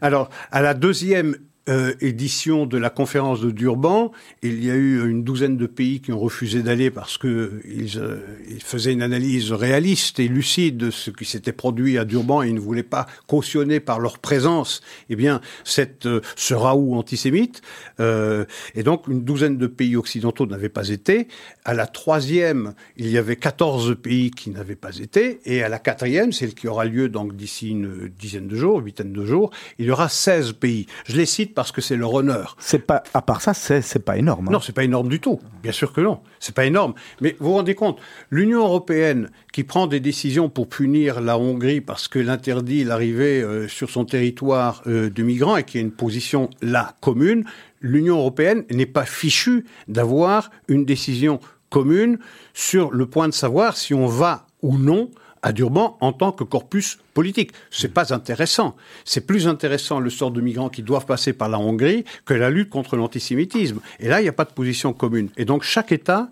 Alors, 0.00 0.28
à 0.50 0.60
la 0.62 0.74
deuxième 0.74 1.36
euh, 1.68 1.94
édition 2.00 2.66
de 2.66 2.78
la 2.78 2.90
conférence 2.90 3.40
de 3.40 3.50
Durban, 3.50 4.12
il 4.42 4.64
y 4.64 4.70
a 4.70 4.74
eu 4.74 5.08
une 5.08 5.24
douzaine 5.24 5.56
de 5.56 5.66
pays 5.66 6.00
qui 6.00 6.12
ont 6.12 6.18
refusé 6.18 6.62
d'aller 6.62 6.90
parce 6.90 7.18
que 7.18 7.60
ils, 7.64 7.98
euh, 7.98 8.18
ils, 8.48 8.62
faisaient 8.62 8.92
une 8.92 9.02
analyse 9.02 9.52
réaliste 9.52 10.20
et 10.20 10.28
lucide 10.28 10.76
de 10.76 10.90
ce 10.90 11.10
qui 11.10 11.24
s'était 11.24 11.52
produit 11.52 11.98
à 11.98 12.04
Durban 12.04 12.42
et 12.42 12.48
ils 12.48 12.54
ne 12.54 12.60
voulaient 12.60 12.82
pas 12.82 13.06
cautionner 13.26 13.80
par 13.80 13.98
leur 13.98 14.18
présence, 14.18 14.80
eh 15.10 15.16
bien, 15.16 15.40
cette 15.64 16.06
euh, 16.06 16.20
ce 16.36 16.54
raout 16.54 16.94
antisémite. 16.94 17.62
Euh, 18.00 18.44
et 18.74 18.82
donc, 18.82 19.08
une 19.08 19.24
douzaine 19.24 19.56
de 19.56 19.66
pays 19.66 19.96
occidentaux 19.96 20.46
n'avaient 20.46 20.68
pas 20.68 20.88
été. 20.88 21.28
À 21.64 21.74
la 21.74 21.86
troisième, 21.86 22.74
il 22.96 23.10
y 23.10 23.18
avait 23.18 23.36
14 23.36 23.96
pays 24.00 24.30
qui 24.30 24.50
n'avaient 24.50 24.76
pas 24.76 24.96
été, 24.98 25.40
et 25.44 25.62
à 25.62 25.68
la 25.68 25.78
quatrième, 25.78 26.32
celle 26.32 26.54
qui 26.54 26.68
aura 26.68 26.84
lieu 26.84 27.08
donc 27.08 27.34
d'ici 27.34 27.70
une 27.70 28.08
dizaine 28.08 28.46
de 28.46 28.56
jours, 28.56 28.80
huitaine 28.80 29.12
de 29.12 29.24
jours, 29.24 29.50
il 29.78 29.86
y 29.86 29.90
aura 29.90 30.08
16 30.08 30.52
pays. 30.52 30.86
Je 31.06 31.16
les 31.16 31.26
cite 31.26 31.55
parce 31.56 31.72
que 31.72 31.80
c'est 31.80 31.96
leur 31.96 32.12
honneur. 32.12 32.54
C'est 32.60 32.86
pas, 32.86 33.02
à 33.14 33.22
part 33.22 33.40
ça, 33.40 33.54
c'est, 33.54 33.80
c'est 33.80 34.04
pas 34.04 34.18
énorme. 34.18 34.48
Hein. 34.48 34.52
Non, 34.52 34.60
c'est 34.60 34.74
pas 34.74 34.84
énorme 34.84 35.08
du 35.08 35.20
tout. 35.20 35.40
Bien 35.62 35.72
sûr 35.72 35.92
que 35.92 36.02
non. 36.02 36.20
C'est 36.38 36.54
pas 36.54 36.66
énorme. 36.66 36.92
Mais 37.22 37.34
vous 37.40 37.46
vous 37.46 37.54
rendez 37.54 37.74
compte, 37.74 37.98
l'Union 38.30 38.60
européenne 38.60 39.30
qui 39.54 39.64
prend 39.64 39.86
des 39.86 39.98
décisions 39.98 40.50
pour 40.50 40.68
punir 40.68 41.22
la 41.22 41.38
Hongrie 41.38 41.80
parce 41.80 42.08
qu'elle 42.08 42.28
interdit 42.28 42.84
l'arrivée 42.84 43.40
euh, 43.40 43.68
sur 43.68 43.88
son 43.88 44.04
territoire 44.04 44.82
euh, 44.86 45.08
de 45.08 45.22
migrants 45.22 45.56
et 45.56 45.64
qui 45.64 45.78
a 45.78 45.80
une 45.80 45.92
position 45.92 46.50
là 46.60 46.94
commune, 47.00 47.44
l'Union 47.80 48.18
européenne 48.18 48.64
n'est 48.70 48.84
pas 48.84 49.06
fichue 49.06 49.64
d'avoir 49.88 50.50
une 50.68 50.84
décision 50.84 51.40
commune 51.70 52.18
sur 52.52 52.92
le 52.92 53.06
point 53.06 53.28
de 53.28 53.34
savoir 53.34 53.78
si 53.78 53.94
on 53.94 54.06
va 54.06 54.46
ou 54.60 54.76
non 54.76 55.10
à 55.42 55.52
Durban 55.52 55.96
en 56.00 56.12
tant 56.12 56.32
que 56.32 56.44
corpus 56.44 56.98
politique. 57.14 57.52
C'est 57.70 57.92
pas 57.92 58.12
intéressant. 58.12 58.76
C'est 59.04 59.26
plus 59.26 59.48
intéressant 59.48 60.00
le 60.00 60.10
sort 60.10 60.30
de 60.30 60.40
migrants 60.40 60.68
qui 60.68 60.82
doivent 60.82 61.06
passer 61.06 61.32
par 61.32 61.48
la 61.48 61.58
Hongrie 61.58 62.04
que 62.24 62.34
la 62.34 62.50
lutte 62.50 62.70
contre 62.70 62.96
l'antisémitisme. 62.96 63.80
Et 64.00 64.08
là, 64.08 64.20
il 64.20 64.24
n'y 64.24 64.28
a 64.28 64.32
pas 64.32 64.44
de 64.44 64.52
position 64.52 64.92
commune. 64.92 65.30
Et 65.36 65.44
donc, 65.44 65.62
chaque 65.62 65.92
État 65.92 66.28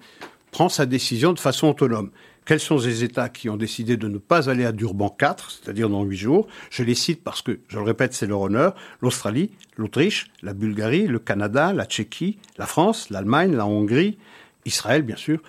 prend 0.50 0.68
sa 0.68 0.86
décision 0.86 1.32
de 1.32 1.40
façon 1.40 1.68
autonome. 1.68 2.10
Quels 2.44 2.60
sont 2.60 2.78
ces 2.78 3.02
États 3.02 3.30
qui 3.30 3.48
ont 3.48 3.56
décidé 3.56 3.96
de 3.96 4.06
ne 4.06 4.18
pas 4.18 4.50
aller 4.50 4.66
à 4.66 4.72
Durban 4.72 5.08
4, 5.08 5.50
c'est-à-dire 5.50 5.88
dans 5.88 6.02
huit 6.02 6.18
jours? 6.18 6.46
Je 6.70 6.82
les 6.82 6.94
cite 6.94 7.24
parce 7.24 7.40
que, 7.40 7.58
je 7.68 7.78
le 7.78 7.82
répète, 7.82 8.12
c'est 8.12 8.26
leur 8.26 8.42
honneur. 8.42 8.74
L'Australie, 9.00 9.50
l'Autriche, 9.78 10.30
la 10.42 10.52
Bulgarie, 10.52 11.06
le 11.06 11.18
Canada, 11.18 11.72
la 11.72 11.86
Tchéquie, 11.86 12.38
la 12.58 12.66
France, 12.66 13.08
l'Allemagne, 13.08 13.56
la 13.56 13.66
Hongrie, 13.66 14.18
Israël, 14.66 15.02
bien 15.02 15.16
sûr, 15.16 15.40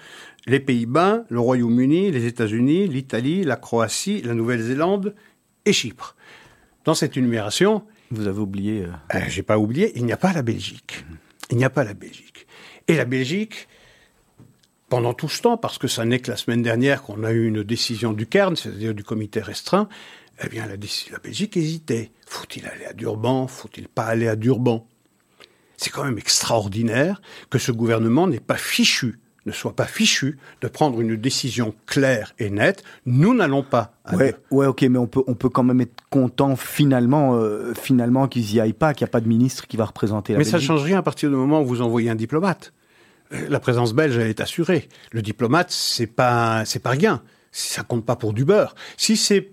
les 0.48 0.60
Pays-Bas, 0.60 1.24
le 1.30 1.40
Royaume-Uni, 1.40 2.12
les 2.12 2.26
États-Unis, 2.26 2.88
l'Italie, 2.88 3.44
la 3.44 3.56
Croatie, 3.56 4.22
la 4.22 4.34
Nouvelle-Zélande 4.34 5.16
et 5.66 5.74
Chypre. 5.74 6.16
Dans 6.84 6.94
cette 6.94 7.18
énumération, 7.18 7.84
vous 8.12 8.28
avez 8.28 8.40
oublié. 8.40 8.84
Euh... 8.84 9.16
euh 9.16 9.22
J'ai 9.28 9.44
pas 9.44 9.58
oublié. 9.58 9.92
Il 9.96 10.06
n'y 10.06 10.14
a 10.14 10.18
pas 10.18 10.34
la 10.34 10.44
Belgique. 10.44 11.04
Il 11.50 11.58
n'y 11.58 11.66
a 11.66 11.70
pas 11.70 11.84
la 11.84 11.94
Belgique. 11.94 12.46
Et 12.88 12.96
la 12.96 13.06
Belgique, 13.06 13.68
pendant 14.90 15.14
tout 15.14 15.30
ce 15.30 15.42
temps, 15.42 15.58
parce 15.58 15.80
que 15.80 15.88
ça 15.88 16.06
n'est 16.06 16.20
que 16.20 16.30
la 16.30 16.38
semaine 16.38 16.62
dernière 16.62 17.02
qu'on 17.02 17.24
a 17.24 17.32
eu 17.32 17.48
une 17.48 17.64
décision 17.64 18.14
du 18.14 18.28
Cairn, 18.28 18.56
c'est-à-dire 18.56 18.94
du 18.94 19.04
comité 19.04 19.42
restreint, 19.42 19.90
eh 20.44 20.48
bien 20.48 20.68
la, 20.68 20.76
la 20.76 21.20
Belgique 21.20 21.58
hésitait. 21.58 22.12
Faut-il 22.28 22.68
aller 22.68 22.86
à 22.86 22.94
Durban? 22.94 23.48
Faut-il 23.48 23.88
pas 23.88 24.06
aller 24.06 24.28
à 24.28 24.36
Durban? 24.36 24.88
C'est 25.78 25.90
quand 25.90 26.04
même 26.04 26.20
extraordinaire 26.20 27.22
que 27.50 27.58
ce 27.58 27.72
gouvernement 27.72 28.28
n'ait 28.28 28.40
pas 28.40 28.58
fichu 28.58 29.20
ne 29.46 29.52
soit 29.52 29.76
pas 29.76 29.86
fichu 29.86 30.38
de 30.62 30.68
prendre 30.68 31.00
une 31.02 31.16
décision 31.16 31.74
claire 31.86 32.34
et 32.40 32.50
nette. 32.50 32.84
Nous 33.06 33.34
n'allons 33.34 33.64
pas. 33.64 33.94
Ouais, 34.14 34.36
ouais, 34.52 34.66
ok, 34.66 34.82
mais 34.84 34.98
on 34.98 35.08
peut, 35.08 35.24
on 35.28 35.34
peut 35.36 35.50
quand 35.50 35.64
même 35.64 35.82
être 35.82 35.96
content 36.10 36.56
finalement, 36.56 37.36
euh, 37.36 37.74
finalement 37.74 38.28
qu'ils 38.28 38.54
y 38.54 38.60
aillent 38.60 38.74
pas, 38.74 38.94
qu'il 38.94 39.06
n'y 39.06 39.10
a 39.10 39.12
pas 39.12 39.22
de 39.22 39.28
ministre 39.28 39.68
qui 39.68 39.78
va 39.78 39.86
représenter 39.86 40.34
la 40.34 40.40
Mais 40.40 40.46
Belgique. 40.46 40.60
ça 40.62 40.66
change 40.66 40.84
rien 40.84 41.00
à 41.00 41.04
partir 41.04 41.30
du 41.30 41.36
moment 41.36 41.62
où 41.62 41.66
vous 41.66 41.82
envoyez 41.82 42.10
un 42.10 42.16
diplomate. 42.16 42.74
Euh, 43.34 43.48
la 43.50 43.60
présence 43.60 43.94
belge, 43.94 44.18
elle 44.18 44.28
est 44.30 44.42
assurée. 44.42 44.88
Le 45.12 45.22
diplomate, 45.22 45.72
c'est 45.72 46.08
pas, 46.08 46.64
c'est 46.66 46.82
pas 46.82 46.92
rien. 46.92 47.22
Ça 47.52 47.84
compte 47.84 48.06
pas 48.06 48.16
pour 48.16 48.34
du 48.34 48.46
beurre. 48.46 48.76
Si 48.98 49.16
c'est 49.16 49.52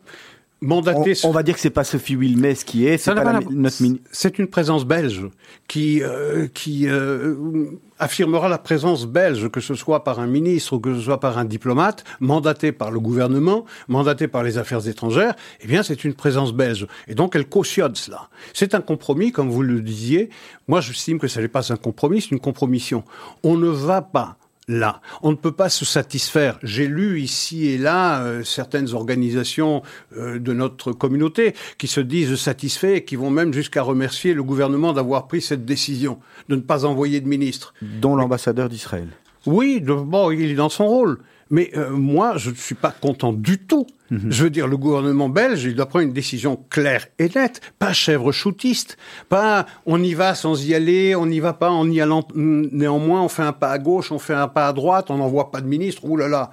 mandaté. 0.62 1.14
On, 1.24 1.28
on, 1.28 1.32
va 1.32 1.42
dire 1.42 1.54
que 1.54 1.60
c'est 1.60 1.70
pas 1.70 1.84
Sophie 1.84 2.16
Wilmès 2.16 2.64
qui 2.64 2.86
est, 2.86 2.96
c'est 2.96 3.14
pas 3.14 3.24
la, 3.24 3.40
notre 3.40 3.82
ministre. 3.82 4.08
C'est 4.12 4.38
une 4.38 4.46
présence 4.46 4.86
belge 4.86 5.28
qui, 5.68 6.02
euh, 6.02 6.48
qui 6.54 6.88
euh, 6.88 7.66
affirmera 7.98 8.48
la 8.48 8.58
présence 8.58 9.06
belge, 9.06 9.48
que 9.48 9.60
ce 9.60 9.74
soit 9.74 10.04
par 10.04 10.20
un 10.20 10.26
ministre 10.26 10.74
ou 10.74 10.80
que 10.80 10.94
ce 10.94 11.00
soit 11.00 11.20
par 11.20 11.36
un 11.36 11.44
diplomate, 11.44 12.04
mandaté 12.20 12.72
par 12.72 12.90
le 12.90 13.00
gouvernement, 13.00 13.64
mandaté 13.88 14.28
par 14.28 14.42
les 14.42 14.56
affaires 14.56 14.86
étrangères, 14.88 15.34
eh 15.60 15.66
bien 15.66 15.82
c'est 15.82 16.04
une 16.04 16.14
présence 16.14 16.52
belge. 16.52 16.86
Et 17.08 17.14
donc 17.14 17.36
elle 17.36 17.46
cautionne 17.46 17.94
cela. 17.94 18.28
C'est 18.54 18.74
un 18.74 18.80
compromis, 18.80 19.32
comme 19.32 19.50
vous 19.50 19.62
le 19.62 19.80
disiez. 19.82 20.30
Moi 20.68 20.80
j'estime 20.80 21.18
que 21.18 21.28
ce 21.28 21.40
n'est 21.40 21.48
pas 21.48 21.72
un 21.72 21.76
compromis, 21.76 22.22
c'est 22.22 22.30
une 22.30 22.40
compromission. 22.40 23.04
On 23.42 23.56
ne 23.56 23.68
va 23.68 24.00
pas 24.00 24.36
là. 24.72 25.00
On 25.22 25.30
ne 25.30 25.36
peut 25.36 25.52
pas 25.52 25.68
se 25.68 25.84
satisfaire. 25.84 26.58
J'ai 26.62 26.86
lu 26.86 27.20
ici 27.20 27.68
et 27.68 27.78
là 27.78 28.22
euh, 28.22 28.42
certaines 28.42 28.92
organisations 28.94 29.82
euh, 30.16 30.38
de 30.38 30.52
notre 30.52 30.92
communauté 30.92 31.54
qui 31.78 31.86
se 31.86 32.00
disent 32.00 32.34
satisfaits 32.36 32.96
et 32.96 33.04
qui 33.04 33.16
vont 33.16 33.30
même 33.30 33.52
jusqu'à 33.52 33.82
remercier 33.82 34.34
le 34.34 34.42
gouvernement 34.42 34.92
d'avoir 34.92 35.28
pris 35.28 35.40
cette 35.40 35.64
décision 35.64 36.18
de 36.48 36.56
ne 36.56 36.60
pas 36.60 36.84
envoyer 36.84 37.20
de 37.20 37.28
ministre. 37.28 37.74
Dont 37.82 38.16
l'ambassadeur 38.16 38.68
d'Israël. 38.68 39.08
Oui, 39.46 39.80
de, 39.80 39.92
bon, 39.92 40.30
il 40.30 40.50
est 40.50 40.54
dans 40.54 40.68
son 40.68 40.86
rôle. 40.86 41.18
Mais 41.52 41.70
euh, 41.76 41.90
moi, 41.90 42.38
je 42.38 42.50
ne 42.50 42.54
suis 42.54 42.74
pas 42.74 42.90
content 42.90 43.32
du 43.32 43.58
tout. 43.58 43.86
Mm 44.10 44.16
-hmm. 44.16 44.30
Je 44.30 44.42
veux 44.44 44.50
dire, 44.50 44.66
le 44.66 44.78
gouvernement 44.78 45.28
belge, 45.28 45.62
il 45.64 45.74
doit 45.74 45.86
prendre 45.86 46.06
une 46.06 46.14
décision 46.22 46.52
claire 46.70 47.04
et 47.18 47.28
nette, 47.36 47.60
pas 47.78 47.92
chèvre 47.92 48.32
shootiste, 48.32 48.96
pas 49.28 49.66
on 49.86 50.02
y 50.02 50.14
va 50.14 50.34
sans 50.34 50.56
y 50.66 50.74
aller, 50.74 51.14
on 51.14 51.26
n'y 51.26 51.40
va 51.40 51.52
pas 51.52 51.70
en 51.70 51.86
y 51.90 52.00
allant. 52.00 52.26
Néanmoins, 52.34 53.20
on 53.22 53.28
fait 53.28 53.46
un 53.52 53.56
pas 53.62 53.70
à 53.70 53.78
gauche, 53.78 54.08
on 54.16 54.18
fait 54.18 54.38
un 54.46 54.48
pas 54.48 54.66
à 54.70 54.72
droite, 54.72 55.06
on 55.10 55.18
n'envoie 55.18 55.50
pas 55.52 55.60
de 55.60 55.68
ministre, 55.76 56.02
oulala. 56.04 56.50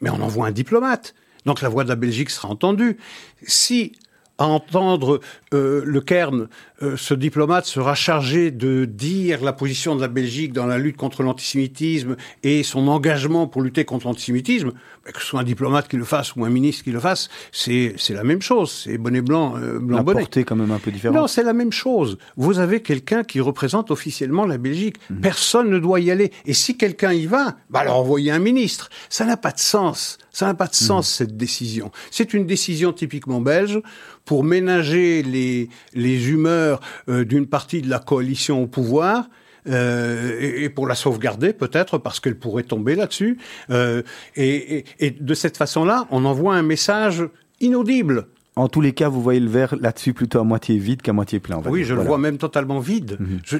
Mais 0.00 0.10
on 0.10 0.20
envoie 0.28 0.46
un 0.48 0.54
diplomate. 0.62 1.06
Donc 1.46 1.62
la 1.62 1.68
voix 1.68 1.84
de 1.84 1.92
la 1.94 2.00
Belgique 2.04 2.30
sera 2.30 2.48
entendue. 2.48 2.98
Si 3.46 3.92
à 4.40 4.46
entendre 4.46 5.20
euh, 5.52 5.82
le 5.84 6.00
Cairn, 6.00 6.48
euh, 6.82 6.96
ce 6.96 7.12
diplomate 7.12 7.66
sera 7.66 7.94
chargé 7.94 8.50
de 8.50 8.86
dire 8.86 9.42
la 9.44 9.52
position 9.52 9.96
de 9.96 10.00
la 10.00 10.08
Belgique 10.08 10.54
dans 10.54 10.66
la 10.66 10.78
lutte 10.78 10.96
contre 10.96 11.22
l'antisémitisme 11.22 12.16
et 12.42 12.62
son 12.62 12.88
engagement 12.88 13.46
pour 13.46 13.60
lutter 13.60 13.84
contre 13.84 14.06
l'antisémitisme, 14.06 14.72
bah, 15.04 15.12
que 15.12 15.20
ce 15.20 15.26
soit 15.26 15.40
un 15.40 15.44
diplomate 15.44 15.88
qui 15.88 15.96
le 15.96 16.04
fasse 16.04 16.34
ou 16.36 16.44
un 16.44 16.48
ministre 16.48 16.84
qui 16.84 16.90
le 16.90 17.00
fasse, 17.00 17.28
c'est 17.52 17.94
c'est 17.98 18.14
la 18.14 18.24
même 18.24 18.40
chose. 18.40 18.70
C'est 18.84 18.96
bonnet 18.96 19.20
blanc, 19.20 19.56
euh, 19.58 19.78
blanc 19.78 19.98
La 19.98 20.02
bonnet. 20.02 20.20
portée 20.20 20.44
quand 20.44 20.56
même 20.56 20.70
un 20.70 20.78
peu 20.78 20.90
différente. 20.90 21.16
Non, 21.18 21.26
c'est 21.26 21.42
la 21.42 21.52
même 21.52 21.72
chose. 21.72 22.16
Vous 22.36 22.58
avez 22.58 22.80
quelqu'un 22.80 23.24
qui 23.24 23.40
représente 23.40 23.90
officiellement 23.90 24.46
la 24.46 24.56
Belgique. 24.56 24.96
Personne 25.20 25.68
ne 25.68 25.78
doit 25.78 26.00
y 26.00 26.10
aller. 26.10 26.32
Et 26.46 26.54
si 26.54 26.78
quelqu'un 26.78 27.12
y 27.12 27.26
va, 27.26 27.56
bah 27.68 27.80
alors 27.80 27.98
envoyez 27.98 28.30
un 28.30 28.38
ministre. 28.38 28.88
Ça 29.10 29.26
n'a 29.26 29.36
pas 29.36 29.52
de 29.52 29.58
sens. 29.58 30.18
Ça 30.32 30.46
n'a 30.46 30.54
pas 30.54 30.68
de 30.68 30.74
sens, 30.74 31.08
cette 31.08 31.36
décision. 31.36 31.90
C'est 32.10 32.32
une 32.34 32.46
décision 32.46 32.92
typiquement 32.92 33.40
belge 33.40 33.80
pour 34.24 34.44
ménager 34.44 35.22
les, 35.24 35.68
les 35.92 36.30
humeurs 36.30 36.69
euh, 37.08 37.24
d'une 37.24 37.46
partie 37.46 37.82
de 37.82 37.88
la 37.90 37.98
coalition 37.98 38.62
au 38.62 38.66
pouvoir. 38.66 39.28
euh, 39.68 40.38
et, 40.40 40.64
et 40.64 40.68
pour 40.70 40.86
la 40.86 40.94
sauvegarder 40.94 41.52
peut-être 41.52 41.98
parce 41.98 42.18
qu'elle 42.18 42.38
pourrait 42.38 42.62
tomber 42.62 42.94
là-dessus. 42.96 43.36
Euh, 43.70 44.02
et, 44.34 44.78
et- 44.78 44.84
et 45.00 45.10
de 45.10 45.34
cette 45.34 45.58
façon-là, 45.58 46.06
on 46.10 46.24
envoie 46.24 46.54
un 46.54 46.62
message 46.62 47.24
inaudible. 47.60 48.26
En 48.56 48.68
tous 48.68 48.80
les 48.80 48.92
cas, 48.92 49.08
vous 49.08 49.22
voyez 49.22 49.38
le 49.40 49.48
verre 49.48 49.76
là-dessus 49.80 50.12
plutôt 50.12 50.40
à 50.40 50.44
moitié 50.44 50.76
vide 50.76 51.02
qu'à 51.02 51.12
moitié 51.12 51.38
plein. 51.40 51.62
Oui, 51.66 51.80
dire. 51.80 51.88
je 51.88 51.94
le 51.94 52.00
vois 52.02 52.18
même 52.18 52.36
totalement 52.36 52.80
vide. 52.80 53.16
je, 53.44 53.58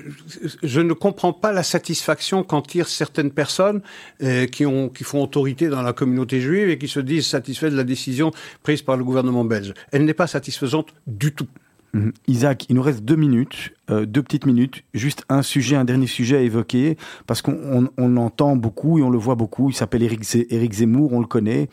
je 0.62 0.80
ne 0.80 0.92
comprends 0.94 1.32
pas 1.32 1.52
la 1.52 1.62
satisfaction 1.62 2.42
qu'en 2.42 2.60
tirent 2.60 2.88
certaines 2.88 3.30
personnes 3.30 3.80
euh, 4.22 4.46
qui, 4.46 4.66
ont, 4.66 4.88
qui 4.88 5.04
font 5.04 5.22
autorité 5.22 5.68
dans 5.68 5.82
la 5.82 5.92
communauté 5.92 6.40
juive 6.40 6.68
et 6.70 6.76
qui 6.78 6.88
se 6.88 7.00
disent 7.00 7.26
satisfaits 7.26 7.68
de 7.70 7.76
la 7.76 7.84
décision 7.84 8.30
prise 8.62 8.82
par 8.82 8.96
le 8.96 9.04
gouvernement 9.04 9.44
belge. 9.44 9.74
Elle 9.92 10.04
n'est 10.04 10.12
pas 10.14 10.26
satisfaisante 10.26 10.88
du 11.06 11.32
tout. 11.32 11.46
Mhm. 11.92 12.12
Isaac, 12.28 12.66
il 12.68 12.76
nous 12.76 12.82
reste 12.82 13.02
deux 13.04 13.16
minutes, 13.16 13.72
euh, 13.90 14.06
deux 14.06 14.22
petites 14.22 14.46
minutes. 14.46 14.84
Juste 14.94 15.24
un 15.28 15.42
sujet, 15.42 15.74
un 15.74 15.84
dernier 15.84 16.06
sujet 16.06 16.36
à 16.36 16.40
évoquer, 16.40 16.96
parce 17.26 17.42
qu'on 17.42 17.58
on, 17.64 17.88
on 17.98 18.08
l'entend 18.08 18.54
beaucoup 18.54 18.98
et 18.98 19.02
on 19.02 19.10
le 19.10 19.18
voit 19.18 19.34
beaucoup. 19.34 19.70
Il 19.70 19.74
s'appelle 19.74 20.02
Éric, 20.04 20.22
Éric 20.50 20.72
Zemmour, 20.72 21.12
on 21.12 21.20
le 21.20 21.26
connaît. 21.26 21.68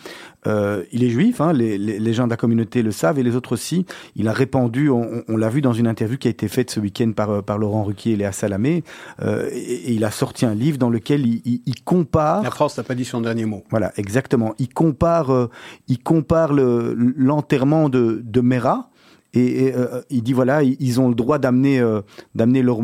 Euh, 0.47 0.83
il 0.91 1.03
est 1.03 1.09
juif, 1.09 1.39
hein, 1.41 1.53
les, 1.53 1.77
les, 1.77 1.99
les 1.99 2.13
gens 2.13 2.25
de 2.25 2.31
la 2.31 2.37
communauté 2.37 2.81
le 2.81 2.91
savent 2.91 3.19
et 3.19 3.23
les 3.23 3.35
autres 3.35 3.51
aussi. 3.53 3.85
Il 4.15 4.27
a 4.27 4.33
répandu, 4.33 4.89
on, 4.89 5.23
on 5.27 5.37
l'a 5.37 5.49
vu 5.49 5.61
dans 5.61 5.73
une 5.73 5.87
interview 5.87 6.17
qui 6.17 6.27
a 6.27 6.31
été 6.31 6.47
faite 6.47 6.71
ce 6.71 6.79
week-end 6.79 7.11
par, 7.15 7.29
euh, 7.29 7.41
par 7.43 7.59
Laurent 7.59 7.83
Ruquier 7.83 8.13
et 8.13 8.15
Léa 8.15 8.31
Salamé, 8.31 8.83
euh, 9.21 9.47
et, 9.51 9.57
et 9.57 9.91
il 9.93 10.03
a 10.03 10.09
sorti 10.11 10.45
un 10.45 10.55
livre 10.55 10.77
dans 10.79 10.89
lequel 10.89 11.27
il, 11.27 11.41
il, 11.45 11.61
il 11.65 11.83
compare... 11.83 12.41
La 12.41 12.51
France 12.51 12.77
n'a 12.77 12.83
pas 12.83 12.95
dit 12.95 13.05
son 13.05 13.21
dernier 13.21 13.45
mot. 13.45 13.63
Voilà, 13.69 13.91
exactement. 13.97 14.55
Il 14.57 14.69
compare, 14.73 15.49
il 15.87 15.99
compare 15.99 16.53
le- 16.53 16.93
l'enterrement 16.95 17.89
de, 17.89 18.21
de 18.23 18.41
Mera. 18.41 18.89
Et, 19.37 19.65
et, 19.65 19.75
euh, 19.75 20.01
il 20.09 20.23
dit 20.23 20.33
voilà, 20.33 20.63
ils- 20.63 20.77
ils 20.79 20.99
ont 21.01 21.09
le 21.09 21.15
droit 21.15 21.37
d'amener 21.39 21.79
euh, 21.79 22.01
d'amener 22.35 22.61
leur, 22.63 22.79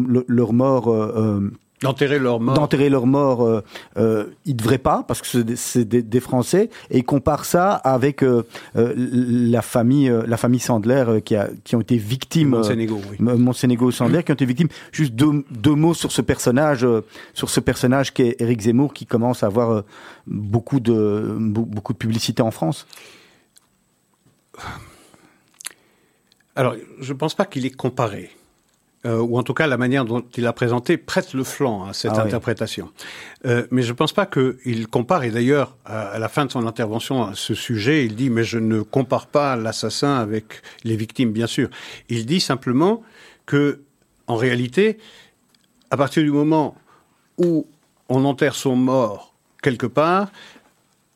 mort, 0.54 0.88
euh, 0.90 1.14
euh, 1.16 1.52
D'enterrer 1.82 2.18
leur 2.18 2.40
mort. 2.40 2.56
d'enterrer 2.56 2.90
leur 2.90 3.06
mort. 3.06 3.44
Euh, 3.44 3.62
euh, 3.98 4.26
ils 4.46 4.56
devraient 4.56 4.78
pas 4.78 5.04
parce 5.06 5.22
que 5.22 5.28
c'est 5.28 5.84
des- 5.84 6.02
Français. 6.22 6.70
Et 6.90 7.00
il 7.00 7.04
compare 7.04 7.44
ça 7.44 7.74
avec 7.74 8.24
euh, 8.24 8.44
euh, 8.78 8.94
la 8.96 9.62
famille, 9.62 10.10
euh, 10.10 10.24
la 10.26 10.38
famille 10.38 10.62
Sandler 10.62 11.04
euh, 11.08 11.20
qui 11.20 11.36
a 11.36 11.50
qui 11.66 11.76
ont 11.76 11.82
été 11.82 11.98
victimes. 11.98 12.54
euh, 12.54 12.58
Monténégro, 13.38 13.88
oui. 13.88 13.94
Sandler 13.94 14.24
qui 14.24 14.32
ont 14.32 14.36
été 14.36 14.46
victimes. 14.46 14.70
Juste 14.94 15.14
deux, 15.16 15.44
deux 15.52 15.76
mots 15.76 15.94
sur 15.94 16.12
ce 16.14 16.22
personnage, 16.22 16.86
euh, 16.86 17.02
sur 17.34 17.50
ce 17.50 17.60
personnage 17.60 18.14
qu'est 18.14 18.38
Éric 18.40 18.62
Zemmour 18.62 18.94
qui 18.94 19.06
commence 19.06 19.44
à 19.44 19.48
avoir 19.48 19.72
euh, 19.72 19.82
beaucoup 20.26 20.80
de 20.80 21.36
be- 21.38 21.66
beaucoup 21.68 21.92
de 21.92 21.98
publicité 21.98 22.42
en 22.42 22.52
France. 22.52 22.88
Alors, 26.56 26.76
je 27.00 27.14
ne 27.14 27.18
pense 27.18 27.34
pas 27.36 27.46
qu'il 27.46 27.66
est 27.66 27.76
comparé. 27.76 28.32
Euh, 29.06 29.18
ou 29.20 29.38
en 29.38 29.44
tout 29.44 29.54
cas, 29.54 29.68
la 29.68 29.76
manière 29.76 30.06
dont 30.06 30.24
il 30.38 30.48
a 30.48 30.54
présenté 30.54 30.96
prête 30.96 31.34
le 31.34 31.44
flanc 31.44 31.84
à 31.86 31.92
cette 31.94 32.12
Ah 32.14 32.20
oui. 32.22 32.28
interprétation. 32.28 32.90
Euh, 33.46 33.68
mais 33.70 33.82
je 33.82 33.90
ne 33.92 33.98
pense 33.98 34.14
pas 34.14 34.26
qu'il 34.26 34.88
compare. 34.88 35.24
Et 35.26 35.32
d'ailleurs, 35.32 35.76
à, 35.84 36.08
à 36.10 36.20
la 36.20 36.30
fin 36.30 36.46
de 36.46 36.52
son 36.52 36.66
intervention 36.66 37.24
à 37.26 37.36
ce 37.36 37.54
sujet, 37.54 38.06
il 38.06 38.16
dit 38.16 38.30
mais 38.30 38.46
je 38.46 38.60
ne 38.60 38.82
compare 38.82 39.28
pas 39.28 39.58
l'assassin 39.58 40.16
avec 40.16 40.62
les 40.86 40.96
victimes, 40.96 41.34
bien 41.34 41.48
sûr. 41.48 41.70
Il 42.08 42.26
dit 42.26 42.40
simplement 42.40 43.04
que, 43.46 43.82
en 44.28 44.38
réalité, 44.38 44.98
à 45.92 45.98
partir 45.98 46.24
du 46.24 46.32
moment 46.32 46.76
où 47.38 47.68
on 48.08 48.24
enterre 48.24 48.56
son 48.56 48.78
mort 48.78 49.34
quelque 49.62 49.86
part, 49.88 50.32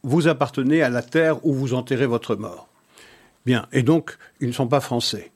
vous 0.03 0.27
appartenez 0.27 0.81
à 0.81 0.89
la 0.89 1.03
terre 1.03 1.45
où 1.45 1.53
vous 1.53 1.73
enterrez 1.73 2.05
votre 2.05 2.35
mort. 2.35 2.66
Bien. 3.47 3.65
Et 3.71 3.81
donc, 3.81 4.17
ils 4.41 4.47
ne 4.49 4.53
sont 4.53 4.67
pas 4.67 4.81
français. 4.81 5.31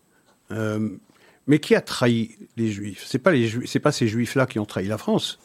Euh, 0.51 0.89
mais 1.47 1.59
qui 1.59 1.75
a 1.75 1.81
trahi 1.81 2.35
les 2.57 2.69
Juifs? 2.69 3.05
C'est 3.07 3.19
pas 3.19 3.31
pas 3.81 3.91
ces 3.93 4.07
Juifs-là 4.09 4.45
qui 4.45 4.59
ont 4.59 4.65
trahi 4.65 4.85
la 4.85 4.97
France. 4.97 5.39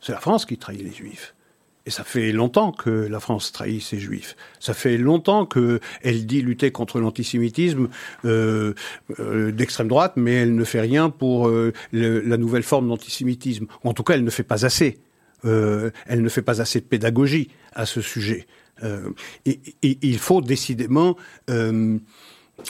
C'est 0.00 0.10
la 0.10 0.18
France 0.18 0.44
qui 0.44 0.58
trahit 0.58 0.82
les 0.82 0.92
Juifs. 0.92 1.36
Et 1.86 1.90
ça 1.90 2.02
fait 2.02 2.32
longtemps 2.32 2.72
que 2.72 2.90
la 2.90 3.20
France 3.20 3.52
trahit 3.52 3.80
ses 3.80 4.00
Juifs. 4.00 4.36
Ça 4.58 4.74
fait 4.74 4.98
longtemps 4.98 5.46
que 5.46 5.78
elle 6.02 6.26
dit 6.26 6.42
lutter 6.42 6.72
contre 6.72 6.98
l'antisémitisme 6.98 7.88
euh, 8.24 8.74
euh, 9.20 9.52
d'extrême 9.52 9.86
droite, 9.86 10.14
mais 10.16 10.34
elle 10.34 10.56
ne 10.56 10.64
fait 10.64 10.80
rien 10.80 11.10
pour 11.10 11.48
le- 11.48 11.72
la 11.92 12.36
nouvelle 12.38 12.64
forme 12.64 12.88
d'antisémitisme. 12.88 13.66
En 13.84 13.94
tout 13.94 14.02
cas, 14.02 14.14
elle 14.14 14.24
ne 14.24 14.30
fait 14.30 14.42
pas 14.42 14.64
assez. 14.66 14.98
Elle 15.44 16.22
ne 16.22 16.28
fait 16.28 16.42
pas 16.42 16.60
assez 16.60 16.80
de 16.80 16.86
pédagogie 16.86 17.50
à 17.72 17.86
ce 17.86 18.00
sujet. 18.02 18.46
Euh, 18.82 19.10
il 19.82 20.18
faut 20.18 20.40
décidément 20.40 21.16
euh, 21.48 21.98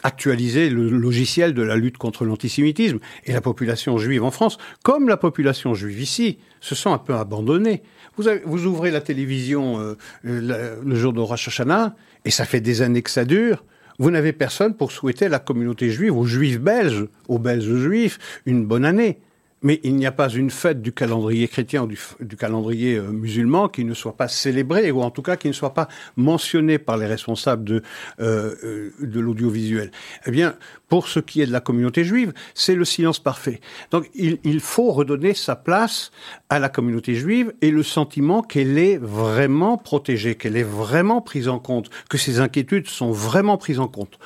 actualiser 0.02 0.70
le 0.70 0.88
logiciel 0.88 1.54
de 1.54 1.62
la 1.62 1.76
lutte 1.76 1.98
contre 1.98 2.24
l'antisémitisme. 2.24 2.98
Et 3.24 3.32
la 3.32 3.40
population 3.40 3.98
juive 3.98 4.24
en 4.24 4.30
France, 4.30 4.58
comme 4.82 5.08
la 5.08 5.16
population 5.16 5.74
juive 5.74 6.00
ici, 6.00 6.38
se 6.61 6.74
sent 6.74 6.88
un 6.88 6.98
peu 6.98 7.14
abandonnée. 7.14 7.82
Vous, 8.16 8.66
ouvrez 8.66 8.90
la 8.90 9.00
télévision 9.00 9.80
euh, 9.80 9.96
le 10.22 10.94
jour 10.94 11.12
de 11.12 11.20
Rosh 11.20 11.48
Hashanah, 11.48 11.96
et 12.24 12.30
ça 12.30 12.44
fait 12.44 12.61
des 12.61 12.82
années 12.82 13.02
que 13.02 13.11
ça 13.11 13.24
dure. 13.24 13.64
Vous 13.98 14.11
n'avez 14.11 14.32
personne 14.32 14.74
pour 14.74 14.92
souhaiter 14.92 15.26
à 15.26 15.28
la 15.28 15.38
communauté 15.38 15.90
juive, 15.90 16.16
aux 16.16 16.24
juifs 16.24 16.58
belges, 16.58 17.06
aux 17.28 17.38
belges 17.38 17.76
juifs, 17.76 18.18
une 18.46 18.66
bonne 18.66 18.84
année. 18.84 19.18
Mais 19.62 19.80
il 19.82 19.96
n'y 19.96 20.06
a 20.06 20.12
pas 20.12 20.28
une 20.28 20.50
fête 20.50 20.80
du 20.80 20.92
calendrier 20.92 21.46
chrétien 21.46 21.82
ou 21.82 21.86
du, 21.86 22.36
calendrier 22.36 22.96
euh, 22.96 23.11
musulman 23.11 23.68
qui 23.68 23.84
ne 23.84 23.92
soit 23.92 24.16
pas 24.16 24.28
célébrée, 24.28 24.90
ou 24.90 25.02
en 25.02 25.11
tout 25.11 25.22
cas 25.22 25.36
qui 25.36 25.48
ne 25.48 25.52
soit 25.52 25.74
pas 25.74 25.88
mentionnée 26.16 26.78
par 26.78 26.96
les 26.96 27.06
responsables 27.06 27.64
de, 27.64 27.82
euh, 28.20 28.54
euh, 28.64 28.90
de 29.00 29.20
l'audiovisuel. 29.20 29.90
Eh 30.26 30.30
bien, 30.30 30.54
pour 30.88 31.08
ce 31.08 31.20
qui 31.20 31.42
est 31.42 31.46
de 31.46 31.52
la 31.52 31.61
communauté 31.61 32.04
juive, 32.04 32.32
c'est 32.54 32.74
le 32.74 32.84
silence 32.84 33.18
parfait. 33.18 33.61
Donc 33.90 34.08
il, 34.14 34.38
il 34.44 34.61
faut 34.61 34.92
redonner 34.92 35.34
sa 35.34 35.56
place 35.56 36.11
à 36.48 36.58
la 36.58 36.70
communauté 36.70 37.14
juive 37.14 37.52
et 37.61 37.70
le 37.70 37.82
sentiment 37.82 38.42
qu'elle 38.42 38.78
est 38.78 38.96
vraiment 38.96 39.76
protégée, 39.76 40.36
qu'elle 40.36 40.56
est 40.56 40.62
vraiment 40.62 41.20
prise 41.20 41.48
en 41.48 41.58
compte, 41.58 41.90
que 42.08 42.16
ses 42.16 42.40
inquiétudes 42.40 42.88
sont 42.88 43.12
vraiment 43.12 43.58
prises 43.58 43.80
en 43.80 43.88
compte. 43.88 44.18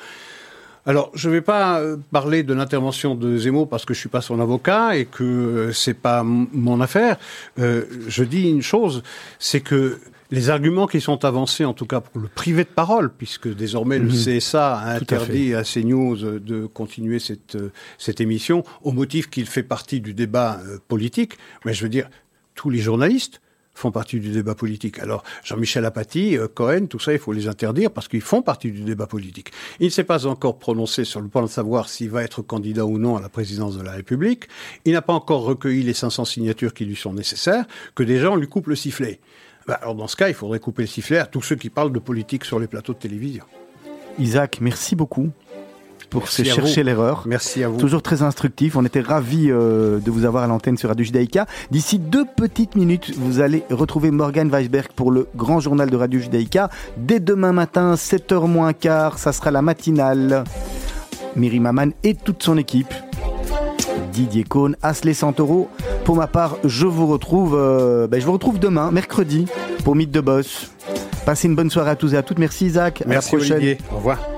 Alors, 0.87 1.11
je 1.15 1.29
ne 1.29 1.33
vais 1.33 1.41
pas 1.41 1.79
euh, 1.79 1.97
parler 2.11 2.43
de 2.43 2.53
l'intervention 2.53 3.15
de 3.15 3.37
Zemmour 3.37 3.67
parce 3.67 3.85
que 3.85 3.93
je 3.93 3.99
suis 3.99 4.09
pas 4.09 4.21
son 4.21 4.39
avocat 4.39 4.95
et 4.95 5.05
que 5.05 5.23
euh, 5.23 5.71
c'est 5.73 5.95
pas 5.95 6.23
mon 6.23 6.79
affaire. 6.79 7.17
Euh, 7.59 7.85
je 8.07 8.23
dis 8.23 8.49
une 8.49 8.61
chose, 8.61 9.01
c'est 9.39 9.61
que 9.61 9.97
les 10.29 10.49
arguments 10.49 10.85
qui 10.85 11.01
sont 11.01 11.25
avancés, 11.25 11.65
en 11.65 11.73
tout 11.73 11.85
cas 11.87 12.01
pour 12.01 12.21
le 12.21 12.27
privé 12.27 12.63
de 12.63 12.69
parole, 12.69 13.11
puisque 13.11 13.47
désormais 13.47 13.97
le 13.97 14.05
Mhm. 14.09 14.39
CSA 14.39 14.77
a 14.77 14.99
Tout 14.99 15.05
à 15.13 15.17
interdit 15.17 15.55
à, 15.55 15.63
CNews 15.63 16.23
euh, 16.23 16.39
de 16.39 16.67
continuer 16.67 17.17
cette, 17.17 17.57
cette 17.97 18.21
émission 18.21 18.63
au 18.83 18.91
motif 18.91 19.29
qu'il 19.29 19.47
fait 19.47 19.63
partie 19.63 20.01
du 20.01 20.13
débat 20.13 20.59
politique. 20.87 21.37
Mais 21.65 21.73
je 21.73 21.81
veux 21.83 21.89
dire, 21.89 22.09
tous 22.53 22.69
les 22.69 22.79
journalistes 22.79 23.41
font 23.75 23.91
partie 23.91 24.19
du 24.19 24.31
débat 24.31 24.55
politique. 24.55 24.99
Alors, 24.99 25.23
Jean-Michel 25.43 25.85
Apathy, 25.85 26.37
euh, 26.37 26.47
Cohen, 26.47 26.87
tout 26.87 26.99
ça, 26.99 27.13
il 27.13 27.19
faut 27.19 27.33
les 27.33 27.47
interdire 27.47 27.91
parce 27.91 28.07
qu'ils 28.07 28.21
font 28.21 28.41
partie 28.41 28.71
du 28.71 28.81
débat 28.81 29.05
politique. 29.05 29.51
Il 29.79 29.85
ne 29.85 29.91
s'est 29.91 30.03
pas 30.03 30.25
encore 30.25 30.57
prononcé 30.57 31.03
sur 31.03 31.21
le 31.21 31.27
point 31.27 31.43
de 31.43 31.47
savoir 31.47 31.89
s'il 31.89 32.09
va 32.09 32.23
être 32.23 32.41
candidat 32.41 32.85
ou 32.85 32.97
non 32.97 33.17
à 33.17 33.21
la 33.21 33.29
présidence 33.29 33.77
de 33.77 33.83
la 33.83 33.91
République. 33.91 34.45
Il 34.85 34.93
n'a 34.93 35.01
pas 35.01 35.13
encore 35.13 35.43
recueilli 35.43 35.83
les 35.83 35.93
500 35.93 36.25
signatures 36.25 36.73
qui 36.73 36.85
lui 36.85 36.95
sont 36.95 37.13
nécessaires, 37.13 37.65
que 37.93 38.03
des 38.03 38.17
gens 38.17 38.35
lui 38.35 38.47
coupent 38.47 38.67
le 38.67 38.75
sifflet. 38.75 39.19
Bah, 39.67 39.79
alors, 39.81 39.95
dans 39.95 40.07
ce 40.07 40.15
cas, 40.15 40.29
il 40.29 40.35
faudrait 40.35 40.59
couper 40.59 40.83
le 40.83 40.87
sifflet 40.87 41.17
à 41.17 41.25
tous 41.25 41.41
ceux 41.41 41.55
qui 41.55 41.69
parlent 41.69 41.91
de 41.91 41.99
politique 41.99 42.45
sur 42.45 42.59
les 42.59 42.67
plateaux 42.67 42.93
de 42.93 42.99
télévision. 42.99 43.43
Isaac, 44.17 44.59
merci 44.61 44.95
beaucoup 44.95 45.31
pour 46.09 46.23
Merci 46.23 46.41
à 46.41 46.45
chercher 46.45 46.83
l'erreur. 46.83 47.23
Merci 47.25 47.63
à 47.63 47.69
vous. 47.69 47.77
Toujours 47.77 48.01
très 48.01 48.21
instructif. 48.21 48.75
On 48.75 48.85
était 48.85 49.01
ravis 49.01 49.49
euh, 49.49 49.99
de 49.99 50.11
vous 50.11 50.25
avoir 50.25 50.43
à 50.43 50.47
l'antenne 50.47 50.77
sur 50.77 50.89
Radio 50.89 51.05
Judaïka. 51.05 51.45
D'ici 51.71 51.99
deux 51.99 52.25
petites 52.25 52.75
minutes, 52.75 53.13
vous 53.17 53.39
allez 53.39 53.63
retrouver 53.69 54.11
Morgan 54.11 54.49
Weisberg 54.49 54.87
pour 54.95 55.11
le 55.11 55.27
grand 55.35 55.59
journal 55.59 55.89
de 55.89 55.97
Radio 55.97 56.19
Judaïka. 56.19 56.69
Dès 56.97 57.19
demain 57.19 57.51
matin, 57.51 57.95
7h 57.95 58.47
moins 58.47 58.73
quart, 58.73 59.17
ça 59.17 59.33
sera 59.33 59.51
la 59.51 59.61
matinale. 59.61 60.43
Miri 61.35 61.59
Maman 61.59 61.89
et 62.03 62.15
toute 62.15 62.43
son 62.43 62.57
équipe. 62.57 62.93
Didier 64.13 64.45
Cohn, 64.45 64.77
Asley 64.81 65.13
Santoro. 65.13 65.69
Pour 66.05 66.15
ma 66.15 66.27
part, 66.27 66.57
je 66.63 66.85
vous 66.85 67.07
retrouve, 67.07 67.55
euh, 67.59 68.07
ben, 68.07 68.21
je 68.21 68.25
vous 68.25 68.31
retrouve 68.31 68.59
demain, 68.59 68.91
mercredi, 68.91 69.45
pour 69.83 69.95
Mythe 69.95 70.11
de 70.11 70.21
Boss. 70.21 70.71
Passez 71.25 71.47
une 71.47 71.55
bonne 71.55 71.69
soirée 71.69 71.89
à 71.89 71.95
tous 71.95 72.13
et 72.13 72.17
à 72.17 72.23
toutes. 72.23 72.39
Merci 72.39 72.67
Isaac. 72.67 73.03
Merci 73.07 73.35
Olivier. 73.35 73.77
Au 73.91 73.97
revoir. 73.97 74.34